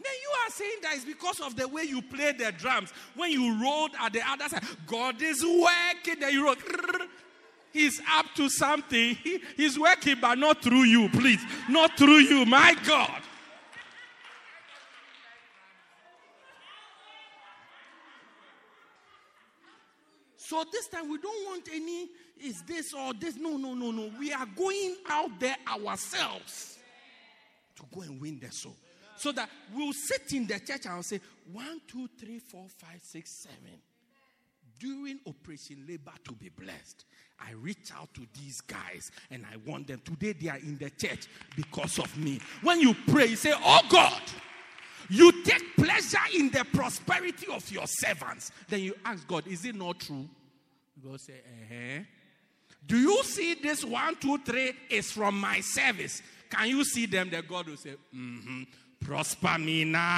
[0.00, 2.92] Then you are saying that it's because of the way you play the drums.
[3.16, 6.20] When you rolled at the other side, God is working.
[6.20, 6.54] Then you
[7.72, 9.16] He's up to something.
[9.16, 11.40] He, he's working, but not through you, please.
[11.68, 13.20] Not through you, my God.
[20.48, 22.08] So this time we don't want any,
[22.42, 23.36] is this or this?
[23.36, 24.10] No, no, no, no.
[24.18, 26.78] We are going out there ourselves
[27.76, 28.74] to go and win the soul.
[29.18, 31.20] So that we'll sit in the church and say,
[31.52, 33.78] one, two, three, four, five, six, seven.
[34.80, 37.04] During Operation Labor to be blessed,
[37.38, 40.00] I reach out to these guys and I want them.
[40.02, 41.26] Today they are in the church
[41.56, 42.40] because of me.
[42.62, 44.22] When you pray, you say, Oh God,
[45.10, 48.50] you take pleasure in the prosperity of your servants.
[48.70, 50.26] Then you ask God, Is it not true?
[51.04, 52.04] God say, uh-huh.
[52.86, 56.22] Do you see this one, two, three is from my service?
[56.50, 57.30] Can you see them?
[57.30, 58.62] The God will say, mm-hmm.
[59.00, 60.08] Prosper me now.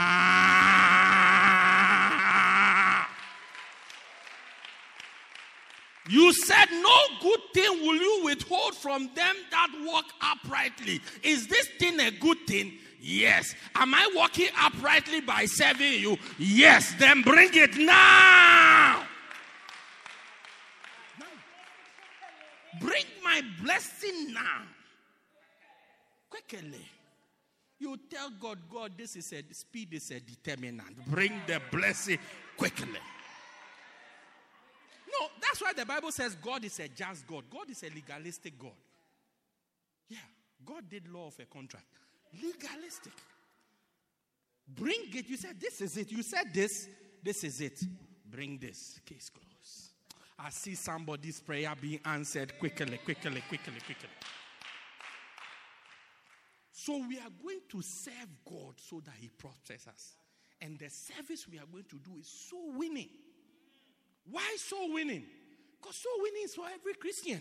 [6.08, 11.00] You said, No good thing will you withhold from them that walk uprightly.
[11.22, 12.72] Is this thing a good thing?
[13.00, 13.54] Yes.
[13.74, 16.18] Am I walking uprightly by serving you?
[16.38, 16.94] Yes.
[16.98, 19.06] Then bring it now.
[22.80, 24.62] Bring my blessing now.
[26.28, 26.86] Quickly.
[27.78, 31.04] You tell God, God, this is a speed is a determinant.
[31.06, 32.18] Bring the blessing
[32.56, 32.88] quickly.
[35.12, 37.44] No, that's why the Bible says God is a just God.
[37.50, 38.76] God is a legalistic God.
[40.08, 40.18] Yeah,
[40.64, 41.86] God did law of a contract.
[42.40, 43.14] Legalistic.
[44.68, 45.28] Bring it.
[45.28, 46.12] You said this is it.
[46.12, 46.86] You said this.
[47.22, 47.80] This is it.
[48.30, 49.00] Bring this.
[49.04, 49.49] Case closed.
[50.42, 54.08] I see somebody's prayer being answered quickly, quickly, quickly, quickly.
[56.72, 60.14] So we are going to serve God so that He prospers us.
[60.62, 63.08] And the service we are going to do is soul winning.
[64.30, 65.24] Why soul winning?
[65.78, 67.40] Because soul winning is for every Christian.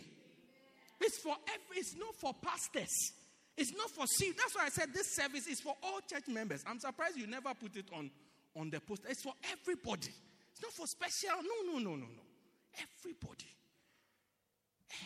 [1.00, 3.14] It's for every, it's not for pastors.
[3.56, 4.34] It's not for see.
[4.38, 6.64] That's why I said this service is for all church members.
[6.68, 8.12] I'm surprised you never put it on,
[8.58, 9.08] on the poster.
[9.10, 10.12] It's for everybody.
[10.52, 11.42] It's not for special.
[11.44, 12.29] No, no, no, no, no.
[12.76, 13.50] Everybody.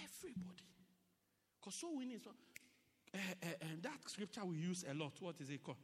[0.03, 0.64] Everybody.
[1.60, 2.22] Because soul winning is.
[2.26, 5.14] Uh, uh, uh, that scripture we use a lot.
[5.19, 5.77] What is it called?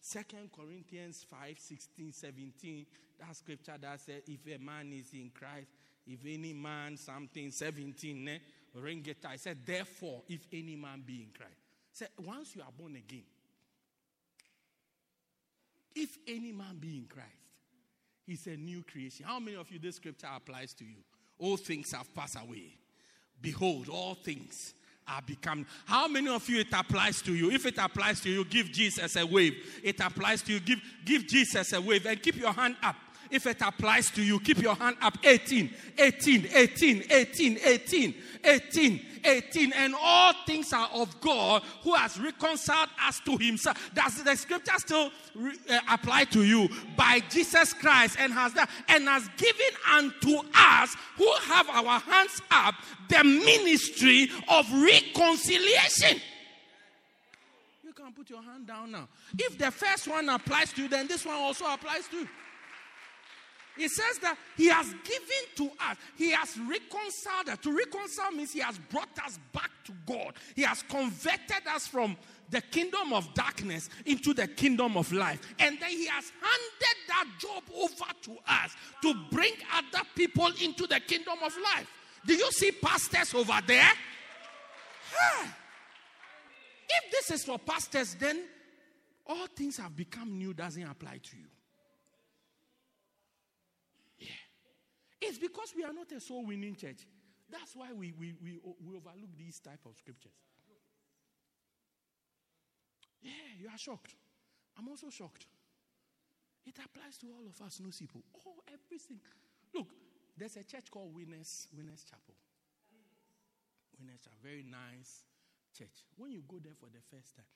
[0.00, 2.86] Second Corinthians 5 16, 17.
[3.20, 5.68] That scripture that says, if a man is in Christ,
[6.06, 8.38] if any man something, 17, eh,
[8.74, 9.24] ring it.
[9.26, 11.56] I said, therefore, if any man be in Christ.
[11.92, 13.24] Say, once you are born again,
[15.94, 17.28] if any man be in Christ,
[18.26, 19.24] he's a new creation.
[19.26, 21.02] How many of you this scripture applies to you?
[21.38, 22.78] All things have passed away.
[23.40, 24.74] Behold, all things
[25.06, 25.66] are become.
[25.84, 27.50] How many of you it applies to you?
[27.50, 29.54] If it applies to you, give Jesus a wave.
[29.82, 32.96] It applies to you, give, give Jesus a wave and keep your hand up.
[33.34, 35.18] If it applies to you, keep your hand up.
[35.24, 39.72] 18, 18, 18, 18, 18, 18, 18.
[39.72, 43.90] And all things are of God who has reconciled us to himself.
[43.92, 46.68] Does the scripture still re- uh, apply to you?
[46.96, 52.40] By Jesus Christ and has that and has given unto us who have our hands
[52.52, 52.76] up
[53.08, 56.20] the ministry of reconciliation.
[57.82, 59.08] You can put your hand down now.
[59.36, 62.28] If the first one applies to you, then this one also applies to you.
[63.76, 67.58] He says that he has given to us, he has reconciled us.
[67.62, 70.34] To reconcile means he has brought us back to God.
[70.54, 72.16] He has converted us from
[72.50, 75.40] the kingdom of darkness into the kingdom of life.
[75.58, 80.86] And then he has handed that job over to us to bring other people into
[80.86, 81.90] the kingdom of life.
[82.26, 83.90] Do you see pastors over there?
[85.12, 85.48] Huh.
[86.88, 88.44] If this is for pastors, then
[89.26, 91.46] all things have become new doesn't apply to you.
[95.24, 97.06] It's because we are not a soul winning church.
[97.50, 100.36] That's why we, we, we, we overlook these type of scriptures.
[103.22, 104.14] Yeah, you are shocked.
[104.76, 105.46] I'm also shocked.
[106.66, 108.20] It applies to all of us, no people.
[108.46, 109.20] Oh, everything.
[109.74, 109.88] Look,
[110.36, 112.36] there's a church called Winners, Winners Chapel.
[113.96, 115.24] Winners Chapel, very nice
[115.72, 116.04] church.
[116.16, 117.48] When you go there for the first time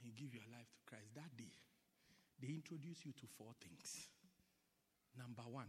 [0.00, 1.52] and you give your life to Christ, that day,
[2.40, 4.08] they introduce you to four things.
[5.16, 5.68] Number one,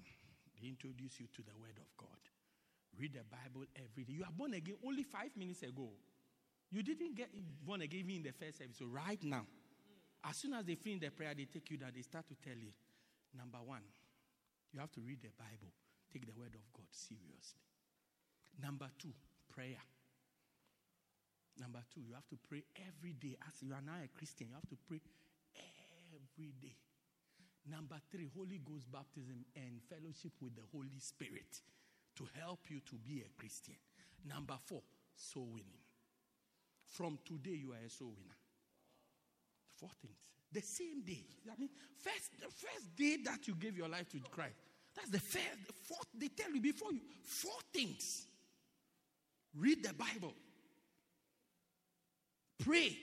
[0.62, 2.22] they introduce you to the Word of God.
[3.00, 4.14] Read the Bible every day.
[4.14, 5.90] You are born again only five minutes ago.
[6.72, 7.30] You didn't get
[7.66, 8.78] born again in the first service.
[8.78, 9.46] So right now,
[10.24, 11.92] as soon as they finish the prayer, they take you down.
[11.96, 12.72] They start to tell you,
[13.36, 13.82] number one,
[14.72, 15.72] you have to read the Bible.
[16.12, 17.64] Take the word of God seriously.
[18.62, 19.12] Number two,
[19.54, 19.82] prayer.
[21.60, 23.36] Number two, you have to pray every day.
[23.48, 25.02] As you are now a Christian, you have to pray
[25.56, 26.76] every day.
[27.70, 31.62] Number three, Holy Ghost baptism and fellowship with the Holy Spirit
[32.16, 33.76] to help you to be a Christian.
[34.28, 34.82] Number four,
[35.16, 35.82] soul winning.
[36.86, 38.38] From today, you are a soul winner.
[39.80, 40.18] Four things.
[40.52, 41.24] The same day.
[41.50, 41.70] I mean,
[42.04, 44.56] first the first day that you gave your life to Christ.
[44.96, 46.08] That's the first, the fourth.
[46.18, 48.26] They tell you before you four things.
[49.56, 50.34] Read the Bible.
[52.60, 52.98] Pray.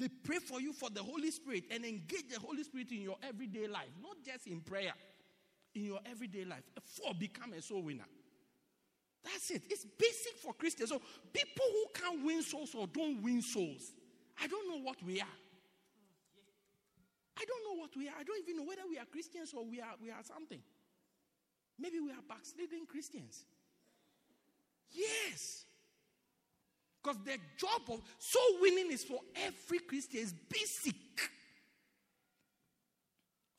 [0.00, 3.16] They pray for you for the Holy Spirit and engage the Holy Spirit in your
[3.22, 4.94] everyday life, not just in prayer,
[5.74, 6.62] in your everyday life.
[6.82, 8.06] Four, become a soul winner.
[9.22, 9.62] That's it.
[9.68, 10.88] It's basic for Christians.
[10.88, 11.02] So
[11.34, 13.92] people who can't win souls or don't win souls,
[14.42, 15.36] I don't know what we are.
[17.36, 18.14] I don't know what we are.
[18.18, 20.62] I don't even know whether we are Christians or we are, we are something.
[21.78, 23.44] Maybe we are backsliding Christians.
[24.92, 25.66] Yes.
[27.02, 30.94] Because the job of soul winning is for every Christian, is basic.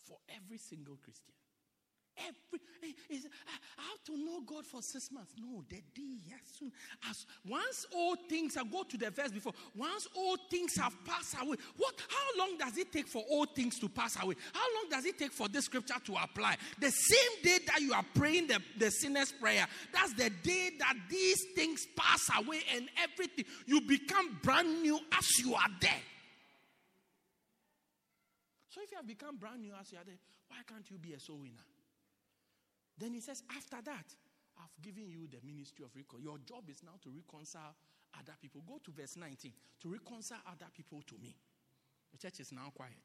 [0.08, 1.34] For every single Christian.
[2.28, 5.34] Every eh, is I have to know God for six months.
[5.40, 6.72] No, the day as soon
[7.10, 9.54] as once all things I go to the verse before.
[9.76, 11.96] Once all things have passed away, what?
[12.10, 14.36] How long does it take for all things to pass away?
[14.54, 16.58] How long does it take for this scripture to apply?
[16.80, 20.96] The same day that you are praying the, the sinner's prayer, that's the day that
[21.10, 26.02] these things pass away and everything you become brand new as you are there.
[28.70, 30.16] So if you have become brand new as you are there,
[30.48, 31.64] why can't you be a soul winner?
[33.02, 34.06] Then he says, After that,
[34.62, 36.30] I've given you the ministry of reconciliation.
[36.30, 37.74] Your job is now to reconcile
[38.14, 38.62] other people.
[38.68, 39.52] Go to verse 19.
[39.82, 41.34] To reconcile other people to me.
[42.14, 43.02] The church is now quiet.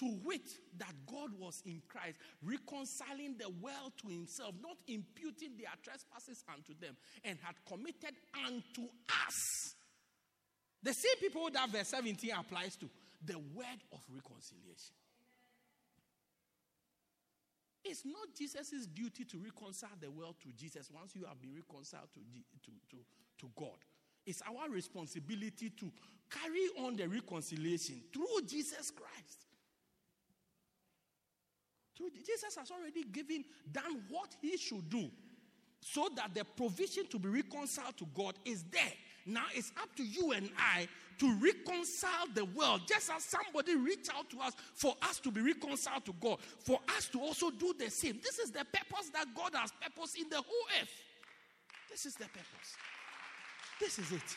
[0.00, 0.48] To wit,
[0.78, 6.72] that God was in Christ, reconciling the world to himself, not imputing their trespasses unto
[6.80, 8.16] them, and had committed
[8.46, 8.88] unto
[9.28, 9.74] us.
[10.82, 12.88] The same people that verse 17 applies to
[13.24, 14.96] the word of reconciliation.
[17.88, 22.08] It's not Jesus' duty to reconcile the world to Jesus once you have been reconciled
[22.14, 22.20] to,
[22.64, 22.96] to, to,
[23.38, 23.78] to God.
[24.26, 25.92] It's our responsibility to
[26.28, 29.46] carry on the reconciliation through Jesus Christ.
[31.96, 35.08] Through, Jesus has already given, done what he should do
[35.80, 38.92] so that the provision to be reconciled to God is there.
[39.26, 40.86] Now it's up to you and I
[41.18, 45.40] to reconcile the world, just as somebody reached out to us for us to be
[45.40, 48.20] reconciled to God, for us to also do the same.
[48.22, 50.94] This is the purpose that God has purpose in the whole earth.
[51.90, 52.70] This is the purpose.
[53.80, 54.30] This is it.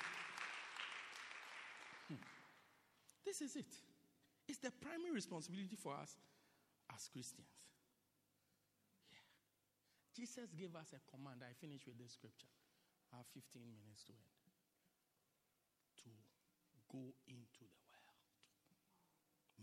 [2.08, 2.24] Hmm.
[3.26, 3.74] This is it.
[4.48, 6.16] It's the primary responsibility for us
[6.96, 7.54] as Christians.
[9.12, 9.22] Yeah.
[10.16, 11.42] Jesus gave us a command.
[11.44, 12.50] I finish with this scripture.
[13.14, 14.39] I have 15 minutes to end
[16.92, 18.26] go into the world.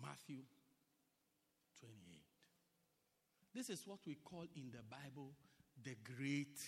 [0.03, 0.43] Matthew
[1.81, 2.23] 28.
[3.55, 5.33] This is what we call in the Bible
[5.83, 6.59] the Great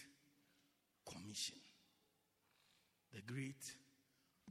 [1.09, 1.57] Commission.
[3.13, 3.65] The Great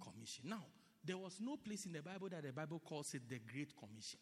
[0.02, 0.46] Commission.
[0.50, 0.66] Now,
[1.04, 4.20] there was no place in the Bible that the Bible calls it the Great Commission.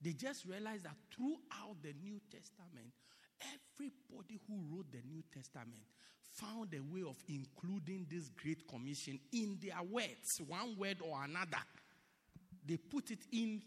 [0.00, 2.94] They just realized that throughout the New Testament,
[3.40, 5.82] everybody who wrote the New Testament
[6.40, 11.62] found a way of including this great commission in their words, one word or another.
[12.64, 13.62] They put it in.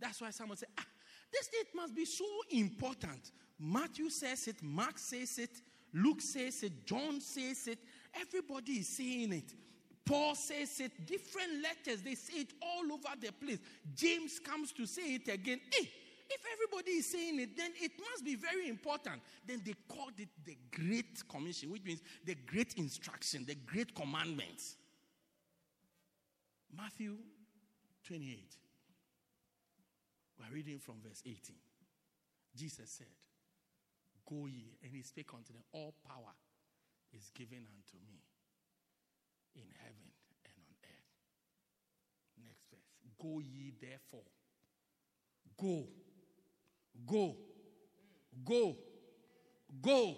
[0.00, 0.86] That's why someone said, ah,
[1.32, 3.30] this date must be so important.
[3.58, 5.50] Matthew says it, Mark says it,
[5.92, 7.78] Luke says it, John says it.
[8.18, 9.52] Everybody is saying it.
[10.04, 13.58] Paul says it, different letters, they say it all over the place.
[13.94, 15.60] James comes to say it again.
[15.70, 15.90] Hey,
[16.30, 19.22] if everybody is saying it, then it must be very important.
[19.46, 24.76] Then they called it the Great Commission, which means the great instruction, the great commandments.
[26.76, 27.16] Matthew
[28.06, 28.56] 28.
[30.38, 31.56] We're reading from verse 18.
[32.56, 33.06] Jesus said,
[34.28, 36.34] Go ye, and he spake unto them, All power
[37.12, 38.20] is given unto me
[39.56, 40.12] in heaven
[40.44, 41.10] and on earth.
[42.46, 42.92] Next verse.
[43.20, 44.28] Go ye therefore.
[45.56, 45.88] Go
[47.06, 47.36] Go.
[48.44, 48.76] Go.
[49.80, 50.16] Go.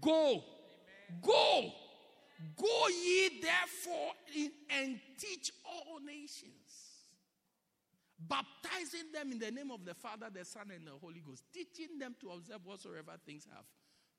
[0.00, 0.44] Go.
[1.22, 1.72] Go.
[2.56, 7.04] Go ye therefore in, and teach all nations,
[8.18, 11.98] baptizing them in the name of the Father, the Son, and the Holy Ghost, teaching
[11.98, 13.64] them to observe whatsoever things have.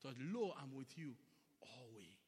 [0.04, 1.14] So, lo, I'm with you
[1.62, 2.22] always.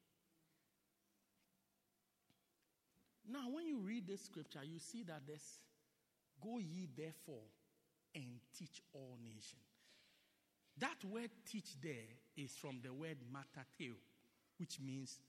[3.30, 5.60] Now, when you read this scripture, you see that this
[6.42, 7.46] go ye therefore
[8.16, 9.62] and teach all nations.
[10.80, 13.94] That word teach there is from the word matateo,
[14.58, 15.20] which means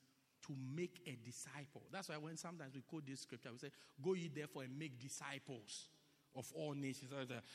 [0.46, 1.82] to make a disciple.
[1.92, 3.70] That's why when sometimes we quote this scripture, we say,
[4.02, 5.88] Go ye therefore and make disciples
[6.36, 7.12] of all nations.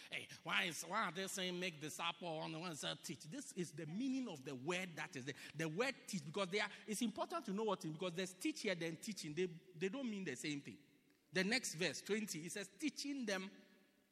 [0.09, 3.29] Hey, why, is, why are they saying make disciple on the one that teach?
[3.29, 5.35] This is the meaning of the word that is there.
[5.57, 8.61] The word teach, because they are, it's important to know what it because there's teach
[8.61, 9.33] here, then teaching.
[9.35, 9.47] They,
[9.77, 10.77] they don't mean the same thing.
[11.33, 13.49] The next verse, 20, it says, teaching them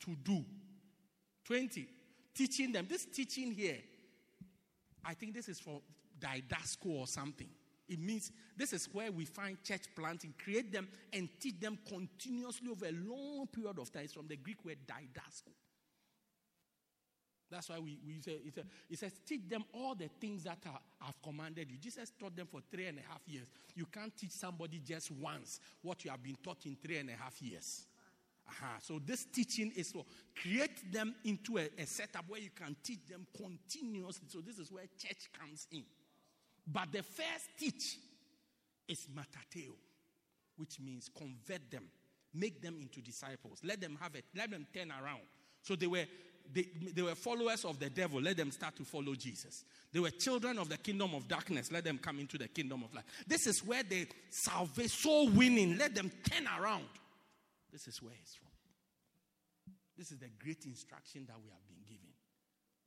[0.02, 0.44] to do.
[1.48, 1.88] 20,
[2.36, 2.86] teaching them.
[2.90, 3.78] This teaching here,
[5.04, 5.82] I think this is for
[6.20, 7.48] didasco or something.
[7.88, 12.70] It means this is where we find church planting, create them and teach them continuously
[12.70, 14.04] over a long period of time.
[14.04, 15.54] It's from the Greek word didasco.
[17.50, 20.82] That's why we, we say, it, it says, teach them all the things that are,
[21.02, 21.78] I've commanded you.
[21.78, 23.48] Jesus taught them for three and a half years.
[23.74, 27.14] You can't teach somebody just once what you have been taught in three and a
[27.14, 27.86] half years.
[28.50, 28.80] Uh-huh.
[28.82, 30.06] So this teaching is for
[30.36, 34.28] create them into a, a setup where you can teach them continuously.
[34.30, 35.84] So this is where church comes in.
[36.66, 37.98] But the first teach
[38.88, 39.74] is matateo,
[40.58, 41.84] which means convert them,
[42.34, 45.22] make them into disciples, let them have it, let them turn around.
[45.62, 46.06] So they were
[46.54, 48.22] they, they were followers of the devil.
[48.22, 49.66] Let them start to follow Jesus.
[49.92, 51.72] They were children of the kingdom of darkness.
[51.72, 53.04] Let them come into the kingdom of light.
[53.28, 56.86] This is where the salvation, soul winning, let them turn around.
[57.72, 58.50] This is where it's from.
[59.98, 62.14] This is the great instruction that we have been given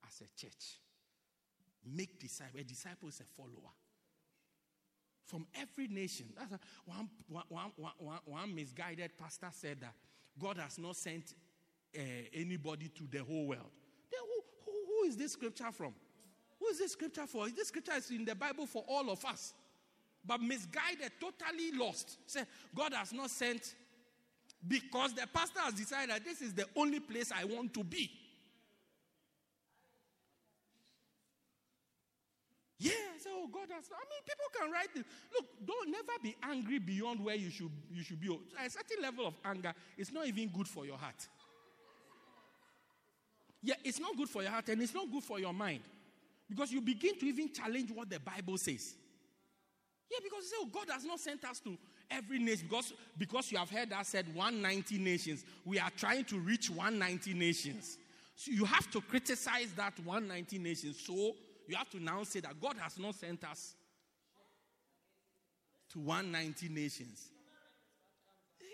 [0.06, 0.78] as a church.
[1.84, 2.60] Make disciples.
[2.60, 3.72] A disciple is a follower.
[5.26, 6.26] From every nation.
[6.36, 9.94] That's one, one, one, one misguided pastor said that
[10.38, 11.34] God has not sent
[11.96, 12.00] uh,
[12.32, 13.70] anybody to the whole world.
[14.10, 15.94] Then who, who, who is this scripture from?
[16.58, 17.48] Who is this scripture for?
[17.48, 19.54] This scripture is in the Bible for all of us.
[20.24, 22.18] But misguided, totally lost.
[22.26, 22.42] Say,
[22.74, 23.74] God has not sent
[24.66, 28.10] because the pastor has decided this is the only place I want to be.
[32.78, 32.92] Yeah,
[33.22, 33.84] so oh, God has.
[33.92, 35.04] I mean, people can write this.
[35.34, 38.28] Look, don't never be angry beyond where you should you should be.
[38.28, 41.28] A certain level of anger is not even good for your heart.
[43.62, 45.82] Yeah, it's not good for your heart and it's not good for your mind.
[46.48, 48.94] Because you begin to even challenge what the Bible says.
[50.10, 51.76] Yeah, because you say, oh, God has not sent us to
[52.10, 52.66] every nation.
[52.68, 55.44] Because, because you have heard us said 190 nations.
[55.64, 57.98] We are trying to reach 190 nations.
[58.36, 61.00] So you have to criticize that 190 nations.
[61.00, 61.34] So
[61.66, 63.74] you have to now say that God has not sent us
[65.92, 67.28] to 190 nations.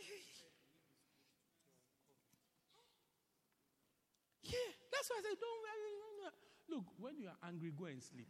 [4.45, 4.53] Yeah,
[4.93, 5.59] that's why I said, don't.
[5.59, 5.87] Worry.
[6.69, 8.29] Look, when you are angry, go and sleep.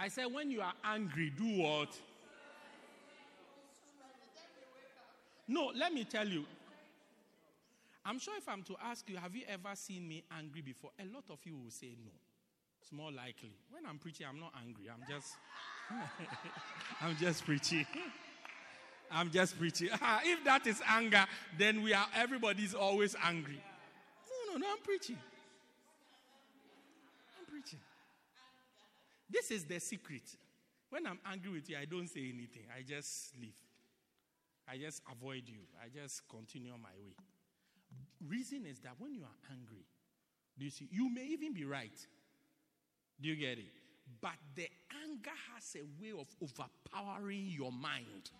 [0.00, 1.88] I said, when you are angry, do what?
[5.48, 6.44] No, let me tell you,
[8.04, 10.90] I'm sure if I'm to ask you, have you ever seen me angry before?
[11.00, 12.12] A lot of you will say no.
[12.80, 13.52] It's more likely.
[13.70, 14.84] When I'm preaching, I'm not angry.
[14.88, 15.34] I'm just,
[17.02, 17.86] I'm just preaching.
[19.10, 19.88] I'm just preaching.
[20.24, 21.26] if that is anger,
[21.58, 22.06] then we are.
[22.14, 23.60] Everybody's always angry.
[24.46, 24.66] No, no, no.
[24.70, 25.18] I'm preaching.
[27.38, 27.80] I'm preaching.
[29.30, 30.22] This is the secret.
[30.90, 32.64] When I'm angry with you, I don't say anything.
[32.74, 33.52] I just leave.
[34.70, 35.60] I just avoid you.
[35.82, 37.14] I just continue my way.
[38.26, 39.84] Reason is that when you are angry,
[40.58, 40.88] do you see?
[40.90, 42.06] You may even be right.
[43.20, 43.66] Do you get it?
[44.20, 44.68] But the
[45.04, 48.30] anger has a way of overpowering your mind.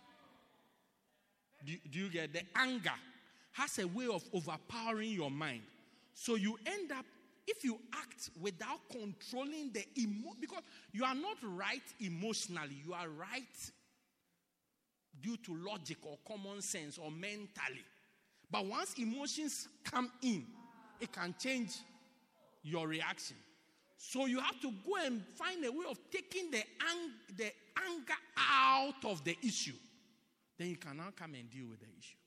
[1.65, 2.33] Do, do you get it?
[2.33, 2.93] the anger
[3.53, 5.61] has a way of overpowering your mind.
[6.13, 7.05] So you end up
[7.49, 10.61] if you act without controlling the emo because
[10.91, 13.71] you are not right emotionally, you are right
[15.21, 17.83] due to logic or common sense or mentally.
[18.51, 20.45] But once emotions come in,
[20.99, 21.71] it can change
[22.63, 23.37] your reaction.
[23.97, 27.51] So you have to go and find a way of taking the, ang- the
[27.89, 29.73] anger out of the issue.
[30.57, 32.17] Then you can now come and deal with the issue.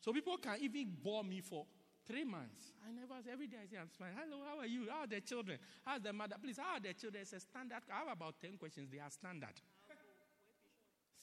[0.00, 1.66] So people can even bore me for
[2.08, 2.72] three months.
[2.88, 4.16] I never, every day I say, I'm fine.
[4.16, 4.88] Hello, how are you?
[4.90, 5.58] How are the children?
[5.84, 6.36] How's the mother?
[6.42, 7.22] Please, how are the children?
[7.22, 7.84] It's a standard.
[7.92, 8.88] I have about 10 questions.
[8.90, 9.54] They are standard.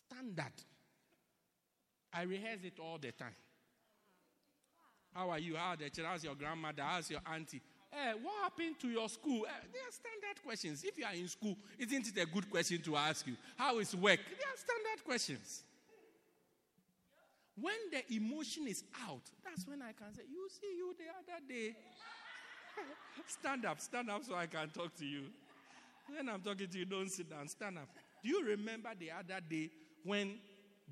[0.07, 0.53] Standard.
[2.13, 3.35] I rehearse it all the time.
[5.13, 5.55] How are you?
[5.55, 6.11] How are the children?
[6.11, 6.83] How's your grandmother?
[6.83, 7.61] How's your auntie?
[7.89, 9.45] Hey, what happened to your school?
[9.47, 10.83] Uh, they are standard questions.
[10.83, 13.35] If you are in school, isn't it a good question to ask you?
[13.57, 14.19] How is work?
[14.19, 15.63] They are standard questions.
[17.59, 21.41] When the emotion is out, that's when I can say, You see, you the other
[21.47, 21.75] day.
[23.27, 25.23] stand up, stand up so I can talk to you.
[26.09, 27.87] when I'm talking to you, don't sit down, stand up.
[28.23, 29.69] Do you remember the other day
[30.03, 30.37] when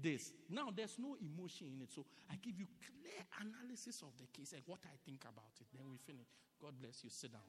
[0.02, 0.32] this?
[0.50, 4.54] Now there's no emotion in it, so I give you clear analysis of the case
[4.54, 5.68] and what I think about it.
[5.74, 6.28] Then we finish.
[6.62, 7.10] God bless you.
[7.10, 7.42] Sit down.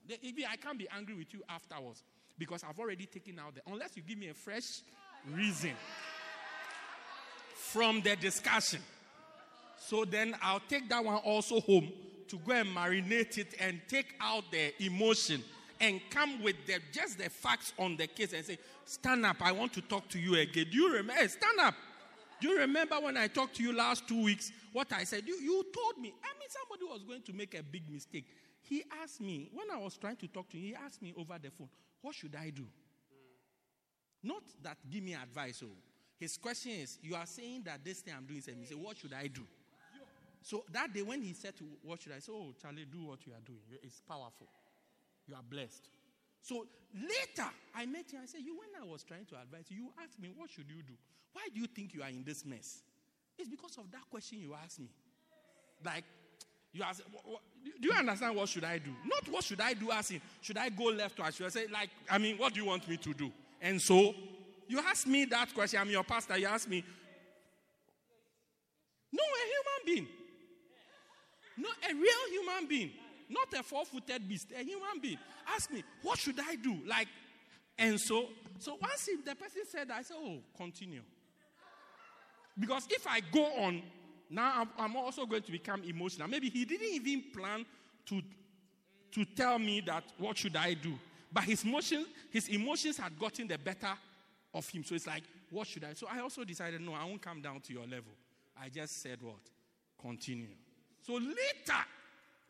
[0.50, 2.02] I can't be angry with you afterwards
[2.36, 3.62] because I've already taken out the.
[3.70, 4.82] Unless you give me a fresh
[5.30, 5.72] reason
[7.54, 8.80] from the discussion.
[9.78, 11.90] So then I'll take that one also home
[12.28, 15.42] to go and marinate it and take out the emotion
[15.80, 19.52] and come with the, just the facts on the case and say, Stand up, I
[19.52, 20.66] want to talk to you again.
[20.70, 21.14] Do you remember?
[21.14, 21.74] Hey, stand up.
[22.40, 24.52] Do you remember when I talked to you last two weeks?
[24.72, 25.26] What I said?
[25.26, 26.12] You, you told me.
[26.22, 28.26] I mean, somebody was going to make a big mistake.
[28.60, 31.38] He asked me, when I was trying to talk to him, he asked me over
[31.40, 31.68] the phone,
[32.02, 32.64] What should I do?
[34.22, 35.62] Not that give me advice.
[35.64, 35.76] Oh.
[36.18, 38.98] His question is, You are saying that this thing I'm doing is He said, What
[38.98, 39.42] should I do?
[40.44, 42.30] So that day when he said to what should I say?
[42.30, 43.60] Oh, Charlie, do what you are doing.
[43.82, 44.46] It's powerful.
[45.26, 45.88] You are blessed.
[46.42, 48.20] So later I met him.
[48.22, 50.68] I said, You when I was trying to advise you, you asked me, What should
[50.68, 50.92] you do?
[51.32, 52.82] Why do you think you are in this mess?
[53.38, 54.90] It's because of that question you asked me.
[55.82, 56.04] Like,
[56.72, 57.02] you ask,
[57.80, 58.90] do you understand what should I do?
[59.04, 61.66] Not what should I do as in, should I go left or should I say,
[61.72, 63.32] like, I mean, what do you want me to do?
[63.60, 64.14] And so,
[64.68, 65.80] you ask me that question.
[65.80, 66.36] I'm your pastor.
[66.38, 66.84] You ask me,
[69.12, 70.23] no, a human being.
[71.56, 72.90] No, a real human being.
[73.28, 75.18] Not a four footed beast, a human being.
[75.54, 76.76] Ask me, what should I do?
[76.86, 77.08] Like,
[77.78, 78.26] and so,
[78.58, 81.02] so once the person said that, I said, oh, continue.
[82.58, 83.82] Because if I go on,
[84.30, 86.28] now I'm also going to become emotional.
[86.28, 87.66] Maybe he didn't even plan
[88.06, 88.22] to,
[89.12, 90.94] to tell me that what should I do.
[91.32, 93.92] But his emotions, his emotions had gotten the better
[94.52, 94.84] of him.
[94.84, 95.94] So it's like, what should I?
[95.94, 98.12] So I also decided, no, I won't come down to your level.
[98.60, 99.40] I just said what?
[100.00, 100.46] Continue.
[101.04, 101.82] So later,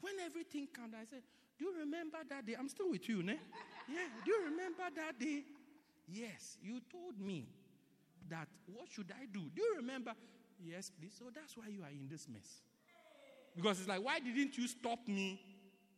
[0.01, 1.22] when everything came down, I said,
[1.59, 2.55] Do you remember that day?
[2.59, 3.39] I'm still with you, ne?
[3.89, 4.06] Yeah.
[4.24, 5.43] Do you remember that day?
[6.06, 6.56] Yes.
[6.62, 7.48] You told me
[8.31, 9.40] that what should I do?
[9.55, 10.12] Do you remember?
[10.62, 11.14] Yes, please.
[11.18, 12.62] So that's why you are in this mess.
[13.56, 15.40] Because it's like, why didn't you stop me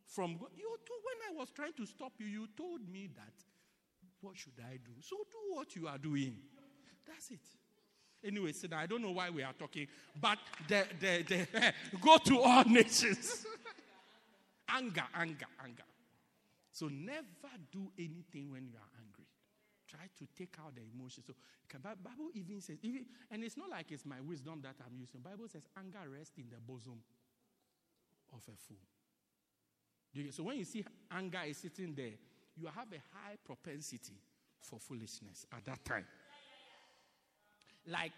[0.06, 3.34] from you told, when I was trying to stop you, you told me that
[4.20, 4.92] what should I do?
[5.00, 6.36] So do what you are doing.
[7.06, 7.40] That's it.
[8.24, 9.86] Anyway, so I don't know why we are talking,
[10.20, 10.38] but
[10.68, 13.46] the, the, the, go to all nations.
[14.68, 15.84] anger, anger, anger.
[16.72, 19.24] So never do anything when you are angry.
[19.88, 21.22] Try to take out the emotion.
[21.26, 21.34] So
[21.82, 25.20] Bible even says, even, and it's not like it's my wisdom that I'm using.
[25.20, 27.00] Bible says anger rests in the bosom
[28.32, 28.76] of a fool.
[30.30, 32.16] So when you see anger is sitting there,
[32.56, 34.14] you have a high propensity
[34.60, 36.06] for foolishness at that time.
[37.86, 38.12] Like,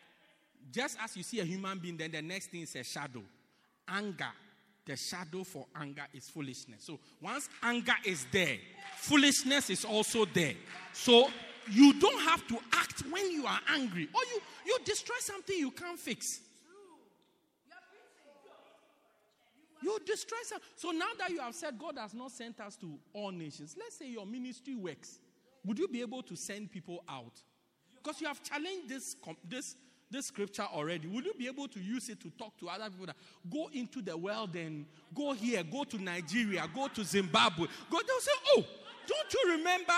[0.73, 3.23] just as you see a human being, then the next thing is a shadow.
[3.89, 4.33] Anger,
[4.87, 6.85] the shadow for anger is foolishness.
[6.85, 8.57] So once anger is there,
[8.97, 10.55] foolishness is also there.
[10.93, 11.29] So
[11.71, 15.71] you don't have to act when you are angry, or you, you destroy something you
[15.71, 16.41] can't fix.
[19.83, 20.59] You destroy some.
[20.77, 23.97] So now that you have said God has not sent us to all nations, let's
[23.97, 25.19] say your ministry works.
[25.65, 27.43] Would you be able to send people out?
[28.09, 29.17] Because you have challenged this,
[29.47, 29.77] this,
[30.11, 31.07] this scripture already.
[31.09, 33.17] Will you be able to use it to talk to other people that
[33.53, 37.67] go into the world and go here, go to Nigeria, go to Zimbabwe?
[37.91, 38.65] Go, they'll say, Oh,
[39.07, 39.93] don't you remember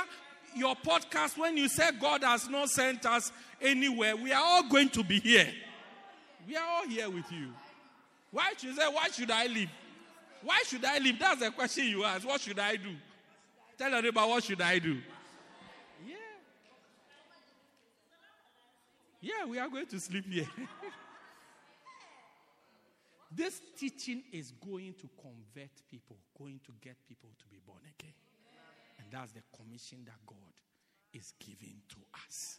[0.57, 3.31] your podcast when you said God has not sent us
[3.63, 4.17] anywhere?
[4.17, 5.47] We are all going to be here.
[6.49, 7.53] We are all here with you.
[8.33, 9.71] Why should you say, Why should I leave?
[10.43, 11.17] Why should I leave?
[11.17, 12.27] That's the question you ask.
[12.27, 12.91] What should I do?
[13.79, 14.99] Tell everybody, what should I do?
[19.21, 20.49] Yeah, we are going to sleep here.
[23.31, 28.15] this teaching is going to convert people, going to get people to be born again.
[28.99, 30.37] And that's the commission that God
[31.13, 32.59] is giving to us.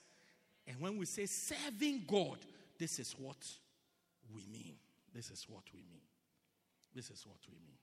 [0.67, 2.37] And when we say serving God,
[2.77, 3.47] this is what
[4.33, 4.75] we mean.
[5.13, 6.05] This is what we mean.
[6.93, 7.77] This is what we mean.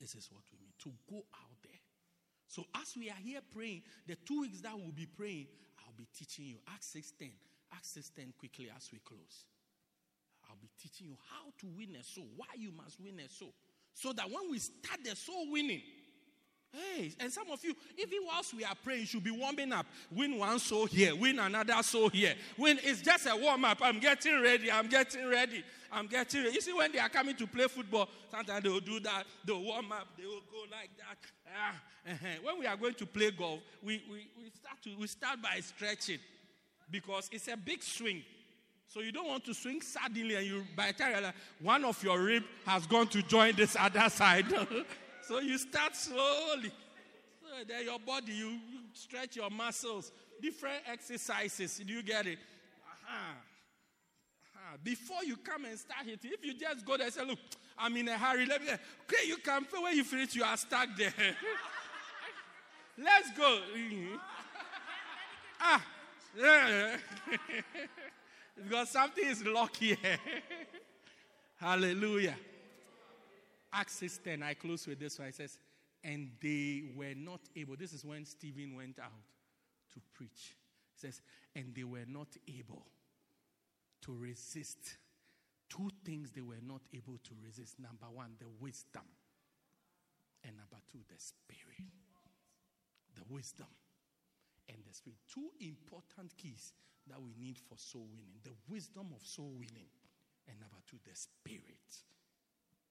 [0.00, 0.72] This is what we mean.
[0.82, 1.72] To go out there.
[2.48, 5.46] So as we are here praying, the two weeks that we'll be praying,
[6.00, 6.56] be teaching you.
[6.72, 7.28] Acts 6.10.
[7.72, 9.44] Acts 6.10 quickly as we close.
[10.48, 13.52] I'll be teaching you how to win a soul, why you must win a soul.
[13.94, 15.82] So that when we start the soul winning,
[16.72, 19.86] Hey, and some of you, even whilst we are praying, should be warming up.
[20.12, 22.34] Win one soul here, win another soul here.
[22.56, 23.78] Win it's just a warm up.
[23.82, 24.70] I'm getting ready.
[24.70, 25.64] I'm getting ready.
[25.90, 26.54] I'm getting ready.
[26.54, 29.24] You see, when they are coming to play football, sometimes they will do that.
[29.44, 30.06] They'll warm up.
[30.16, 31.16] They will go like that.
[31.52, 31.74] Ah,
[32.12, 32.26] uh-huh.
[32.44, 35.58] When we are going to play golf, we, we, we, start to, we start by
[35.60, 36.20] stretching
[36.88, 38.22] because it's a big swing.
[38.86, 42.20] So you don't want to swing suddenly and you by the time one of your
[42.20, 44.46] rib has gone to join this other side.
[45.30, 46.72] So you start slowly.
[47.40, 48.58] So then your body, you
[48.92, 50.10] stretch your muscles,
[50.42, 51.80] different exercises.
[51.86, 52.40] Do you get it?
[52.84, 53.34] Uh-huh.
[54.56, 54.76] Uh-huh.
[54.82, 57.38] Before you come and start it, if you just go there and say, Look,
[57.78, 58.70] I'm in a hurry, let me.
[58.72, 61.14] Okay, you can feel when you finish, you are stuck there.
[62.98, 63.60] Let's go.
[65.60, 65.86] ah,
[68.64, 69.96] because something is locked here.
[71.60, 72.34] Hallelujah.
[73.72, 75.28] Acts 6 10, I close with this one.
[75.28, 75.58] It says,
[76.02, 77.76] And they were not able.
[77.76, 79.10] This is when Stephen went out
[79.94, 80.56] to preach.
[80.94, 81.20] It says,
[81.54, 82.86] And they were not able
[84.02, 84.96] to resist.
[85.68, 87.78] Two things they were not able to resist.
[87.78, 89.04] Number one, the wisdom.
[90.42, 91.86] And number two, the spirit.
[93.14, 93.68] The wisdom
[94.68, 95.18] and the spirit.
[95.32, 96.72] Two important keys
[97.08, 99.90] that we need for soul winning the wisdom of soul winning,
[100.48, 101.90] and number two, the spirit.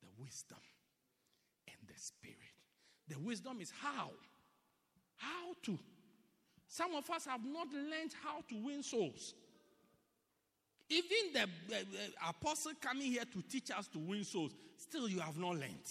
[0.02, 0.60] The wisdom
[1.68, 2.38] and the spirit.
[3.08, 4.12] The wisdom is how.
[5.18, 5.78] How to.
[6.68, 9.34] Some of us have not learned how to win souls.
[10.90, 15.20] Even the, the, the apostle coming here to teach us to win souls, still you
[15.20, 15.90] have not learned.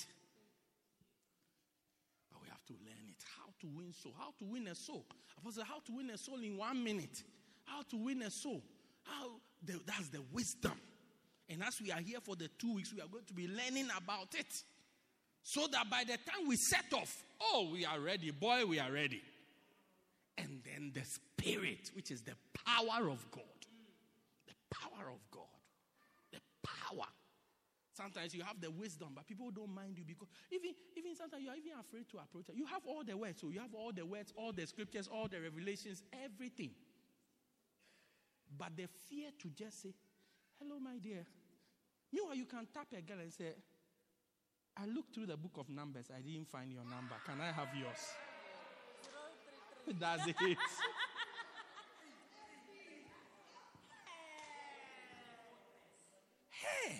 [2.32, 3.24] But we have to learn it.
[3.36, 4.14] How to win soul.
[4.18, 5.04] How to win a soul.
[5.40, 7.22] Apostle, how to win a soul in one minute.
[7.64, 8.62] How to win a soul.
[9.02, 9.30] How
[9.64, 10.72] the, that's the wisdom.
[11.50, 13.88] And as we are here for the two weeks, we are going to be learning
[13.96, 14.52] about it.
[15.42, 18.30] So that by the time we set off, oh, we are ready.
[18.30, 19.22] Boy, we are ready.
[20.36, 22.34] And then the spirit, which is the
[22.64, 23.42] power of God
[24.46, 25.42] The power of God.
[26.32, 27.06] The power.
[27.94, 31.50] Sometimes you have the wisdom, but people don't mind you because even, even sometimes you
[31.50, 32.54] are even afraid to approach it.
[32.54, 35.26] You have all the words, so you have all the words, all the scriptures, all
[35.26, 36.70] the revelations, everything.
[38.56, 39.94] But the fear to just say,
[40.60, 41.26] Hello, my dear.
[42.12, 43.52] Meanwhile, you can tap a girl and say,
[44.76, 47.16] I looked through the book of Numbers, I didn't find your number.
[47.26, 47.98] Can I have yours?
[49.98, 50.36] That's it.
[56.50, 56.96] Hey,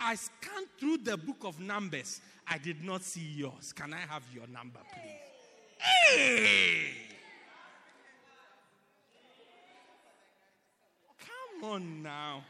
[0.00, 2.22] I scanned through the book of Numbers.
[2.46, 3.74] I did not see yours.
[3.74, 5.28] Can I have your number, please?
[5.78, 7.08] Hey!
[11.60, 12.42] Come on now.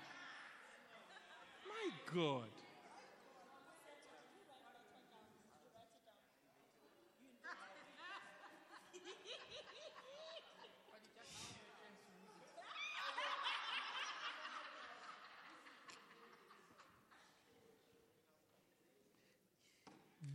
[1.89, 2.43] My God.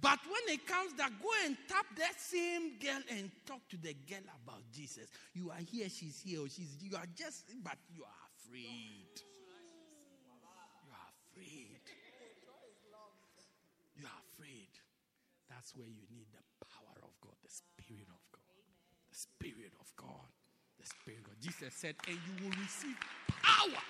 [0.02, 3.94] But when it comes that, go and tap that same girl and talk to the
[3.94, 5.08] girl about Jesus.
[5.34, 9.24] You are here, she's here, or she's you are just, but you are afraid.
[10.84, 11.80] You are afraid.
[13.96, 14.68] You are afraid.
[15.64, 18.44] That's where you need the power of God, the Spirit of God.
[19.10, 20.28] The Spirit of God.
[20.78, 21.40] The Spirit of God.
[21.40, 22.98] Jesus said, and you will receive
[23.30, 23.82] power.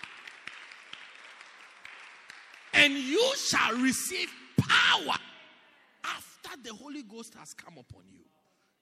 [2.76, 4.30] And you shall receive
[4.60, 5.16] power
[6.04, 8.22] after the Holy Ghost has come upon you,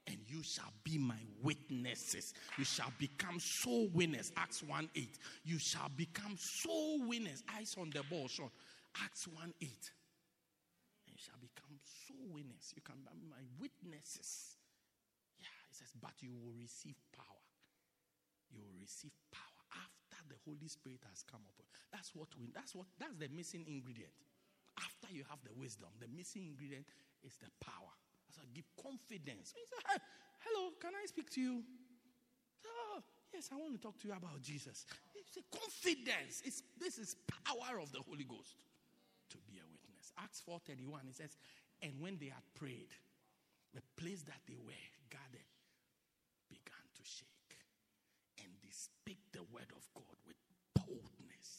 [0.08, 2.34] and you shall be my witnesses.
[2.58, 4.34] You shall become soul winners.
[4.36, 5.18] Acts 1 8.
[5.46, 7.42] You shall become soul winners.
[7.56, 8.50] Eyes on the ball, Sean.
[9.02, 9.70] Acts 1 8.
[11.08, 12.72] And you shall become soul winners.
[12.76, 14.58] You can be my witnesses.
[15.40, 17.46] Yeah, he says, but you will receive power.
[18.52, 21.68] You will receive power after the Holy Spirit has come upon.
[21.92, 24.16] That's what we that's what that's the missing ingredient.
[24.80, 26.88] After you have the wisdom, the missing ingredient
[27.24, 27.92] is the power.
[28.32, 29.52] So give confidence.
[29.52, 29.60] Say,
[29.92, 30.00] hey,
[30.48, 31.64] hello, can I speak to you?
[32.66, 33.04] Oh,
[33.34, 34.86] yes, I want to talk to you about Jesus.
[35.16, 36.42] It's a confidence.
[36.46, 38.64] It's, this is power of the Holy Ghost
[39.32, 40.12] to be a witness.
[40.20, 41.36] Acts 4.31, it says,
[41.82, 42.94] and when they had prayed,
[43.74, 45.50] the place that they were gathered
[46.50, 47.58] began to shake.
[48.44, 50.38] And they speak the word of God with
[50.76, 51.50] boldness.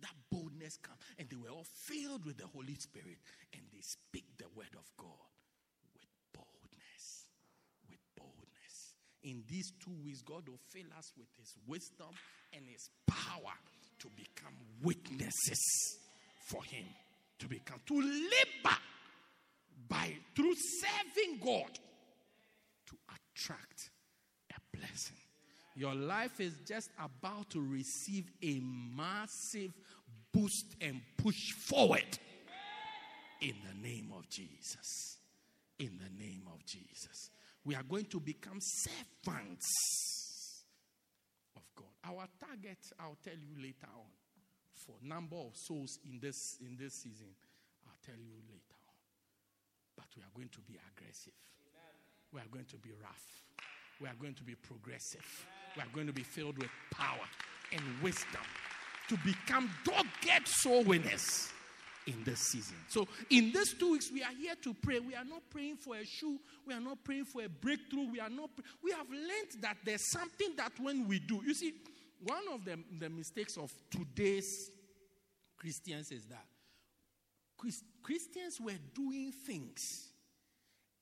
[0.00, 0.96] That boldness come.
[1.18, 3.18] And they were all filled with the Holy Spirit.
[3.52, 5.30] And they speak the word of God
[5.94, 7.30] with boldness.
[7.88, 8.74] With boldness.
[9.22, 12.10] In these two weeks, God will fill us with his wisdom
[12.52, 13.54] and his power
[14.00, 15.62] to become witnesses
[16.50, 16.86] for him.
[17.42, 18.76] To become, to labor
[19.88, 21.76] by, through serving God
[22.86, 23.90] to attract
[24.52, 25.16] a blessing.
[25.74, 28.60] Your life is just about to receive a
[28.96, 29.72] massive
[30.32, 32.16] boost and push forward
[33.40, 35.18] in the name of Jesus.
[35.80, 37.30] In the name of Jesus.
[37.64, 40.62] We are going to become servants
[41.56, 41.88] of God.
[42.04, 44.06] Our target, I'll tell you later on,
[44.86, 47.28] for number of souls in this in this season,
[47.86, 48.78] I'll tell you later.
[49.96, 51.32] But we are going to be aggressive.
[51.60, 51.94] Amen.
[52.32, 53.26] we are going to be rough.
[54.00, 55.24] We are going to be progressive.
[55.76, 57.26] We are going to be filled with power
[57.72, 58.42] and wisdom
[59.08, 61.50] to become dogged soul winners
[62.06, 62.76] in this season.
[62.88, 64.98] So, in these two weeks, we are here to pray.
[64.98, 66.38] We are not praying for a shoe.
[66.66, 68.10] We are not praying for a breakthrough.
[68.10, 68.50] We are not.
[68.82, 71.74] We have learned that there's something that when we do, you see,
[72.24, 74.70] one of the, the mistakes of today's
[75.62, 76.44] Christians is that
[78.02, 79.78] Christians were doing things,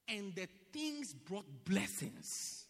[0.06, 2.66] and the things brought blessings.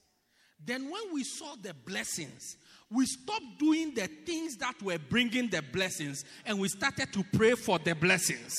[0.64, 2.56] Then, when we saw the blessings,
[2.92, 7.52] we stopped doing the things that were bringing the blessings and we started to pray
[7.52, 8.54] for the blessings.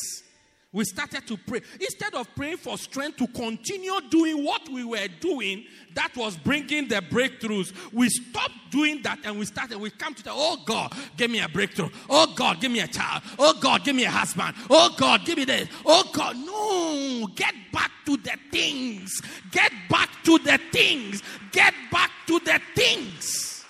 [0.73, 1.61] We started to pray.
[1.81, 5.65] Instead of praying for strength to continue doing what we were doing
[5.95, 9.77] that was bringing the breakthroughs, we stopped doing that and we started.
[9.77, 11.89] We come to the, oh God, give me a breakthrough.
[12.09, 13.23] Oh God, give me a child.
[13.37, 14.55] Oh God, give me a husband.
[14.69, 15.67] Oh God, give me this.
[15.85, 17.27] Oh God, no.
[17.35, 19.21] Get back to the things.
[19.51, 21.21] Get back to the things.
[21.51, 23.65] Get back to the things.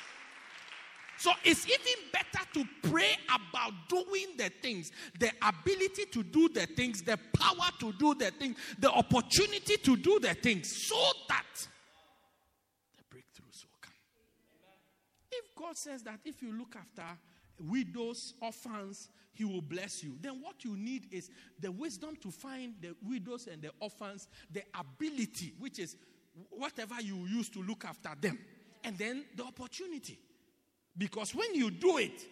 [1.18, 6.66] So it's even better to pray about doing the things, the ability to do the
[6.66, 11.68] things, the power to do the things, the opportunity to do the things, so that
[12.98, 13.94] the breakthroughs will come.
[15.32, 17.06] If God says that if you look after
[17.60, 20.18] widows, orphans, he will bless you.
[20.20, 21.30] Then what you need is
[21.60, 25.96] the wisdom to find the widows and the orphans, the ability, which is
[26.50, 28.38] whatever you use to look after them,
[28.84, 30.20] and then the opportunity.
[30.98, 32.28] Because when you do it,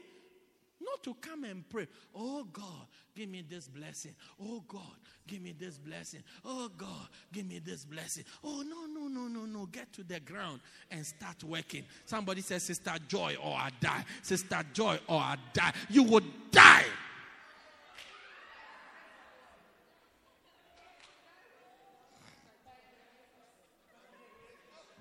[0.82, 4.16] not to come and pray, oh God, give me this blessing.
[4.42, 4.82] Oh God,
[5.28, 6.24] give me this blessing.
[6.46, 8.24] Oh God, give me this blessing.
[8.44, 9.66] Oh no, no, no, no, no.
[9.66, 11.84] Get to the ground and start working.
[12.06, 14.06] Somebody says, Sister Joy, or I die.
[14.22, 15.74] Sister Joy, or I die.
[15.90, 16.86] You would die.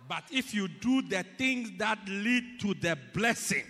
[0.09, 3.65] But if you do the things that lead to the blessing,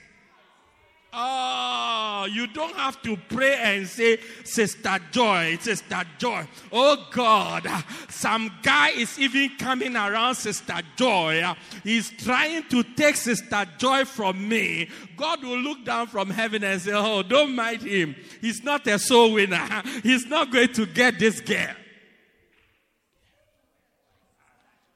[1.11, 6.47] Oh, you don't have to pray and say, Sister Joy, Sister Joy.
[6.71, 7.67] Oh God,
[8.11, 11.43] some guy is even coming around Sister Joy.
[11.83, 14.91] He's trying to take Sister Joy from me.
[15.17, 18.15] God will look down from heaven and say, Oh, don't mind him.
[18.43, 19.83] He's not a soul winner.
[20.03, 21.75] He's not going to get this girl.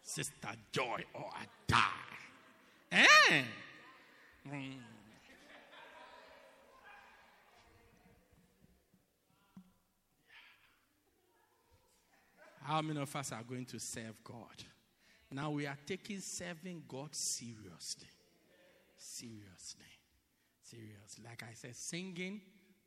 [0.02, 1.89] Sister Joy, or I die.
[2.93, 3.43] Eh?
[4.47, 4.82] Mm.
[12.73, 14.65] How many of us are going to serve God?
[15.31, 18.09] Now we are taking serving God seriously.
[18.97, 19.93] Seriously.
[20.62, 21.23] Seriously.
[21.23, 22.40] Like I said, singing,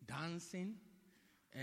[0.03, 0.73] dancing,
[1.55, 1.59] uh,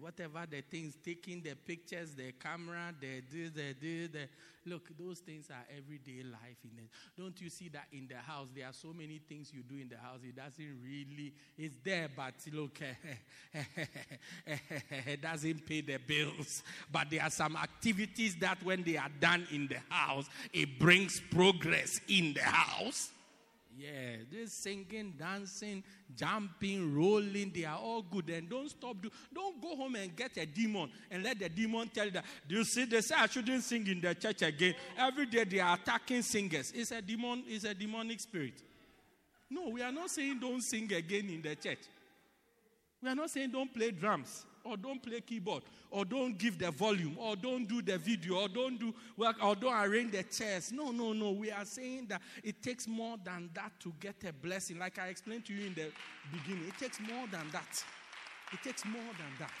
[0.00, 4.28] whatever the things, taking the pictures, the camera, the do, the do, the
[4.66, 6.58] look, those things are everyday life.
[6.64, 6.90] In it.
[7.18, 8.48] Don't you see that in the house?
[8.54, 10.20] There are so many things you do in the house.
[10.22, 12.78] It doesn't really, it's there, but look,
[15.06, 16.62] it doesn't pay the bills.
[16.90, 21.20] But there are some activities that when they are done in the house, it brings
[21.32, 23.10] progress in the house.
[23.74, 25.82] Yeah, this singing, dancing,
[26.14, 28.28] jumping, rolling, they are all good.
[28.28, 29.00] And don't stop.
[29.00, 32.24] Do, don't go home and get a demon and let the demon tell you that.
[32.46, 32.84] Do you see?
[32.84, 34.74] They say I shouldn't sing in the church again.
[34.98, 36.72] Every day they are attacking singers.
[36.74, 37.44] It's a demon.
[37.46, 38.62] It's a demonic spirit.
[39.48, 41.80] No, we are not saying don't sing again in the church.
[43.02, 46.70] We are not saying don't play drums or don't play keyboard, or don't give the
[46.70, 50.72] volume, or don't do the video, or don't do work, or don't arrange the chairs.
[50.72, 51.32] No, no, no.
[51.32, 54.78] We are saying that it takes more than that to get a blessing.
[54.78, 55.90] Like I explained to you in the
[56.32, 57.84] beginning, it takes more than that.
[58.52, 59.52] It takes more than that.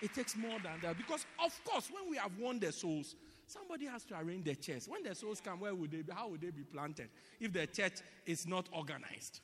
[0.00, 0.96] It takes more than that.
[0.96, 3.14] Because, of course, when we have won the souls,
[3.46, 4.88] somebody has to arrange the chairs.
[4.88, 6.12] When the souls come, where would they be?
[6.12, 9.40] How would they be planted if the church is not organized?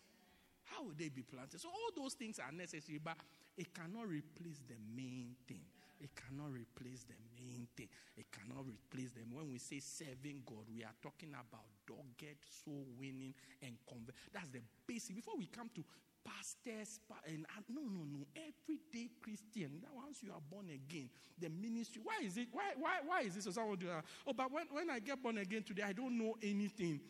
[0.65, 1.61] How would they be planted?
[1.61, 3.17] So, all those things are necessary, but
[3.59, 5.61] it cannot replace the main thing.
[6.01, 7.89] It cannot replace the main thing.
[8.17, 9.35] It cannot replace them.
[9.35, 14.15] When we say serving God, we are talking about dogged, soul winning, and convert.
[14.33, 15.17] That's the basic.
[15.17, 15.83] Before we come to
[16.23, 19.83] pastors, and uh, no, no, no, everyday Christian.
[19.95, 22.01] Once you are born again, the ministry.
[22.05, 22.49] Why is it?
[22.53, 23.45] Why, why, why is this?
[23.45, 24.05] So someone do that.
[24.27, 27.01] Oh, but when, when I get born again today, I don't know anything.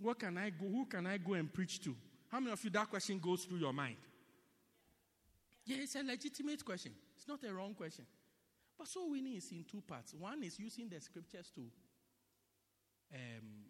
[0.00, 0.66] What can I go?
[0.68, 1.94] Who can I go and preach to?
[2.30, 3.96] How many of you that question goes through your mind?
[5.68, 6.92] Yeah, it's a legitimate question.
[7.14, 8.06] It's not a wrong question.
[8.78, 10.14] But soul winning is in two parts.
[10.14, 11.60] One is using the scriptures to
[13.12, 13.66] um,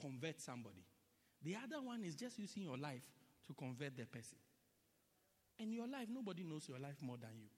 [0.00, 0.82] convert somebody.
[1.42, 3.04] The other one is just using your life
[3.46, 4.38] to convert the person.
[5.60, 7.50] And your life, nobody knows your life more than you.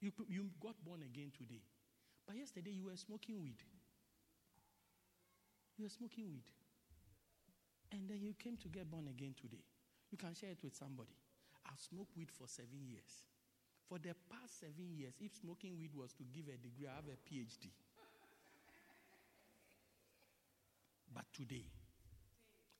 [0.00, 1.60] You, you got born again today.
[2.26, 3.62] But yesterday you were smoking weed.
[5.76, 6.48] You were smoking weed.
[7.92, 9.62] And then you came to get born again today.
[10.10, 11.12] You can share it with somebody.
[11.68, 13.24] I've smoked weed for seven years.
[13.88, 17.08] For the past seven years, if smoking weed was to give a degree, I have
[17.08, 17.70] a PhD.
[21.14, 21.64] But today,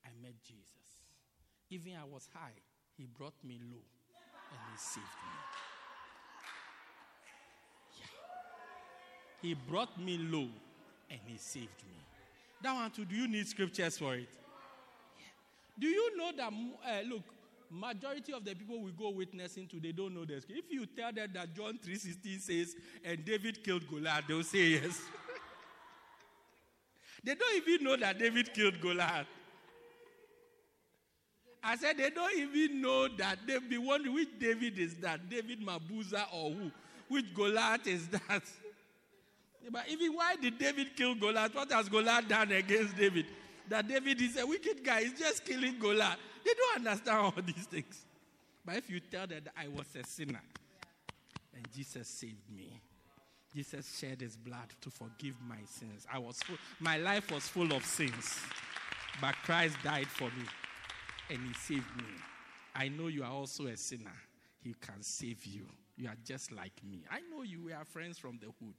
[0.05, 1.05] I met Jesus.
[1.70, 2.52] Even I was high,
[2.97, 3.82] he brought me low
[4.51, 5.39] and he saved me.
[7.98, 8.06] Yeah.
[9.43, 10.48] He brought me low
[11.10, 11.98] and he saved me.
[12.62, 14.28] That one too, do you need scriptures for it?
[15.78, 17.23] Do you know that, uh, look,
[17.70, 20.45] majority of the people we go witnessing to, they don't know this.
[20.49, 25.01] If you tell them that John 3.16 says, and David killed Goliath, they'll say yes.
[27.24, 29.27] they don't even know that David killed Goliath.
[31.62, 35.61] I said they don't even know that they be wondering which David is that, David
[35.61, 36.70] Mabuza or who,
[37.09, 38.43] which Goliath is that.
[39.70, 41.55] But even why did David kill Goliath?
[41.55, 43.27] What has Goliath done against David?
[43.69, 46.16] That David is a wicked guy, he's just killing Goliath.
[46.44, 48.05] They don't understand all these things.
[48.65, 50.43] But if you tell them that I was a sinner
[51.55, 52.81] and Jesus saved me,
[53.55, 56.06] Jesus shed his blood to forgive my sins.
[56.12, 58.39] I was full, my life was full of sins,
[59.20, 60.44] but Christ died for me
[61.31, 62.05] and he saved me.
[62.74, 64.15] I know you are also a sinner.
[64.62, 65.66] He can save you.
[65.97, 67.05] You are just like me.
[67.10, 67.65] I know you.
[67.65, 68.74] We are friends from the hood.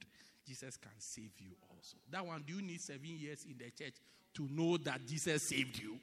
[0.46, 1.96] Jesus can save you also.
[2.10, 3.94] That one, do you need seven years in the church
[4.34, 5.98] to know that Jesus saved you?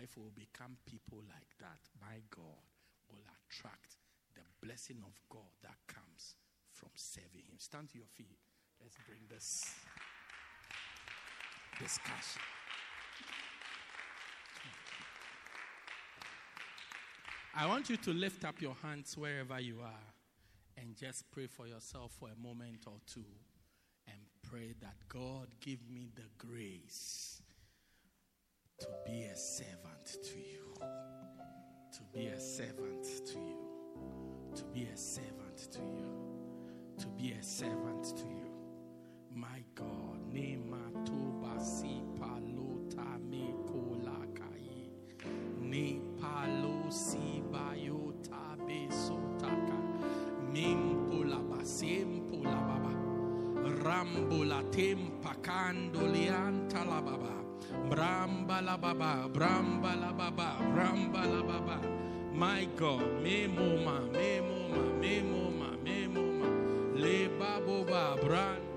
[0.00, 2.64] We will become people like that, my God
[3.10, 3.98] will attract
[4.34, 6.36] the blessing of God that comes
[6.72, 7.58] from serving Him.
[7.58, 8.38] Stand to your feet.
[8.80, 9.74] Let's bring this
[11.78, 12.40] discussion.
[17.54, 20.06] I want you to lift up your hands wherever you are
[20.78, 23.24] and just pray for yourself for a moment or two
[24.06, 24.16] and
[24.48, 27.42] pray that God give me the grace
[28.80, 30.74] to be a servant to you.
[31.92, 33.58] To be a servant to you.
[34.56, 36.10] To be a servant to you.
[36.98, 38.50] To be a servant to you.
[39.34, 44.88] My God, Nema Toba Si Palota Me Kolakai.
[45.60, 49.78] Ne Palo Si Bayota Besotaka.
[50.52, 52.94] Mimpola Basempola Baba.
[53.84, 56.99] Rambola Tempa Candolianta la.
[57.90, 59.28] Bramba la Baba.
[59.28, 60.56] Bramba la Baba.
[60.72, 61.80] Bramba la Baba.
[62.32, 66.48] My God, me moma, me moma, me moma, me moma.
[66.94, 68.69] Le baboba, brand.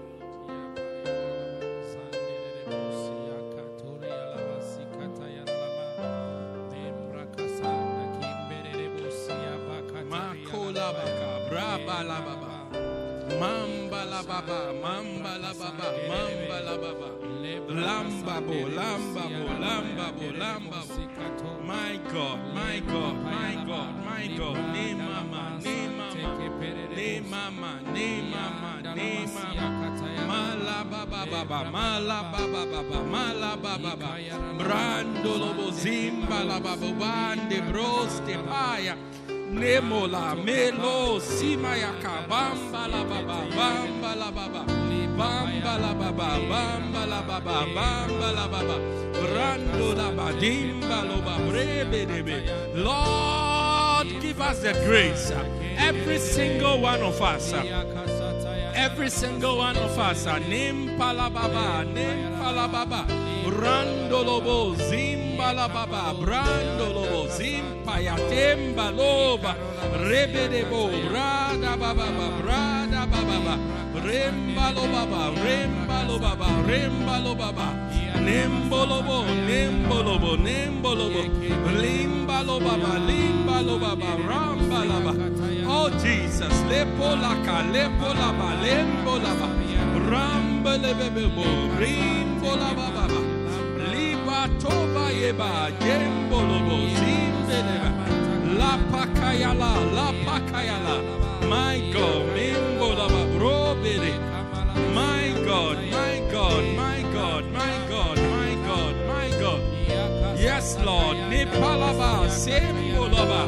[15.77, 17.09] Mamba la baba, mamba la baba.
[17.73, 20.79] Lamba bo, lamba bo, lamba bo, lamba.
[21.65, 24.57] My God, my God, my God, my God.
[24.73, 26.13] Ne mama, ne mama,
[26.95, 30.27] ne mama, ne mama, ne mama.
[30.27, 34.17] Mala baba baba, mala baba baba, mala baba baba.
[34.57, 38.95] Brando lobo zimba la baba bande broste paya.
[39.53, 44.65] Nemola melo simayaka bamba la baba bamba la baba
[45.17, 48.77] bamba la baba bamba la baba bamba la baba.
[49.33, 55.31] Rando la badimba lo babrebe Lord give us the grace.
[55.77, 57.53] Every single one of us
[58.75, 63.05] every single one of us nim palababa nim palababa
[63.61, 69.55] randolobo zimbalababa brandolobo zimpayatemba loba
[70.03, 72.72] rebedebo brada bababa brada
[73.33, 73.57] bababa
[74.05, 77.67] rembalo baba rembalo baba rembalo baba.
[78.23, 81.23] Nembolobo nembolobo nembolobo
[81.81, 85.13] limbalo baba limbalo baba rambalaba
[85.67, 89.47] oh jesus lepolaka lepolaba lembolaba
[90.09, 91.45] rambelebebebo
[91.81, 93.19] rimbolaba baba
[93.91, 97.89] liba toba yeba jembolobo zimbeleba
[98.59, 100.95] la pakayala la pakayala
[101.49, 103.22] my god mimbolaba brobere my
[105.53, 109.61] god my god my god my god my god my god.
[110.39, 111.15] Yes lord.
[111.31, 113.41] Nipalaba sembolaba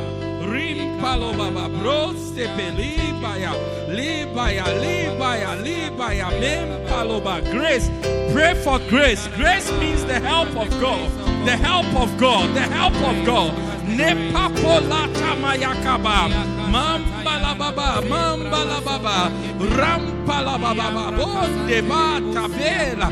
[0.53, 3.53] rimpalobaba brostepe libaya
[3.97, 7.35] libaya libaya libaya mempaloba.
[7.51, 7.89] Grace.
[8.33, 9.27] Pray for grace.
[9.39, 11.09] Grace means the help of god.
[11.49, 12.53] The help of god.
[12.53, 16.27] The help of god Nepapolata mayakaba.
[16.73, 19.31] Mambala baba, mambala baba,
[19.77, 23.09] rampala baba, bonde bata bela,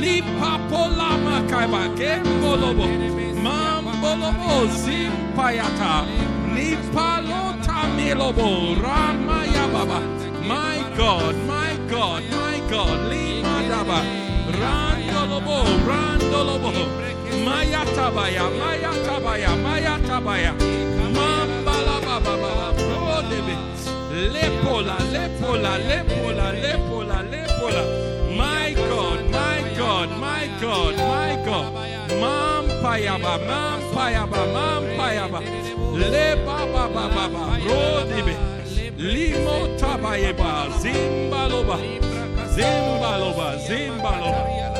[0.00, 2.86] lipa pola makaba, kembolobo,
[3.44, 6.06] mambolobo, zimpayata,
[6.54, 8.48] nipalota milobo,
[8.80, 10.00] ramaya baba.
[10.48, 14.00] My God, my God, my God, lima daba,
[14.58, 15.58] randolobo,
[17.32, 20.52] randolobo, mayatabaya, mayatabaya, mayatabaya,
[21.14, 23.56] mambala baba baba, brodebe,
[24.32, 28.12] lepola, lepola, lepola, lepola, lepola.
[28.36, 31.72] My God, my God, my God, my God.
[32.20, 35.40] Mampayaba, mampayaba, mampayaba.
[35.94, 38.36] Le baba baba baba, brodebe.
[38.98, 41.78] Limo tabayeba, zimbaloba,
[42.54, 44.71] zimbaloba, zimbaloba.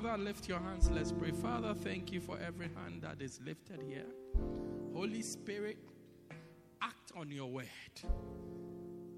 [0.00, 0.88] Father, lift your hands.
[0.92, 1.32] Let's pray.
[1.32, 4.06] Father, thank you for every hand that is lifted here.
[4.94, 5.76] Holy Spirit,
[6.80, 7.66] act on your word.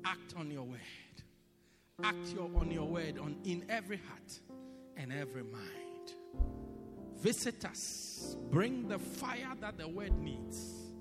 [0.06, 0.80] Act on your word.
[2.02, 4.40] Act your, on your word on, in every heart
[4.96, 6.14] and every mind.
[7.18, 8.38] Visit us.
[8.50, 10.92] Bring the fire that the word needs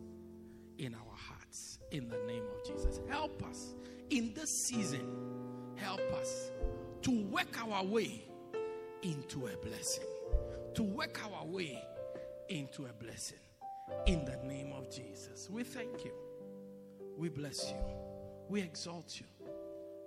[0.78, 3.00] in our hearts in the name of Jesus.
[3.08, 3.76] Help us
[4.10, 5.08] in this season.
[5.78, 6.52] Help us
[7.04, 8.29] to work our way
[9.04, 10.06] into a blessing.
[10.76, 11.82] To work our way
[12.50, 13.40] into a blessing
[14.06, 15.50] in the name of Jesus.
[15.50, 16.12] We thank you.
[17.18, 17.78] We bless you.
[18.48, 19.26] We exalt you.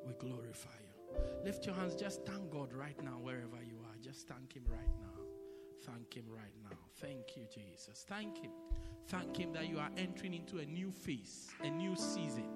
[0.07, 1.21] We glorify you.
[1.45, 1.95] Lift your hands.
[1.95, 3.97] Just thank God right now, wherever you are.
[4.01, 5.25] Just thank Him right now.
[5.85, 6.77] Thank Him right now.
[7.01, 8.05] Thank you, Jesus.
[8.09, 8.53] Thank Him.
[9.09, 12.49] Thank Him that you are entering into a new phase, a new season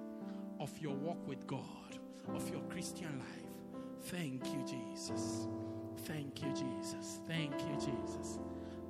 [0.59, 1.99] of your walk with God,
[2.33, 3.81] of your Christian life.
[4.03, 5.47] Thank you, Jesus.
[6.05, 7.19] Thank you, Jesus.
[7.27, 8.39] Thank you, Jesus.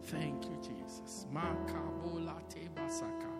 [0.03, 1.25] Thank you, Jesus.
[1.34, 3.31] Makabola tebasaka.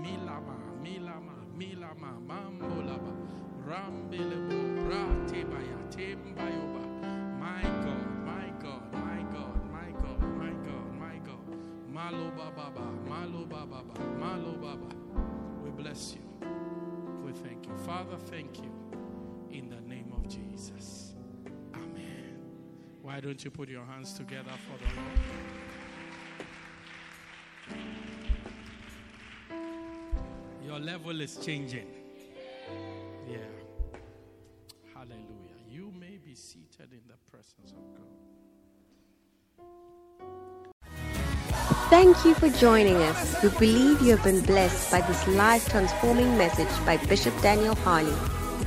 [0.00, 3.12] Milama, milama, milama, mambolaba.
[3.66, 6.84] Rambelebo, bratebaya, tembayoba.
[7.38, 11.92] My God, my God, my God, my God, my God, my God.
[11.92, 12.70] Malo baba,
[13.08, 13.82] malo baba,
[14.18, 14.94] malo baba.
[15.64, 16.22] We bless you.
[17.24, 17.76] We thank you.
[17.78, 18.70] Father, thank you.
[19.50, 21.07] In the name of Jesus.
[23.08, 25.18] Why don't you put your hands together for the Lord?
[30.62, 31.86] Your level is changing.
[33.26, 33.38] Yeah.
[34.94, 35.56] Hallelujah.
[35.66, 38.12] You may be seated in the presence of God.
[41.88, 43.42] Thank you for joining us.
[43.42, 48.12] We believe you have been blessed by this life transforming message by Bishop Daniel Harley.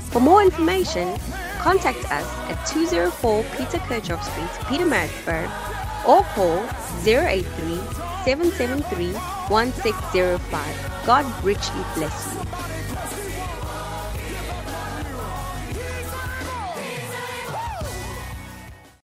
[0.10, 1.16] For more information,
[1.62, 5.48] contact us at 204 Peter Kerchhoff Street, Pietermaritzburg,
[6.08, 6.66] or call
[7.06, 7.46] 083
[8.26, 9.14] 773
[9.48, 11.06] 1605.
[11.06, 12.71] God richly bless you.